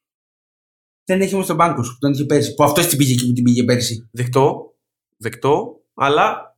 [1.13, 2.55] Δεν έχει όμως τον Μπάνκο που τον είχε πέρσι.
[2.55, 4.09] Που αυτός την πήγε εκεί που την πήγε πέρσι.
[4.13, 4.75] Δεκτό,
[5.17, 6.57] δεκτό, αλλά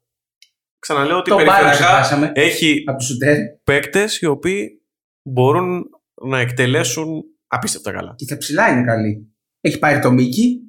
[0.79, 4.83] ξαναλέω ότι Το μπάλα περιφερειακά ξεχάσαμε έχει από τους Σουτέρ παίκτες οι οποίοι
[5.23, 5.85] μπορούν
[6.23, 8.15] να εκτελέσουν απίστευτα καλά.
[8.17, 9.29] και στα ψηλά είναι καλή.
[9.61, 10.61] Έχει πάρει το Μίκη,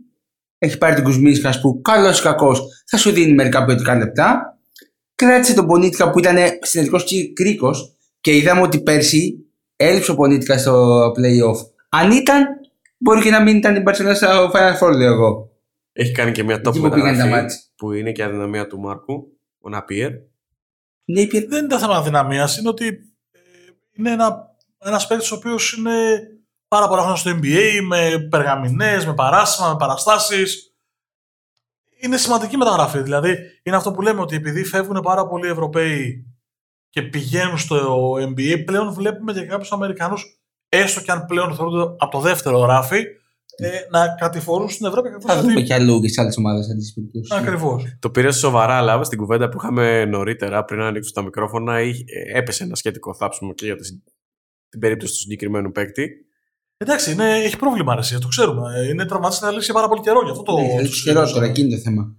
[0.57, 4.59] έχει πάρει τον Κουσμίσκα που καλός ή κακός θα σου δίνει μερικά ποιοτικά λεπτά.
[5.15, 6.99] Κράτησε τον Πονίτικα που ήταν συνεργό
[7.33, 11.57] κρίκος και είδαμε ότι πέρσι έλειψε ο Πονίτικα στο playoff.
[11.89, 12.45] Αν ήταν,
[13.06, 15.49] μπορεί και να μην ήταν η Μπαρσελόνα στο Final Four, λέω εγώ.
[15.91, 17.58] Έχει κάνει και μια top Εκεί που πήγαν τα μεταγραφή μάτια.
[17.76, 20.12] που είναι και αδυναμία του Μάρκου, ο Ναπίερ.
[21.06, 22.88] Νέιπερ δεν είναι θέμα αδυναμίας, είναι ότι
[23.32, 23.39] ε,
[23.91, 26.20] είναι ένα, ένας παίκτης ο οποίος είναι
[26.68, 30.76] πάρα πολλά χρόνια στο NBA, με περγαμηνές, με παράσημα, με παραστάσεις.
[32.01, 33.01] Είναι σημαντική μεταγραφή.
[33.01, 36.26] Δηλαδή, είναι αυτό που λέμε ότι επειδή φεύγουν πάρα πολλοί Ευρωπαίοι
[36.89, 40.39] και πηγαίνουν στο NBA, πλέον βλέπουμε και κάποιους Αμερικανούς,
[40.70, 43.03] έστω και αν πλέον θεωρούνται από το δεύτερο ράφι,
[43.57, 45.09] ε, να κατηφορούν στην Ευρώπη.
[45.20, 47.84] θα δούμε κι αλλού και σε άλλες ομάδες αντίστοιχες Ακριβώς.
[47.99, 52.03] Το πήρε σοβαρά, αλλά στην κουβέντα που είχαμε νωρίτερα, πριν να ανοίξουν τα μικρόφωνα, είχε-
[52.07, 54.01] ε, έπεσε ένα σχετικό θάψιμο και για τη-
[54.70, 56.09] την περίπτωση του συγκεκριμένου παίκτη.
[56.78, 58.80] Εντάξει, είναι, έχει πρόβλημα αρεσία, το ξέρουμε.
[58.80, 60.22] Ε, Είναι τραυματιστή να λύσει πάρα πολύ καιρό.
[60.24, 61.32] Γι' αυτό το, Ναι, το έχει καιρό συζητούσαμε.
[61.32, 62.16] τώρα, εκείνη το θέμα.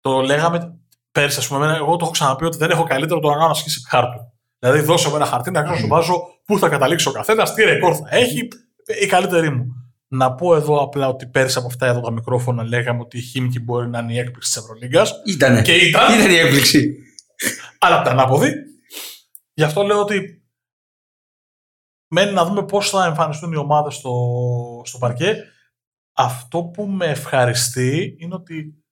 [0.00, 0.78] Το λέγαμε
[1.12, 1.64] πέρσι, ας πούμε.
[1.64, 4.25] εμένα- Εγώ το έχω ξαναπεί ότι δεν έχω καλύτερο το να κάνω ασκήσει χάρτου.
[4.58, 7.62] Δηλαδή, δώσε μου ένα χαρτί να ξέρω, σου βάζω πού θα καταλήξει ο καθένας, τι
[7.64, 8.48] ρεκόρ θα έχει.
[8.84, 9.66] ε, Η καλύτερη μου.
[10.08, 13.60] Να πω εδώ απλά ότι πέρσι από αυτά εδώ τα μικρόφωνα λέγαμε ότι η Χίμικη
[13.60, 15.12] μπορεί να είναι η έκπληξη της Ευρωλίγκας.
[15.26, 15.62] Ήτανε.
[15.62, 16.96] Και ήταν, Ήταν η έκπληξη.
[17.78, 18.52] αλλά από τα ανάποδη.
[19.54, 20.44] Γι' αυτό λέω ότι
[22.14, 24.12] μένει να δούμε πώς θα εμφανιστούν οι ομάδες στο,
[24.84, 25.44] στο παρκέ.
[26.16, 28.84] Αυτό που με ευχαριστεί είναι ότι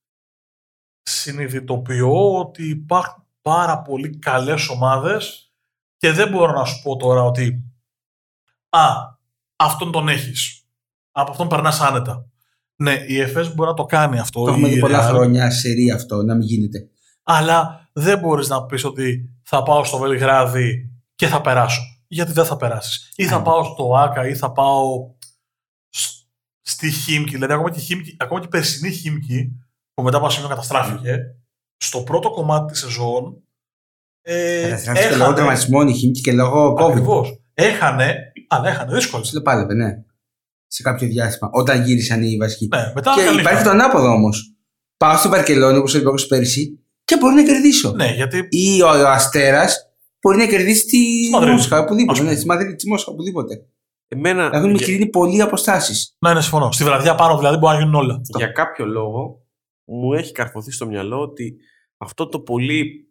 [1.02, 5.43] συνειδητοποιώ ότι υπάρχουν πάρα πολύ καλές ομάδες
[6.04, 7.64] και δεν μπορώ να σου πω τώρα ότι
[8.68, 8.88] «Α,
[9.56, 10.66] αυτόν τον έχεις.
[11.12, 12.28] Από αυτόν περνάς άνετα».
[12.76, 14.44] Ναι, η ΕΦΕΣ μπορεί να το κάνει αυτό.
[14.44, 15.12] Το έχουμε η δει πολλά Real.
[15.14, 16.88] χρόνια σε ρί αυτό, να μην γίνεται.
[17.22, 21.82] αλλά δεν μπορείς να πεις ότι θα πάω στο Βελιγράδι και θα περάσω.
[22.06, 23.12] Γιατί δεν θα περάσεις.
[23.16, 23.44] Ή θα Ναι.
[23.44, 25.14] πάω στο Άκα ή θα πάω
[25.88, 26.26] σ-
[26.60, 27.30] στη Χίμκι.
[27.32, 29.52] Δηλαδή ακόμα και, η Χίμκι, ακόμα και η περσινή Χίμκι
[29.94, 31.16] που μετά από ένα σημείο καταστράφηκε
[31.76, 33.43] στο πρώτο κομμάτι της σεζόν
[34.26, 36.88] ε, Καταστράφηκε και λόγω τραυματισμών, η Χίμκι και λόγω COVID.
[36.90, 37.40] Ακριβώς.
[37.54, 38.16] Έχανε,
[38.48, 39.22] αλλά έχανε δύσκολα.
[39.32, 39.90] Του πάλευε, ναι.
[40.66, 41.50] Σε κάποιο διάστημα.
[41.52, 42.68] Όταν γύρισαν οι βασικοί.
[42.70, 43.84] Ναι, μετά και καλή υπάρχει το νύχτα.
[43.84, 44.54] ανάποδο όμως.
[44.96, 47.92] Πάω στην Βαρκελόνη όπως ο Ολυμπιακό πέρσι και μπορεί να κερδίσω.
[47.92, 50.98] Ναι, γιατί Ή ο, ο Αστέρας μπορεί να κερδίσει τη
[51.30, 51.52] Μαδρίτη.
[51.54, 52.12] Μόσχα, οπουδήποτε.
[52.12, 52.30] Ας πούμε.
[52.30, 53.54] Ναι, στη Μαδρίτη, τη Μόσχα, οπουδήποτε.
[54.08, 56.16] Εμένα, Έχουν για, μικρύνει πολλοί αποστάσεις.
[56.18, 56.72] ναι, ναι, συμφωνώ.
[56.72, 58.20] Στη βραδιά πάνω δηλαδή μπορεί να γίνουν όλα.
[58.36, 59.42] για κάποιο λόγο
[59.84, 61.56] μου έχει καρφωθεί στο μυαλό ότι
[61.96, 63.08] αυτό το πολύ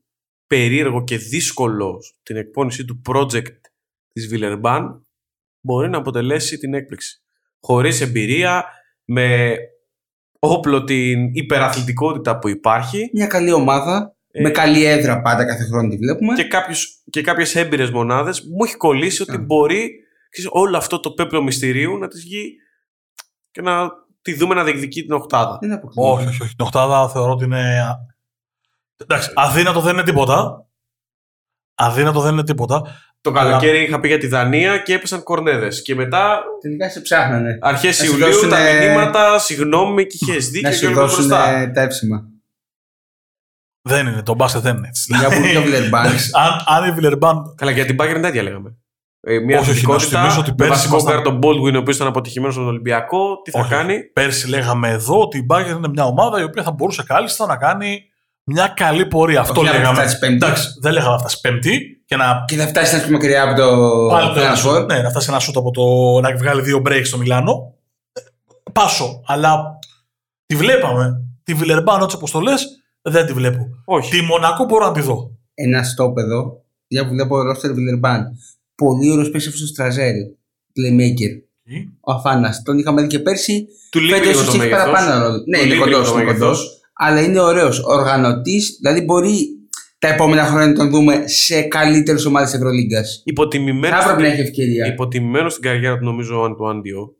[0.47, 3.55] περίεργο και δύσκολο στην εκπόνηση του project
[4.13, 5.05] της Βιλερμπάν
[5.61, 7.21] μπορεί να αποτελέσει την έκπληξη.
[7.59, 8.65] Χωρίς εμπειρία,
[9.05, 9.55] με
[10.39, 14.15] όπλο την υπεραθλητικότητα που υπάρχει Μια καλή ομάδα.
[14.31, 16.33] Ε, με καλή έδρα πάντα κάθε χρόνο τη βλέπουμε.
[16.33, 19.39] και, κάποιους, και κάποιες έμπειρες μονάδες μου έχει κολλήσει ότι Α.
[19.39, 19.89] μπορεί
[20.29, 22.55] ξέρεις, όλο αυτό το πέπλο μυστηρίου να της βγει
[23.51, 23.89] και να
[24.21, 25.57] τη δούμε να διεκδικεί την οκτάδα.
[25.61, 26.11] Δεν αποκλείεται.
[26.11, 26.55] Όχι, όχι, όχι.
[26.55, 27.83] Την οκτάδα θεωρώ ότι είναι.
[29.07, 30.65] Εντάξει, αδύνατο δεν είναι τίποτα.
[31.75, 32.81] Αδύνατο δεν είναι τίποτα.
[33.21, 35.81] Το Αλλά- καλοκαίρι είχα πει για τη Δανία και έπεσαν κορνέδες.
[35.81, 37.57] Και μετά Τελικά σε ψάχνανε.
[37.61, 40.95] αρχές Να σου Ιουλίου δώσουνε- τα μηνύματα, συγγνώμη και είχε δίκιο Να και σου όλο
[40.95, 41.49] δώσουν μπροστά.
[41.49, 42.23] ε, τα εύσημα.
[43.81, 44.23] Δεν είναι.
[44.23, 45.15] Το μπάσκετ δεν είναι έτσι.
[45.17, 46.05] Για που το Βιλερμπάν.
[46.05, 47.53] Εντάξει, αν, αν η Βιλερμπάν.
[47.57, 48.75] Καλά, για την Bayern τα ίδια λέγαμε.
[49.25, 51.39] Ε, μια Όχι, όχι, να σου θετικότητα, θυμίσω ότι με πέρσι βασικό ήμασταν- γκαρντ τον
[51.43, 53.69] Baldwin, ο οποίος ήταν αποτυχημένος στον Ολυμπιακό, τι θα Όχι.
[53.69, 57.45] κάνει; Πέρσι λέγαμε εδώ ότι η Bayern είναι μια ομάδα η οποία θα μπορούσε κάλλιστα
[57.45, 58.01] να κάνει
[58.43, 59.39] μια καλή πορεία.
[59.39, 59.95] Αυτό Όχι να λέγαμε.
[59.99, 60.35] φτάσει πέμπτη.
[60.45, 63.61] Εντάξει, δεν λέγαμε να φτάσει πέμπτη και να Και θα φτάσει να πιο μακριά από
[63.61, 63.67] το
[64.09, 64.71] πάλι το ένα Final σουτ.
[64.71, 64.85] Four.
[64.85, 65.83] Ναι, να φτάσει ένα σουτ από το
[66.21, 67.73] να βγάλει δύο breaks στο Μιλάνο.
[68.13, 68.21] Ε,
[68.73, 69.21] Πάσο.
[69.25, 69.79] Αλλά
[70.45, 71.21] τη βλέπαμε.
[71.43, 72.65] Τη Βιλερμπάν, έτσι όπως το λες,
[73.01, 73.67] δεν τη βλέπω.
[73.85, 74.09] Όχι.
[74.11, 75.31] Τη Μονακό μπορώ να τη δω.
[75.53, 76.63] Ένα στόπεδο.
[76.87, 78.27] Για που βλέπω ρόστερ Βλερμπάν.
[78.75, 80.15] Πολύ ωραίος παίξει αυτός στο Στραζέλ.
[80.75, 81.31] Playmaker.
[81.99, 82.61] Ο Αφάνας.
[82.63, 83.67] Τον είχαμε δει και πέρσι.
[83.91, 84.79] Του λείπει Φέτος λίγο το έχει μέγεθος.
[84.83, 85.37] παραπάνω ρόλο.
[85.47, 86.53] Ναι, Του είναι λείπει λίγο κοντό.
[86.93, 87.21] Το Είναι μέγεθος.
[87.21, 87.79] κοντός, αλλά είναι ωραίος.
[87.83, 88.77] Οργανωτής.
[88.81, 89.47] Δηλαδή μπορεί
[89.99, 93.21] τα επόμενα χρόνια να τον δούμε σε καλύτερες ομάδες Ευρωλίγκας.
[93.25, 94.39] Υποτιμημένος, Θα έπρεπε να στην...
[94.39, 94.85] έχει ευκαιρία.
[94.85, 97.15] υποτιμημένος στην καριέρα του, νομίζω, ο Αντουάν Διό.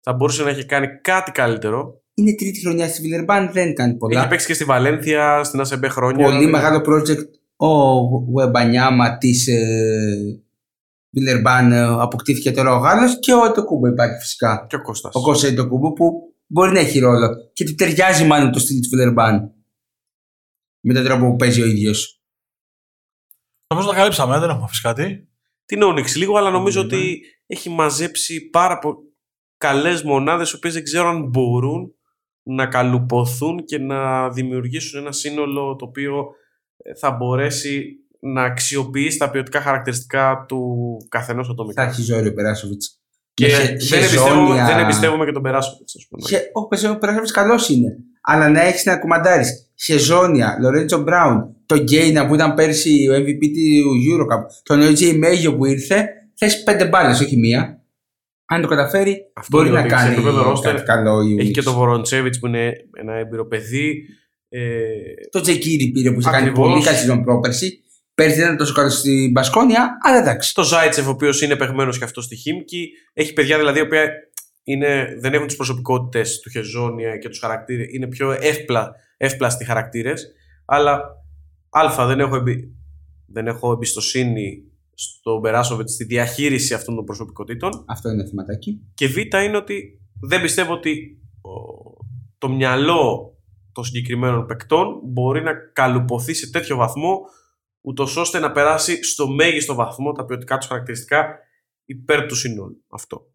[0.00, 2.00] Θα μπορούσε να έχει κάνει κάτι καλύτερο.
[2.14, 4.20] Είναι τρίτη χρονιά στη Βιλερμπάν, δεν κάνει πολλά.
[4.20, 6.24] Έχει παίξει και στη Βαλένθια, στην ΑΣΕΜΠΕ χρόνια.
[6.24, 7.24] Πολύ μεγάλο project.
[7.56, 8.08] Ο
[8.40, 9.48] Βεμπανιάμα της
[11.10, 14.66] Βιλερμπάν ε, αποκτήθηκε τώρα ο Γάλλος και ο Τοκούμπο υπάρχει φυσικά.
[14.68, 15.14] Και ο Κώστας.
[15.14, 18.88] Ο Κώστα Τοκούμπο που μπορεί να έχει ρόλο και του ταιριάζει μάλλον το στυλ τη
[18.88, 19.54] Βιλερμπάν.
[20.84, 22.22] Με τον τρόπο που παίζει ο ίδιος.
[23.74, 25.28] Νομίζω τα καλύψαμε, δεν έχουμε αφήσει κάτι.
[25.64, 26.86] Την Onyx λίγο, αλλά νομίζω Ναι.
[26.86, 28.94] ότι έχει μαζέψει πάρα πο...
[29.56, 31.94] καλές μονάδες, οι οποίες δεν ξέρω αν μπορούν
[32.42, 36.24] να καλουποθούν και να δημιουργήσουν ένα σύνολο το οποίο
[36.76, 40.76] ε, θα μπορέσει να αξιοποιήσει τα ποιοτικά χαρακτηριστικά του
[41.08, 41.82] καθενός Θα ατομικά.
[41.82, 43.01] έχει ζόρι ο Περάσοβιτς.
[43.34, 46.22] Και Με δεν, χε- εμπιστεύομαι, χεζόνια- δεν εμπιστεύομαι και τον Περάσοβιτς, ας πούμε.
[46.28, 47.96] Χε- Ο Πεζό- ο Περάσοβιτ καλός είναι.
[48.20, 53.40] Αλλά να έχεις να κουμαντάρεις Χεζόνια, Λορέντσο Μπράουν, τον Γκέινα που ήταν πέρσι ο MVP
[53.52, 57.76] του Eurocup, τον OJ Μέγιο που ήρθε, θες πέντε μπάλες, όχι μία.
[58.46, 61.22] Αν το καταφέρει, Αυτό μπορεί λέω να ότι σε κάνει επίπεδο roster κάτι καλό.
[61.22, 61.52] η Έχει Onyx.
[61.52, 64.04] και τον Βοροντσέβιτς που είναι ένα έμπειρο παιδί.
[64.48, 64.60] Ε,
[65.30, 66.68] Το Τζεκίρι πήρε που είχε κάνει Ακριβώς.
[66.70, 67.82] πολύ καλή σεζόν πρόπερση.
[68.22, 70.54] Πέρσι δεν ήταν τόσο καλό στην Μπασκόνια, αλλά εντάξει.
[70.54, 72.88] το Ζάιτσεφ, ο οποίος είναι παιγμένο και αυτός στη Χίμκι.
[73.12, 74.10] Έχει παιδιά δηλαδή, οι οποία
[74.64, 77.86] είναι, δεν έχουν τις προσωπικότητες του Χεζόνια και τους χαρακτήρες.
[77.92, 80.32] Είναι πιο εύπλα, εύπλαστοι χαρακτήρες.
[80.64, 81.00] Αλλά
[81.70, 82.74] Α, δεν έχω, εμπι...
[83.26, 84.62] δεν έχω εμπιστοσύνη
[84.94, 87.84] στον Περάσοβετ στη διαχείριση αυτών των προσωπικότητων.
[87.88, 88.80] Αυτό είναι θεματάκι.
[88.94, 92.04] Και Β είναι ότι δεν πιστεύω ότι ο-
[92.38, 93.36] το μυαλό
[93.72, 97.20] των συγκεκριμένων παικτών μπορεί να καλουποθεί σε τέτοιο βαθμό
[97.84, 101.38] ούτως ώστε να περάσει στο μέγιστο βαθμό τα ποιοτικά τους χαρακτηριστικά
[101.84, 102.84] υπέρ του συνόλου.
[102.88, 103.26] Αυτό.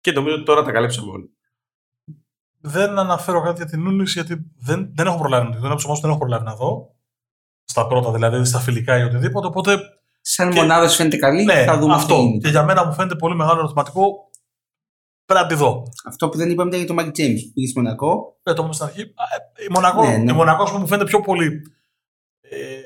[0.00, 1.30] Και νομίζω ότι τώρα τα καλύψαμε όλοι.
[2.60, 5.68] Δεν αναφέρω κάτι για την Ούλης γιατί δεν, δεν έχω προλάβει να δω.
[5.68, 6.94] Δεν, δεν έχω προλάβει να δω.
[7.64, 9.46] Στα πρώτα δηλαδή, στα φιλικά ή οτιδήποτε.
[9.46, 9.78] Οπότε
[10.26, 12.14] Σαν Και- μονάδα σου φαίνεται καλή, ναι, θα δούμε αυτό.
[12.16, 12.38] τι είναι.
[12.38, 14.30] Και για μένα μου φαίνεται πολύ μεγάλο ερωτηματικό.
[15.24, 15.82] Πρέπει να τη δω.
[16.04, 18.38] Αυτό που δεν είπαμε ήταν για τον Μάικ Τζέιμς που πήγε στο Μονακό.
[18.42, 19.00] Δεν το είπαμε στην αρχή.
[19.02, 20.32] Α, ε, Η Μονακό, Ναι, ναι.
[20.32, 21.62] η Μονακός ας πούμε, μου φαίνεται πιο πολύ.
[22.40, 22.80] Ε,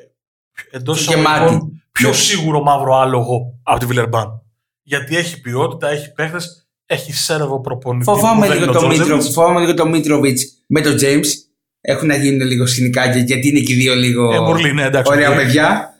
[0.70, 1.58] Εντός Πιο γεμάτη.
[1.92, 2.14] πιο Ναι.
[2.14, 4.42] σίγουρο μαύρο άλογο από τη Βιλερμπάν.
[4.82, 8.04] Γιατί έχει ποιότητα, έχει παίχτες, έχει σέρβο προπονητή.
[8.04, 9.16] Φοβάμαι που δεν λίγο, είναι ο το Τζόρτζεβιτς.
[9.26, 11.28] Μίτρο, φοβάμαι λίγο το Μίτροβιτς με τον Τζέιμς.
[11.80, 15.12] Έχουν να γίνουν λίγο συνοικάκια γιατί είναι και οι δύο λίγο Ε, μουρλοί, ναι, εντάξει.
[15.12, 15.36] ωραία οκ.
[15.36, 15.94] παιδιά.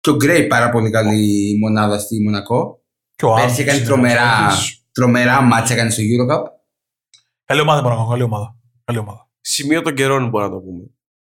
[0.00, 2.82] Και ο Γκρέι πάρα πολύ καλή μονάδα στη Μονακό.
[3.16, 6.42] Και ο Πέρσι Άντρης έκανε είναι τρομερά, ένας- τρομερά μάτσα έκανε στο Eurocup.
[7.44, 8.56] Καλή ομάδα, Μονακό, καλή ομάδα.
[8.84, 9.28] Καλή ομάδα.
[9.40, 10.82] Σημείο των καιρών μπορούμε να το πούμε.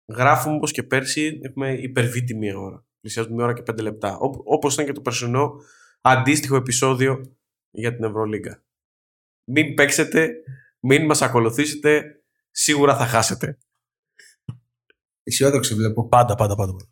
[0.08, 2.86] Γράφουμε όπως και πέρσι έχουμε υπερβεί τη μία ώρα.
[3.02, 4.18] Πλησιάζουμε μία ώρα και πέντε λεπτά.
[4.46, 5.52] Όπως ήταν και το περσινό
[6.02, 7.36] αντίστοιχο επεισόδιο
[7.72, 8.64] για την Ευρωλίγκα.
[9.44, 10.30] Μην παίξετε,
[10.80, 12.04] μην μας ακολουθήσετε,
[12.52, 13.58] σίγουρα θα χάσετε.
[15.24, 16.08] Αισιόδοξο βλέπω.
[16.08, 16.72] Πάντα, πάντα, πάντα.
[16.72, 16.90] πάντα.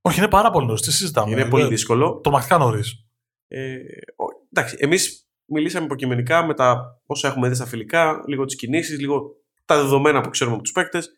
[0.00, 0.80] Όχι, είναι πάρα πολύ νωρίς.
[0.82, 1.30] Τι συζητάμε.
[1.32, 2.20] Είναι πολύ Ε, δύσκολο.
[2.22, 3.06] Τρομακτικά νωρίς.
[3.48, 3.76] Ε,
[4.16, 8.98] ο- εντάξει, εμείς μιλήσαμε υποκειμενικά με τα όσα έχουμε δει στα φιλικά, λίγο τις κινήσεις,
[9.00, 11.10] λίγο τα δεδομένα που ξέρουμε από τους παίκτες.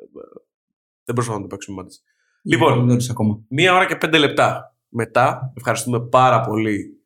[0.00, 0.40] Ε,
[1.04, 1.98] Δεν προσπαθούμε να το παίξουμε μάτια.
[2.42, 2.74] Λοιπόν.
[2.74, 3.40] Είναι νωρίς ακόμα.
[3.48, 7.00] Μία ώρα και πέντε λεπτά μετά, ευχαριστούμε πάρα πολύ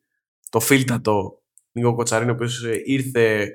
[0.50, 1.42] το φίλτατο
[1.72, 3.48] Νίκο Κοτσαρίνο, ο οποίος ε, ήρθε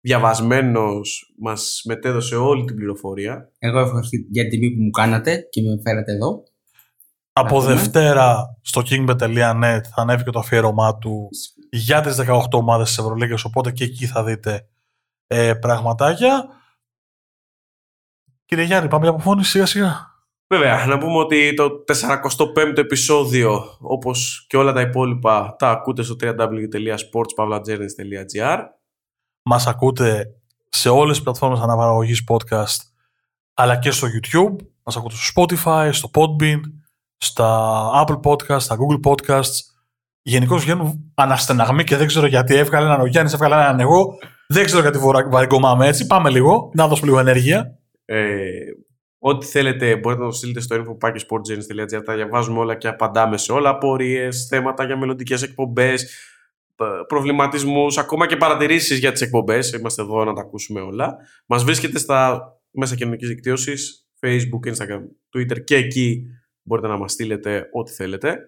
[0.00, 3.50] διαβασμένος, μας μετέδωσε όλη την πληροφορία.
[3.58, 6.42] Εγώ ευχαριστώ για την τιμή που μου κάνατε και με φέρατε εδώ.
[7.32, 7.74] Από πούμε.
[7.74, 11.28] Δευτέρα στο kingbet.net θα ανέβει και το αφιέρωμά του
[11.70, 14.68] για τις 18 ομάδες της Ευρωλίγκας, οπότε και εκεί θα δείτε
[15.26, 16.48] ε, πραγματάκια.
[18.52, 20.10] Κύριε Γιάννη, πάμε για αποφώνηση σιγά σιγά.
[20.54, 26.16] Βέβαια, να πούμε ότι το 45ο επεισόδιο, όπως και όλα τα υπόλοιπα, τα ακούτε στο
[26.20, 28.58] www.sportspavlagernis.gr
[29.42, 30.26] Μας ακούτε
[30.68, 32.76] σε όλες τις πλατφόρμες αναπαραγωγής podcast,
[33.54, 34.56] αλλά και στο YouTube.
[34.82, 36.60] Μας ακούτε στο Spotify, στο Podbean,
[37.16, 39.60] στα Apple Podcasts, στα Google Podcasts.
[40.22, 44.18] Γενικώς βγαίνουν αναστεναγμοί και δεν ξέρω γιατί έβγαλε έναν ο Γιάννης, έβγαλε έναν εγώ.
[44.48, 44.98] Δεν ξέρω γιατί
[45.30, 46.06] βαριγκομάμε έτσι.
[46.06, 47.76] Πάμε λίγο, να δώσουμε λίγο ενέργεια.
[48.04, 48.48] Ε,
[49.18, 53.68] ό,τι θέλετε μπορείτε να το στείλετε στο info.sportgenes.gr Τα διαβάζουμε όλα και απαντάμε σε όλα.
[53.68, 56.06] Απορίες, θέματα για μελλοντικές εκπομπές,
[57.06, 59.72] προβληματισμούς, ακόμα και παρατηρήσεις για τις εκπομπές.
[59.72, 61.16] Είμαστε εδώ να τα ακούσουμε όλα.
[61.46, 65.02] Μας βρίσκεται στα μέσα κοινωνικής δικτύωσης, Facebook, Instagram,
[65.36, 66.22] Twitter και εκεί
[66.62, 68.38] μπορείτε να μας στείλετε ό,τι θέλετε.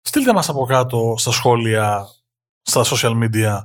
[0.00, 2.06] Στείλτε μας από κάτω στα σχόλια,
[2.62, 3.56] στα social media,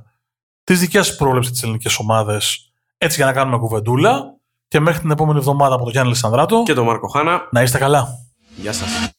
[0.64, 4.35] τις δικές σας πρόβλεψεις της ελληνικές ομάδες, έτσι για να κάνουμε κουβεντούλα.
[4.68, 6.62] Και μέχρι την επόμενη εβδομάδα από τον Γιάννη Λισανδράτο.
[6.64, 7.48] Και τον Μάρκο Χάνα.
[7.50, 8.08] Να είστε καλά.
[8.56, 9.15] Γεια σας.